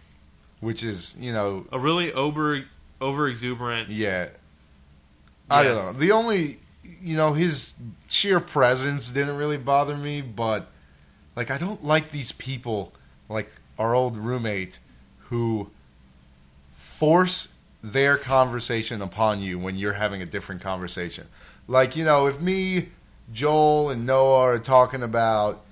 which 0.58 0.82
is, 0.82 1.14
you 1.20 1.32
know, 1.32 1.66
A 1.70 1.78
really 1.78 2.12
over 2.12 2.64
over 3.00 3.28
exuberant. 3.28 3.90
yeah. 3.90 4.30
I 5.52 5.64
don't 5.64 5.86
know. 5.86 5.92
The 5.92 6.12
only, 6.12 6.58
you 7.02 7.16
know, 7.16 7.32
his 7.32 7.74
sheer 8.08 8.40
presence 8.40 9.10
didn't 9.10 9.36
really 9.36 9.56
bother 9.56 9.96
me, 9.96 10.20
but, 10.20 10.70
like, 11.36 11.50
I 11.50 11.58
don't 11.58 11.84
like 11.84 12.10
these 12.10 12.32
people, 12.32 12.92
like 13.28 13.50
our 13.78 13.94
old 13.94 14.16
roommate, 14.16 14.78
who 15.28 15.70
force 16.76 17.48
their 17.82 18.16
conversation 18.16 19.02
upon 19.02 19.40
you 19.40 19.58
when 19.58 19.76
you're 19.76 19.94
having 19.94 20.22
a 20.22 20.26
different 20.26 20.60
conversation. 20.60 21.26
Like, 21.66 21.96
you 21.96 22.04
know, 22.04 22.26
if 22.26 22.40
me, 22.40 22.88
Joel, 23.32 23.90
and 23.90 24.06
Noah 24.06 24.40
are 24.40 24.58
talking 24.58 25.02
about 25.02 25.64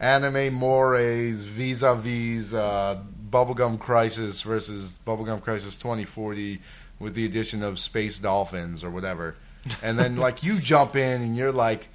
anime 0.00 0.54
mores 0.54 1.44
vis-a-vis 1.44 2.52
uh, 2.52 3.02
Bubblegum 3.30 3.78
Crisis 3.78 4.42
versus 4.42 4.98
Bubblegum 5.06 5.42
Crisis 5.42 5.76
2040 5.76 6.60
with 6.98 7.14
the 7.14 7.24
addition 7.24 7.62
of 7.62 7.78
Space 7.78 8.18
Dolphins 8.18 8.82
or 8.82 8.90
whatever, 8.90 9.36
and 9.82 9.98
then 9.98 10.16
like 10.26 10.42
you 10.42 10.58
jump 10.60 10.96
in 10.96 11.22
and 11.22 11.36
you're 11.36 11.52
like, 11.52 11.88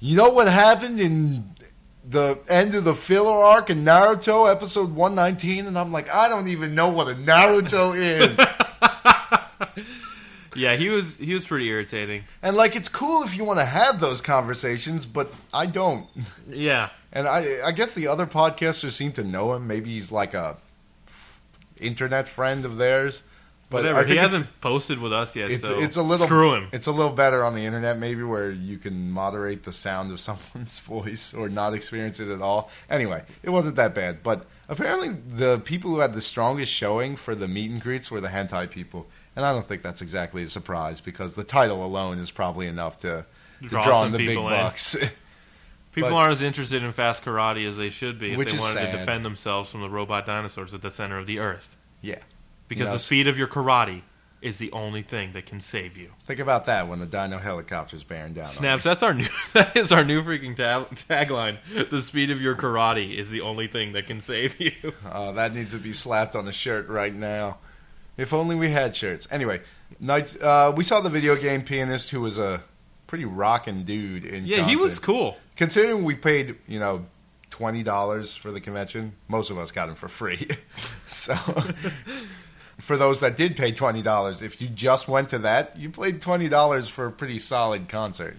you 0.00 0.16
know 0.16 0.30
what 0.30 0.48
happened 0.48 1.00
in 1.00 1.54
the 2.08 2.38
end 2.48 2.74
of 2.74 2.84
the 2.84 2.94
filler 2.94 3.32
arc 3.32 3.68
in 3.70 3.84
Naruto 3.84 4.50
episode 4.50 4.94
119, 4.94 5.66
and 5.66 5.76
I'm 5.78 5.90
like, 5.90 6.08
I 6.12 6.28
don't 6.28 6.48
even 6.48 6.74
know 6.74 6.88
what 6.88 7.08
a 7.08 7.14
Naruto 7.14 7.94
is. 7.96 8.38
Yeah, 10.54 10.76
he 10.76 10.88
was 10.88 11.18
he 11.18 11.34
was 11.34 11.44
pretty 11.44 11.68
irritating. 11.68 12.24
And 12.42 12.56
like, 12.56 12.76
it's 12.76 12.88
cool 12.88 13.22
if 13.24 13.36
you 13.36 13.44
want 13.44 13.58
to 13.58 13.64
have 13.64 14.00
those 14.00 14.22
conversations, 14.22 15.04
but 15.04 15.30
I 15.52 15.66
don't. 15.66 16.06
Yeah, 16.48 16.90
And 17.12 17.28
I, 17.28 17.66
I 17.66 17.72
guess 17.72 17.94
the 17.94 18.06
other 18.06 18.26
podcasters 18.26 18.92
seem 18.92 19.12
to 19.12 19.24
know 19.24 19.52
him. 19.54 19.66
Maybe 19.66 19.90
he's 19.90 20.10
like 20.10 20.32
a 20.32 20.56
internet 21.78 22.26
friend 22.26 22.64
of 22.64 22.78
theirs. 22.78 23.22
But 23.68 23.78
whatever. 23.82 24.04
He 24.04 24.16
hasn't 24.16 24.60
posted 24.60 25.00
with 25.00 25.12
us 25.12 25.34
yet, 25.34 25.50
It's 25.50 25.66
so 25.66 25.80
it's 25.80 25.96
a 25.96 26.02
little 26.02 26.26
screw 26.26 26.54
him. 26.54 26.68
It's 26.72 26.86
a 26.86 26.92
little 26.92 27.10
better 27.12 27.42
on 27.42 27.56
the 27.56 27.66
internet, 27.66 27.98
maybe 27.98 28.22
where 28.22 28.48
you 28.50 28.78
can 28.78 29.10
moderate 29.10 29.64
the 29.64 29.72
sound 29.72 30.12
of 30.12 30.20
someone's 30.28 30.78
voice 30.78 31.34
or 31.34 31.48
not 31.48 31.74
experience 31.74 32.20
it 32.20 32.28
at 32.28 32.40
all. 32.40 32.70
Anyway, 32.88 33.24
it 33.42 33.50
wasn't 33.50 33.74
that 33.74 33.92
bad, 33.92 34.22
but 34.22 34.46
apparently 34.68 35.08
the 35.08 35.58
people 35.64 35.90
who 35.90 35.98
had 35.98 36.14
the 36.14 36.20
strongest 36.20 36.72
showing 36.72 37.16
for 37.16 37.34
the 37.34 37.48
meet 37.48 37.68
and 37.70 37.80
greets 37.82 38.08
were 38.08 38.20
the 38.20 38.28
hentai 38.28 38.70
people, 38.70 39.08
and 39.34 39.44
I 39.44 39.52
don't 39.52 39.66
think 39.66 39.82
that's 39.82 40.00
exactly 40.00 40.44
a 40.44 40.48
surprise 40.48 41.00
because 41.00 41.34
the 41.34 41.42
title 41.44 41.84
alone 41.84 42.18
is 42.20 42.30
probably 42.30 42.68
enough 42.68 42.98
to, 42.98 43.26
to 43.62 43.68
Draw 43.68 43.82
draw, 43.82 44.04
in 44.04 44.12
the 44.12 44.18
big 44.18 44.36
in. 44.38 44.44
bucks. 44.44 44.96
People 45.92 46.10
but- 46.10 46.16
aren't 46.16 46.32
as 46.32 46.42
interested 46.42 46.82
in 46.84 46.92
fast 46.92 47.24
karate 47.24 47.66
as 47.66 47.76
they 47.78 47.88
should 47.88 48.18
be 48.18 48.32
if 48.32 48.38
they 48.52 48.58
wanted 48.58 48.92
to 48.92 48.98
defend 48.98 49.24
themselves 49.24 49.70
from 49.70 49.80
the 49.80 49.88
robot 49.88 50.24
dinosaurs 50.26 50.72
at 50.74 50.82
the 50.82 50.90
center 50.90 51.18
of 51.18 51.26
the 51.26 51.38
earth. 51.40 51.74
yeah, 52.02 52.18
Because 52.68 52.92
the 52.92 52.98
speed 52.98 53.28
of 53.28 53.38
your 53.38 53.46
karate 53.48 54.02
is 54.42 54.58
the 54.58 54.70
only 54.72 55.02
thing 55.02 55.32
that 55.32 55.46
can 55.46 55.60
save 55.60 55.96
you. 55.96 56.10
think 56.26 56.38
about 56.40 56.66
that 56.66 56.88
when 56.88 56.98
the 57.00 57.06
dino 57.06 57.38
helicopter's 57.38 58.04
bearing 58.04 58.34
down. 58.34 58.44
on 58.44 58.50
you. 58.50 58.56
Snaps. 58.56 58.84
That's 58.84 59.02
our 59.02 59.14
new. 59.14 59.26
That 59.54 59.76
is 59.76 59.90
our 59.92 60.04
new 60.04 60.22
freaking 60.22 60.54
tag, 60.54 60.86
tagline. 61.08 61.58
The 61.90 62.02
speed 62.02 62.30
of 62.30 62.40
your 62.40 62.54
karate 62.54 63.16
is 63.16 63.30
the 63.30 63.40
only 63.40 63.66
thing 63.66 63.92
that 63.92 64.06
can 64.06 64.20
save 64.20 64.60
you. 64.60 64.72
Uh, 65.04 65.32
that 65.32 65.54
needs 65.54 65.72
to 65.72 65.78
be 65.78 65.92
slapped 65.92 66.36
on 66.36 66.46
a 66.46 66.52
shirt 66.52 66.88
right 66.88 67.14
now. 67.14 67.58
If 68.16 68.32
only 68.32 68.54
we 68.56 68.70
had 68.70 68.94
shirts. 68.94 69.26
Anyway, 69.30 69.62
night, 70.00 70.40
uh, 70.40 70.72
we 70.76 70.84
saw 70.84 71.00
the 71.00 71.10
video 71.10 71.34
game 71.36 71.62
pianist 71.62 72.10
who 72.10 72.20
was 72.20 72.38
a 72.38 72.62
pretty 73.06 73.24
rocking 73.24 73.84
dude 73.84 74.24
in 74.24 74.46
Yeah, 74.46 74.64
he 74.64 74.76
was 74.76 74.98
cool. 74.98 75.36
Considering 75.56 76.04
we 76.04 76.14
paid, 76.14 76.56
you 76.66 76.78
know, 76.78 77.06
twenty 77.50 77.82
dollars 77.82 78.34
for 78.36 78.50
the 78.52 78.60
convention, 78.60 79.14
most 79.28 79.50
of 79.50 79.58
us 79.58 79.70
got 79.72 79.88
him 79.88 79.94
for 79.94 80.08
free. 80.08 80.46
so, 81.06 81.34
for 82.78 82.96
those 82.96 83.20
that 83.20 83.36
did 83.36 83.56
pay 83.56 83.72
twenty 83.72 84.02
dollars, 84.02 84.42
if 84.42 84.60
you 84.60 84.68
just 84.68 85.08
went 85.08 85.28
to 85.30 85.38
that, 85.40 85.76
you 85.78 85.90
played 85.90 86.20
twenty 86.20 86.48
dollars 86.48 86.88
for 86.88 87.06
a 87.06 87.12
pretty 87.12 87.38
solid 87.38 87.88
concert. 87.88 88.36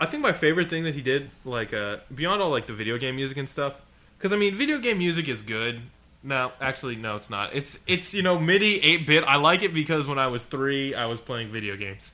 I 0.00 0.06
think 0.06 0.22
my 0.22 0.32
favorite 0.32 0.68
thing 0.70 0.84
that 0.84 0.94
he 0.94 1.02
did, 1.02 1.30
like 1.44 1.72
uh, 1.72 1.98
beyond 2.14 2.42
all 2.42 2.50
like 2.50 2.66
the 2.66 2.72
video 2.72 2.98
game 2.98 3.16
music 3.16 3.36
and 3.36 3.48
stuff, 3.48 3.80
because 4.18 4.32
I 4.32 4.36
mean, 4.36 4.54
video 4.54 4.78
game 4.78 4.98
music 4.98 5.28
is 5.28 5.42
good. 5.42 5.80
No, 6.22 6.52
actually, 6.60 6.96
no, 6.96 7.16
it's 7.16 7.28
not. 7.30 7.54
It's 7.54 7.78
it's 7.86 8.14
you 8.14 8.22
know 8.22 8.38
MIDI 8.38 8.80
eight 8.80 9.06
bit. 9.06 9.24
I 9.24 9.36
like 9.36 9.62
it 9.62 9.74
because 9.74 10.06
when 10.06 10.18
I 10.18 10.26
was 10.28 10.44
three, 10.44 10.94
I 10.94 11.06
was 11.06 11.20
playing 11.20 11.50
video 11.52 11.76
games. 11.76 12.12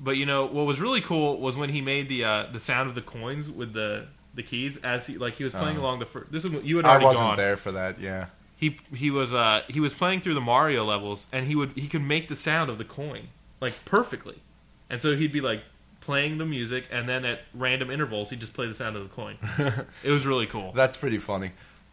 But 0.00 0.16
you 0.16 0.26
know 0.26 0.46
what 0.46 0.66
was 0.66 0.80
really 0.80 1.00
cool 1.00 1.40
was 1.40 1.56
when 1.56 1.70
he 1.70 1.80
made 1.80 2.08
the 2.08 2.24
uh, 2.24 2.46
the 2.52 2.60
sound 2.60 2.88
of 2.88 2.94
the 2.94 3.02
coins 3.02 3.48
with 3.50 3.72
the 3.72 4.06
the 4.34 4.42
keys 4.42 4.76
as 4.78 5.06
he 5.06 5.16
like 5.18 5.34
he 5.34 5.44
was 5.44 5.52
playing 5.52 5.78
Oh. 5.78 5.82
along 5.82 5.98
the 6.00 6.06
first. 6.06 6.30
This 6.32 6.44
is 6.44 6.50
you 6.64 6.76
had 6.76 6.84
I 6.86 6.90
already 6.90 7.04
wasn't 7.06 7.26
gone. 7.26 7.36
there 7.36 7.56
for 7.56 7.72
that. 7.72 8.00
Yeah, 8.00 8.26
He 8.56 8.78
he 8.94 9.10
was 9.10 9.34
uh 9.34 9.62
he 9.68 9.80
was 9.80 9.92
playing 9.92 10.20
through 10.20 10.34
the 10.34 10.40
Mario 10.40 10.84
levels 10.84 11.26
and 11.32 11.46
he 11.46 11.54
would 11.54 11.72
he 11.74 11.88
could 11.88 12.02
make 12.02 12.28
the 12.28 12.36
sound 12.36 12.70
of 12.70 12.78
the 12.78 12.84
coin 12.84 13.28
like 13.60 13.84
perfectly, 13.84 14.42
and 14.88 15.00
so 15.00 15.16
he'd 15.16 15.32
be 15.32 15.40
like 15.40 15.62
playing 16.00 16.38
the 16.38 16.44
music 16.44 16.84
and 16.90 17.08
then 17.08 17.24
at 17.24 17.40
random 17.54 17.90
intervals 17.90 18.28
he'd 18.30 18.40
just 18.40 18.52
play 18.52 18.66
the 18.66 18.74
sound 18.74 18.94
of 18.96 19.02
the 19.02 19.08
coin. 19.08 19.36
it 20.02 20.10
was 20.10 20.26
really 20.26 20.46
cool. 20.46 20.72
that's 20.72 20.96
pretty 20.96 21.18
funny. 21.18 21.50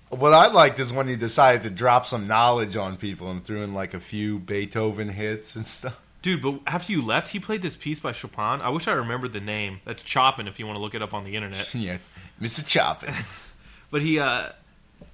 What 0.09 0.33
I 0.33 0.47
liked 0.47 0.77
is 0.79 0.91
when 0.91 1.07
he 1.07 1.15
decided 1.15 1.63
to 1.63 1.69
drop 1.69 2.05
some 2.05 2.27
knowledge 2.27 2.75
on 2.75 2.97
people 2.97 3.31
and 3.31 3.41
threw 3.43 3.63
in 3.63 3.73
like 3.73 3.93
a 3.93 3.99
few 4.01 4.39
Beethoven 4.39 5.07
hits 5.07 5.55
and 5.55 5.65
stuff. 5.65 5.97
Dude, 6.21 6.41
but 6.41 6.59
after 6.67 6.91
you 6.91 7.01
left, 7.01 7.29
he 7.29 7.39
played 7.39 7.61
this 7.61 7.75
piece 7.77 7.99
by 8.01 8.11
Chopin. 8.11 8.61
I 8.61 8.69
wish 8.69 8.87
I 8.87 8.91
remembered 8.91 9.31
the 9.33 9.39
name. 9.39 9.79
That's 9.85 10.03
Chopin 10.03 10.47
if 10.47 10.59
you 10.59 10.67
want 10.67 10.75
to 10.75 10.81
look 10.81 10.93
it 10.93 11.01
up 11.01 11.13
on 11.13 11.23
the 11.23 11.35
internet. 11.35 11.73
yeah, 11.75 11.97
Mr. 12.39 12.67
Chopin. 12.67 13.13
But 13.89 14.01
he 14.01 14.19
uh 14.19 14.49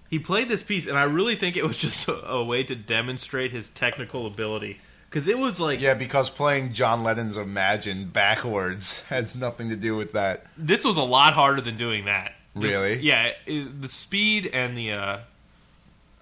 he 0.09 0.19
played 0.19 0.49
this 0.49 0.63
piece 0.63 0.87
and 0.87 0.97
I 0.97 1.03
really 1.03 1.35
think 1.35 1.55
it 1.57 1.63
was 1.63 1.77
just 1.87 2.07
a, 2.07 2.27
a 2.29 2.43
way 2.43 2.63
to 2.63 2.75
demonstrate 2.75 3.51
his 3.51 3.69
technical 3.69 4.25
ability 4.27 4.79
cuz 5.09 5.27
it 5.27 5.37
was 5.39 5.59
like 5.59 5.79
yeah, 5.81 5.93
because 5.93 6.29
playing 6.29 6.73
John 6.73 7.03
Lennon's 7.03 7.37
Imagine 7.37 8.05
backwards 8.09 9.01
has 9.09 9.35
nothing 9.35 9.69
to 9.69 9.75
do 9.75 9.95
with 9.95 10.13
that. 10.13 10.45
this 10.57 10.83
was 10.83 10.97
a 10.97 11.03
lot 11.03 11.33
harder 11.33 11.61
than 11.61 11.77
doing 11.77 12.05
that. 12.05 12.33
Just- 12.57 12.67
Really? 12.73 12.97
yeah, 12.99 13.31
it, 13.45 13.81
the 13.81 13.89
speed 13.89 14.49
and 14.53 14.75
the 14.77 14.91
uh, 14.91 15.17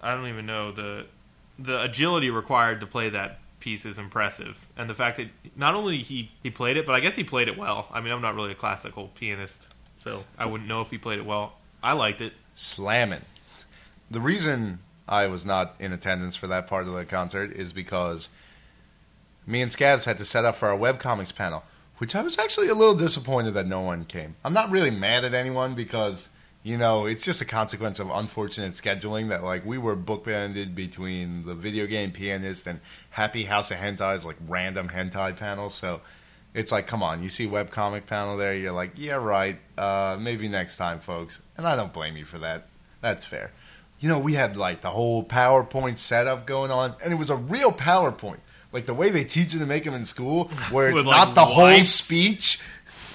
I 0.02 0.14
don't 0.14 0.26
even 0.28 0.44
know 0.46 0.70
the 0.72 1.06
the 1.58 1.80
agility 1.82 2.28
required 2.30 2.80
to 2.80 2.86
play 2.86 3.08
that 3.08 3.38
piece 3.58 3.86
is 3.86 3.98
impressive, 3.98 4.66
and 4.76 4.88
the 4.90 4.94
fact 4.94 5.16
that 5.16 5.28
not 5.56 5.74
only 5.74 6.02
he 6.02 6.30
he 6.42 6.50
played 6.50 6.76
it, 6.76 6.84
but 6.84 6.94
I 6.94 7.00
guess 7.00 7.16
he 7.16 7.24
played 7.24 7.48
it 7.48 7.56
well. 7.56 7.88
I 7.90 8.00
mean, 8.02 8.12
I'm 8.12 8.20
not 8.20 8.34
really 8.34 8.52
a 8.52 8.54
classical 8.54 9.08
pianist, 9.14 9.66
so 9.96 10.24
I 10.38 10.44
wouldn't 10.44 10.68
know 10.68 10.82
if 10.82 10.90
he 10.90 10.98
played 10.98 11.18
it 11.18 11.24
well. 11.24 11.54
I 11.82 11.94
liked 11.94 12.20
it. 12.20 12.34
Slamming. 12.54 13.22
The 14.10 14.20
reason 14.20 14.78
I 15.08 15.26
was 15.26 15.44
not 15.44 15.74
in 15.78 15.92
attendance 15.92 16.36
for 16.36 16.46
that 16.46 16.66
part 16.66 16.86
of 16.86 16.94
the 16.94 17.04
concert 17.04 17.52
is 17.52 17.72
because 17.72 18.28
me 19.46 19.62
and 19.62 19.70
Scabs 19.70 20.04
had 20.04 20.18
to 20.18 20.24
set 20.24 20.44
up 20.44 20.56
for 20.56 20.68
our 20.68 20.78
webcomics 20.78 21.34
panel, 21.34 21.64
which 21.98 22.14
I 22.14 22.22
was 22.22 22.38
actually 22.38 22.68
a 22.68 22.74
little 22.74 22.94
disappointed 22.94 23.54
that 23.54 23.66
no 23.66 23.80
one 23.80 24.04
came. 24.04 24.36
I'm 24.44 24.52
not 24.52 24.70
really 24.70 24.90
mad 24.90 25.24
at 25.24 25.34
anyone 25.34 25.74
because, 25.74 26.28
you 26.62 26.76
know, 26.76 27.06
it's 27.06 27.24
just 27.24 27.40
a 27.40 27.44
consequence 27.44 27.98
of 27.98 28.10
unfortunate 28.10 28.74
scheduling 28.74 29.28
that, 29.28 29.42
like, 29.42 29.64
we 29.64 29.78
were 29.78 29.96
bookended 29.96 30.74
between 30.74 31.46
the 31.46 31.54
video 31.54 31.86
game 31.86 32.10
pianist 32.10 32.66
and 32.66 32.80
Happy 33.10 33.44
House 33.44 33.70
of 33.70 33.78
Hentai's, 33.78 34.24
like, 34.24 34.36
random 34.46 34.88
hentai 34.88 35.36
panel. 35.36 35.70
So 35.70 36.00
it's 36.54 36.72
like, 36.72 36.86
come 36.86 37.02
on, 37.02 37.22
you 37.22 37.28
see 37.28 37.46
webcomic 37.46 38.06
panel 38.06 38.36
there, 38.36 38.54
you're 38.54 38.72
like, 38.72 38.92
yeah, 38.96 39.14
right, 39.14 39.58
uh, 39.78 40.16
maybe 40.20 40.48
next 40.48 40.76
time, 40.76 41.00
folks. 41.00 41.40
And 41.56 41.66
I 41.66 41.76
don't 41.76 41.92
blame 41.92 42.16
you 42.16 42.24
for 42.24 42.38
that. 42.38 42.66
That's 43.00 43.24
fair. 43.24 43.52
You 44.06 44.12
know, 44.12 44.20
we 44.20 44.34
had, 44.34 44.56
like, 44.56 44.82
the 44.82 44.90
whole 44.90 45.24
PowerPoint 45.24 45.98
setup 45.98 46.46
going 46.46 46.70
on, 46.70 46.94
and 47.02 47.12
it 47.12 47.16
was 47.16 47.28
a 47.28 47.34
real 47.34 47.72
PowerPoint 47.72 48.38
like 48.70 48.86
the 48.86 48.94
way 48.94 49.10
they 49.10 49.24
teach 49.24 49.52
you 49.52 49.58
to 49.58 49.66
make 49.66 49.82
them 49.82 49.94
in 49.94 50.04
school, 50.04 50.44
where 50.70 50.88
it's 50.90 50.94
With, 50.94 51.06
not 51.06 51.28
like, 51.28 51.34
the 51.34 51.44
whole 51.44 51.64
wipes. 51.64 51.88
speech. 51.88 52.60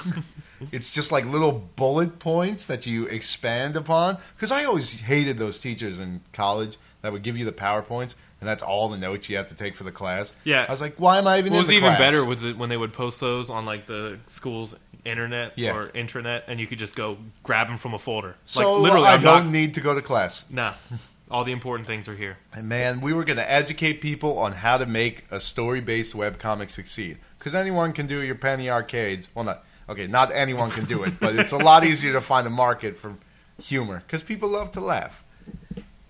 it's 0.74 0.92
just 0.92 1.10
like 1.14 1.24
little 1.26 1.54
bullet 1.78 2.20
points 2.20 2.66
that 2.66 2.86
you 2.86 3.06
expand 3.06 3.78
upon. 3.78 4.18
Because 4.36 4.52
I 4.52 4.66
always 4.66 5.00
hated 5.00 5.38
those 5.38 5.60
teachers 5.60 5.98
in 5.98 6.20
college 6.34 6.78
that 7.04 7.14
would 7.14 7.24
give 7.24 7.38
you 7.38 7.46
the 7.46 7.54
powerpoints, 7.54 8.16
and 8.42 8.50
that's 8.50 8.62
all 8.64 8.90
the 8.90 8.98
notes 8.98 9.30
you 9.30 9.38
have 9.38 9.48
to 9.48 9.56
take 9.56 9.78
for 9.78 9.86
the 9.86 9.92
class. 9.94 10.34
Yeah. 10.44 10.66
I 10.68 10.72
was 10.72 10.82
like, 10.82 10.96
why 10.98 11.20
am 11.20 11.28
I 11.28 11.38
even 11.38 11.54
What 11.54 11.60
in 11.60 11.64
was 11.68 11.72
even 11.72 11.84
class? 11.90 12.00
better 12.00 12.26
was 12.26 12.44
it 12.44 12.58
when 12.58 12.68
they 12.68 12.76
would 12.78 12.92
post 12.92 13.22
those 13.22 13.50
on 13.50 13.66
like 13.66 13.86
the 13.86 14.20
school's 14.28 14.76
internet 15.06 15.54
Yeah. 15.58 15.76
or 15.76 15.88
intranet, 15.90 16.44
and 16.48 16.60
you 16.60 16.68
could 16.68 16.80
just 16.80 16.96
go 16.96 17.18
grab 17.44 17.68
them 17.68 17.78
from 17.78 17.94
a 17.94 18.00
folder. 18.00 18.36
so 18.46 18.74
like 18.76 18.82
literally, 18.84 19.08
I 19.08 19.14
I'm 19.16 19.22
don't 19.22 19.46
not. 19.46 19.52
need 19.52 19.74
to 19.76 19.82
go 19.82 19.94
to 19.96 20.02
class. 20.02 20.46
Nah, 20.50 20.74
all 21.32 21.44
the 21.44 21.52
important 21.52 21.88
things 21.88 22.08
are 22.08 22.16
here. 22.16 22.38
And 22.54 22.68
man, 22.70 23.02
we 23.02 23.14
were 23.14 23.24
going 23.24 23.38
to 23.38 23.52
educate 23.52 24.02
people 24.02 24.38
on 24.40 24.52
how 24.52 24.78
to 24.78 24.86
make 24.86 25.26
a 25.32 25.40
story-based 25.40 26.14
webcomic 26.14 26.70
succeed. 26.72 27.18
Because 27.40 27.56
anyone 27.56 27.94
can 27.94 28.06
do 28.08 28.22
your 28.22 28.36
penny 28.36 28.70
arcades. 28.70 29.28
Well, 29.34 29.46
not 29.46 29.64
okay, 29.90 30.08
not 30.08 30.32
anyone 30.32 30.70
can 30.72 30.86
do 30.86 31.04
it, 31.04 31.20
but 31.20 31.36
it's 31.36 31.52
a 31.52 31.58
lot 31.70 31.84
easier 31.84 32.14
to 32.14 32.22
find 32.22 32.46
a 32.46 32.52
market 32.52 32.98
for 32.98 33.16
humor 33.62 34.04
because 34.06 34.24
people 34.24 34.50
love 34.50 34.72
to 34.74 34.80
laugh. 34.82 35.24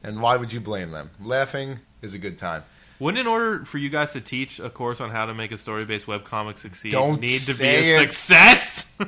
And 0.03 0.19
why 0.21 0.35
would 0.35 0.51
you 0.51 0.59
blame 0.59 0.91
them? 0.91 1.11
Laughing 1.21 1.79
is 2.01 2.13
a 2.13 2.17
good 2.17 2.37
time. 2.37 2.63
Wouldn't 3.01 3.19
in 3.19 3.25
order 3.27 3.65
for 3.65 3.79
you 3.79 3.89
guys 3.89 4.13
to 4.13 4.21
teach 4.21 4.59
a 4.59 4.69
course 4.69 5.01
on 5.01 5.09
how 5.09 5.25
to 5.25 5.33
make 5.33 5.51
a 5.51 5.57
story-based 5.57 6.05
webcomic 6.05 6.59
succeed 6.59 6.91
Don't 6.91 7.19
need 7.19 7.41
to 7.41 7.55
be 7.57 7.65
a 7.65 8.01
it. 8.01 8.13
success? 8.13 8.85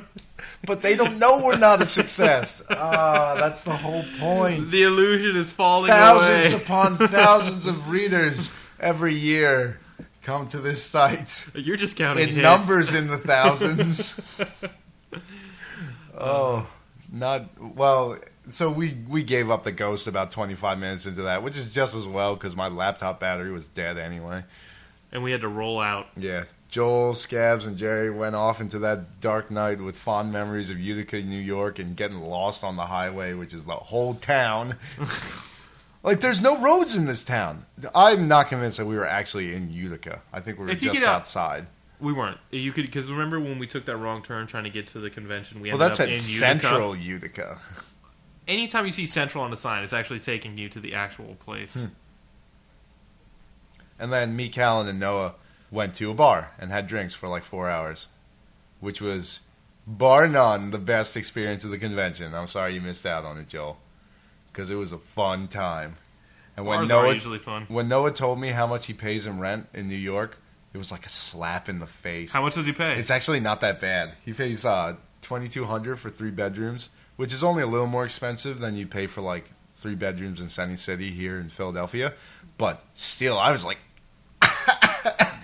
But 0.66 0.80
they 0.80 0.96
don't 0.96 1.18
know 1.18 1.42
we're 1.44 1.58
not 1.58 1.82
a 1.82 1.86
success. 1.86 2.62
Ah, 2.70 3.34
that's 3.38 3.60
the 3.60 3.76
whole 3.76 4.02
point. 4.18 4.70
the 4.70 4.82
illusion 4.84 5.36
is 5.36 5.50
falling 5.50 5.90
Thousands 5.90 6.54
away. 6.54 6.62
upon 6.62 6.96
thousands 7.08 7.66
of 7.66 7.90
readers 7.90 8.50
every 8.80 9.14
year 9.14 9.78
come 10.22 10.46
to 10.48 10.58
this 10.60 10.82
site. 10.82 11.48
You're 11.54 11.76
just 11.76 11.96
counting 11.96 12.28
in 12.30 12.34
hits. 12.36 12.42
numbers 12.42 12.94
in 12.94 13.08
the 13.08 13.18
thousands. 13.32 14.18
oh, 16.18 16.66
not 17.12 17.44
well. 17.60 18.16
So 18.48 18.70
we 18.70 18.96
we 19.08 19.22
gave 19.22 19.50
up 19.50 19.64
the 19.64 19.72
ghost 19.72 20.06
about 20.06 20.30
25 20.30 20.78
minutes 20.78 21.06
into 21.06 21.22
that, 21.22 21.42
which 21.42 21.56
is 21.56 21.72
just 21.72 21.94
as 21.94 22.06
well 22.06 22.34
because 22.34 22.54
my 22.54 22.68
laptop 22.68 23.18
battery 23.20 23.50
was 23.50 23.66
dead 23.68 23.96
anyway. 23.98 24.44
and 25.12 25.22
we 25.22 25.32
had 25.32 25.40
to 25.42 25.48
roll 25.48 25.80
out. 25.80 26.08
Yeah, 26.16 26.44
Joel, 26.68 27.14
Scabs, 27.14 27.64
and 27.66 27.76
Jerry 27.78 28.10
went 28.10 28.34
off 28.34 28.60
into 28.60 28.78
that 28.80 29.20
dark 29.20 29.50
night 29.50 29.80
with 29.80 29.96
fond 29.96 30.32
memories 30.32 30.68
of 30.70 30.78
Utica, 30.78 31.22
New 31.22 31.40
York, 31.40 31.78
and 31.78 31.96
getting 31.96 32.20
lost 32.20 32.64
on 32.64 32.76
the 32.76 32.86
highway, 32.86 33.32
which 33.32 33.54
is 33.54 33.64
the 33.64 33.76
whole 33.76 34.14
town. 34.14 34.76
like, 36.02 36.20
there's 36.20 36.42
no 36.42 36.60
roads 36.60 36.96
in 36.96 37.06
this 37.06 37.24
town. 37.24 37.64
I'm 37.94 38.28
not 38.28 38.48
convinced 38.48 38.76
that 38.78 38.86
we 38.86 38.96
were 38.96 39.06
actually 39.06 39.54
in 39.54 39.70
Utica. 39.72 40.20
I 40.32 40.40
think 40.40 40.58
we 40.58 40.66
were 40.66 40.70
If 40.72 40.80
just 40.80 41.02
out- 41.02 41.08
outside. 41.20 41.66
We 42.00 42.12
weren't. 42.12 42.38
You 42.50 42.72
could 42.72 42.84
because 42.86 43.10
remember 43.10 43.38
when 43.40 43.58
we 43.58 43.66
took 43.66 43.86
that 43.86 43.96
wrong 43.96 44.22
turn 44.22 44.46
trying 44.48 44.64
to 44.64 44.70
get 44.70 44.88
to 44.88 44.98
the 44.98 45.08
convention? 45.08 45.60
We 45.62 45.72
Well, 45.72 45.80
ended 45.80 45.90
that's 45.96 46.00
up 46.00 46.04
at 46.04 46.08
in 46.08 46.14
Utica. 46.16 46.38
Central 46.38 46.96
Utica. 46.96 47.58
Anytime 48.46 48.86
you 48.86 48.92
see 48.92 49.06
Central 49.06 49.42
on 49.42 49.50
the 49.50 49.56
sign, 49.56 49.82
it's 49.82 49.92
actually 49.92 50.20
taking 50.20 50.58
you 50.58 50.68
to 50.68 50.80
the 50.80 50.94
actual 50.94 51.36
place. 51.36 51.74
Hmm. 51.74 51.86
And 53.98 54.12
then 54.12 54.36
me, 54.36 54.48
Callan, 54.48 54.88
and 54.88 55.00
Noah 55.00 55.34
went 55.70 55.94
to 55.94 56.10
a 56.10 56.14
bar 56.14 56.52
and 56.58 56.70
had 56.70 56.86
drinks 56.86 57.14
for 57.14 57.28
like 57.28 57.42
four 57.42 57.70
hours, 57.70 58.08
which 58.80 59.00
was 59.00 59.40
bar 59.86 60.28
none 60.28 60.70
the 60.70 60.78
best 60.78 61.16
experience 61.16 61.64
of 61.64 61.70
the 61.70 61.78
convention. 61.78 62.34
I'm 62.34 62.48
sorry 62.48 62.74
you 62.74 62.80
missed 62.80 63.06
out 63.06 63.24
on 63.24 63.38
it, 63.38 63.48
Joel, 63.48 63.78
because 64.52 64.70
it 64.70 64.74
was 64.74 64.92
a 64.92 64.98
fun 64.98 65.48
time. 65.48 65.96
And 66.56 66.66
when 66.66 66.80
Bars 66.80 66.90
are 66.90 67.02
Noah 67.02 67.12
usually 67.12 67.38
fun. 67.38 67.66
when 67.68 67.88
Noah 67.88 68.12
told 68.12 68.40
me 68.40 68.48
how 68.48 68.66
much 68.66 68.86
he 68.86 68.92
pays 68.92 69.26
in 69.26 69.40
rent 69.40 69.68
in 69.74 69.88
New 69.88 69.96
York, 69.96 70.38
it 70.72 70.78
was 70.78 70.90
like 70.90 71.06
a 71.06 71.08
slap 71.08 71.68
in 71.68 71.78
the 71.78 71.86
face. 71.86 72.32
How 72.32 72.42
much 72.42 72.54
does 72.54 72.66
he 72.66 72.72
pay? 72.72 72.96
It's 72.96 73.10
actually 73.10 73.40
not 73.40 73.60
that 73.60 73.80
bad. 73.80 74.14
He 74.24 74.32
pays 74.32 74.64
uh, 74.64 74.96
twenty 75.22 75.48
two 75.48 75.64
hundred 75.64 75.96
for 75.96 76.10
three 76.10 76.30
bedrooms, 76.30 76.90
which 77.16 77.32
is 77.32 77.42
only 77.44 77.62
a 77.62 77.66
little 77.66 77.86
more 77.86 78.04
expensive 78.04 78.60
than 78.60 78.76
you 78.76 78.86
pay 78.86 79.06
for 79.06 79.20
like 79.20 79.50
three 79.76 79.94
bedrooms 79.94 80.40
in 80.40 80.48
Center 80.48 80.76
City 80.76 81.10
here 81.10 81.38
in 81.38 81.48
Philadelphia. 81.48 82.14
But 82.58 82.82
still, 82.94 83.38
I 83.38 83.50
was 83.50 83.64
like, 83.64 83.78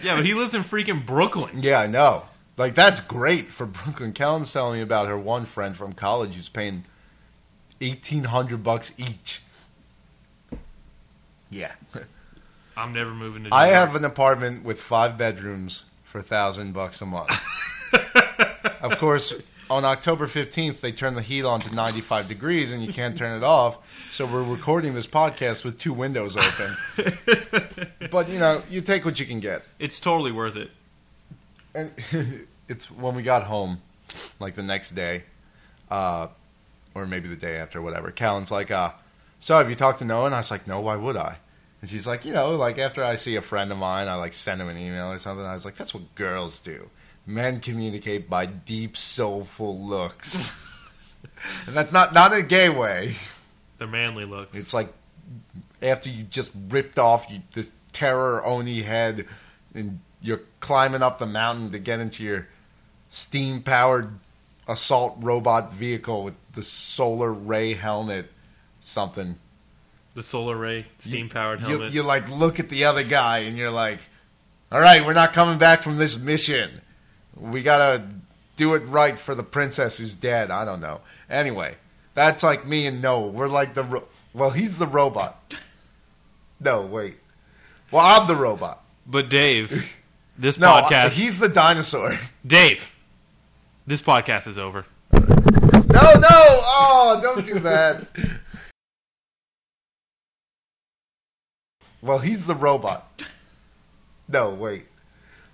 yeah, 0.02 0.16
but 0.16 0.24
he 0.24 0.34
lives 0.34 0.54
in 0.54 0.62
freaking 0.62 1.04
Brooklyn. 1.04 1.60
yeah, 1.62 1.80
I 1.80 1.86
know. 1.86 2.24
Like 2.56 2.74
that's 2.74 3.00
great 3.00 3.50
for 3.50 3.66
Brooklyn. 3.66 4.12
Kellen's 4.12 4.52
telling 4.52 4.76
me 4.76 4.82
about 4.82 5.08
her 5.08 5.18
one 5.18 5.46
friend 5.46 5.76
from 5.76 5.92
college 5.94 6.34
who's 6.34 6.48
paying 6.50 6.84
eighteen 7.80 8.24
hundred 8.24 8.62
bucks 8.62 8.92
each. 8.98 9.40
Yeah, 11.48 11.72
I'm 12.76 12.92
never 12.92 13.10
moving 13.12 13.44
to. 13.44 13.50
New 13.50 13.56
I 13.56 13.66
York. 13.68 13.76
have 13.78 13.96
an 13.96 14.04
apartment 14.04 14.64
with 14.64 14.80
five 14.80 15.16
bedrooms 15.16 15.84
for 16.04 16.18
a 16.18 16.22
thousand 16.22 16.72
bucks 16.72 17.00
a 17.00 17.06
month. 17.06 17.30
of 18.82 18.98
course, 18.98 19.32
on 19.70 19.84
October 19.84 20.26
fifteenth, 20.26 20.80
they 20.80 20.92
turn 20.92 21.14
the 21.14 21.22
heat 21.22 21.44
on 21.44 21.60
to 21.60 21.74
ninety-five 21.74 22.28
degrees, 22.28 22.72
and 22.72 22.84
you 22.84 22.92
can't 22.92 23.16
turn 23.16 23.36
it 23.36 23.44
off. 23.44 23.78
So 24.12 24.26
we're 24.26 24.42
recording 24.42 24.94
this 24.94 25.06
podcast 25.06 25.64
with 25.64 25.78
two 25.78 25.92
windows 25.92 26.36
open. 26.36 26.76
but 28.10 28.28
you 28.28 28.40
know, 28.40 28.62
you 28.68 28.80
take 28.80 29.04
what 29.04 29.20
you 29.20 29.26
can 29.26 29.38
get. 29.38 29.62
It's 29.78 30.00
totally 30.00 30.32
worth 30.32 30.56
it. 30.56 30.70
And 31.74 31.92
it's 32.68 32.90
when 32.90 33.14
we 33.14 33.22
got 33.22 33.44
home, 33.44 33.80
like 34.40 34.56
the 34.56 34.62
next 34.64 34.90
day, 34.90 35.22
uh, 35.90 36.26
or 36.94 37.06
maybe 37.06 37.28
the 37.28 37.36
day 37.36 37.56
after, 37.56 37.80
whatever. 37.80 38.10
Callan's 38.10 38.50
like, 38.50 38.72
uh, 38.72 38.90
"So 39.38 39.56
have 39.56 39.70
you 39.70 39.76
talked 39.76 40.00
to 40.00 40.04
Noah?" 40.04 40.26
And 40.26 40.34
I 40.34 40.38
was 40.38 40.50
like, 40.50 40.66
"No, 40.66 40.80
why 40.80 40.96
would 40.96 41.16
I?" 41.16 41.38
And 41.80 41.88
she's 41.88 42.06
like, 42.08 42.24
"You 42.24 42.32
know, 42.32 42.56
like 42.56 42.78
after 42.78 43.04
I 43.04 43.14
see 43.14 43.36
a 43.36 43.42
friend 43.42 43.70
of 43.70 43.78
mine, 43.78 44.08
I 44.08 44.16
like 44.16 44.32
send 44.32 44.60
him 44.60 44.68
an 44.68 44.76
email 44.76 45.12
or 45.12 45.18
something." 45.18 45.46
I 45.46 45.54
was 45.54 45.64
like, 45.64 45.76
"That's 45.76 45.94
what 45.94 46.12
girls 46.16 46.58
do. 46.58 46.90
Men 47.30 47.60
communicate 47.60 48.28
by 48.28 48.46
deep, 48.46 48.96
soulful 48.96 49.78
looks." 49.84 50.52
and 51.66 51.76
that's 51.76 51.92
not 51.92 52.12
not 52.12 52.32
a 52.32 52.42
gay 52.42 52.68
way. 52.68 53.14
They're 53.78 53.88
manly 53.88 54.24
looks. 54.24 54.56
It's 54.58 54.74
like 54.74 54.92
after 55.82 56.08
you 56.10 56.24
just 56.24 56.50
ripped 56.68 56.98
off 56.98 57.26
you, 57.30 57.40
this 57.52 57.70
terror 57.92 58.44
oni 58.44 58.82
head, 58.82 59.26
and 59.74 60.00
you're 60.20 60.42
climbing 60.60 61.02
up 61.02 61.18
the 61.18 61.26
mountain 61.26 61.70
to 61.72 61.78
get 61.78 62.00
into 62.00 62.22
your 62.22 62.48
steam 63.08 63.62
powered 63.62 64.18
assault 64.68 65.16
robot 65.20 65.72
vehicle 65.72 66.22
with 66.24 66.34
the 66.54 66.62
solar 66.62 67.32
ray 67.32 67.74
helmet, 67.74 68.30
something. 68.80 69.36
the 70.14 70.22
solar 70.22 70.56
ray 70.56 70.86
steam 70.98 71.28
powered 71.28 71.60
You, 71.62 71.66
helmet. 71.68 71.92
you 71.92 72.02
like 72.02 72.28
look 72.28 72.60
at 72.60 72.68
the 72.68 72.84
other 72.84 73.02
guy 73.04 73.38
and 73.38 73.56
you're 73.56 73.70
like, 73.70 74.00
"All 74.70 74.80
right, 74.80 75.04
we're 75.04 75.14
not 75.14 75.32
coming 75.32 75.58
back 75.58 75.82
from 75.82 75.96
this 75.96 76.18
mission. 76.18 76.82
We 77.40 77.62
gotta 77.62 78.02
do 78.56 78.74
it 78.74 78.80
right 78.80 79.18
for 79.18 79.34
the 79.34 79.42
princess 79.42 79.98
who's 79.98 80.14
dead." 80.14 80.50
I 80.50 80.64
don't 80.64 80.80
know. 80.80 81.00
Anyway, 81.28 81.76
that's 82.14 82.42
like 82.42 82.66
me 82.66 82.86
and 82.86 83.00
Noah. 83.00 83.28
We're 83.28 83.48
like 83.48 83.74
the 83.74 83.82
ro- 83.84 84.08
well, 84.34 84.50
he's 84.50 84.78
the 84.78 84.86
robot. 84.86 85.54
No, 86.60 86.82
wait. 86.82 87.16
Well, 87.90 88.04
I'm 88.04 88.26
the 88.28 88.36
robot. 88.36 88.84
but 89.06 89.28
Dave, 89.30 89.96
this 90.38 90.58
No, 90.58 90.68
podcast. 90.82 91.12
he's 91.12 91.38
the 91.38 91.48
dinosaur. 91.48 92.18
Dave, 92.46 92.94
this 93.86 94.02
podcast 94.02 94.46
is 94.46 94.58
over. 94.58 94.84
No, 95.12 96.12
no! 96.14 96.28
Oh, 96.30 97.18
don't 97.22 97.44
do 97.44 97.58
that. 97.60 98.06
Well, 102.02 102.18
he's 102.18 102.46
the 102.46 102.54
robot. 102.54 103.22
No, 104.28 104.50
wait. 104.50 104.86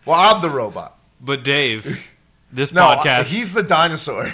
Well, 0.05 0.18
I'm 0.18 0.43
the 0.43 0.51
robot. 0.51 0.95
But 1.21 1.43
Dave, 1.45 2.11
this 2.53 2.73
No, 2.73 2.83
podcast. 2.83 3.25
he's 3.27 3.53
the 3.53 3.62
dinosaur. 3.62 4.33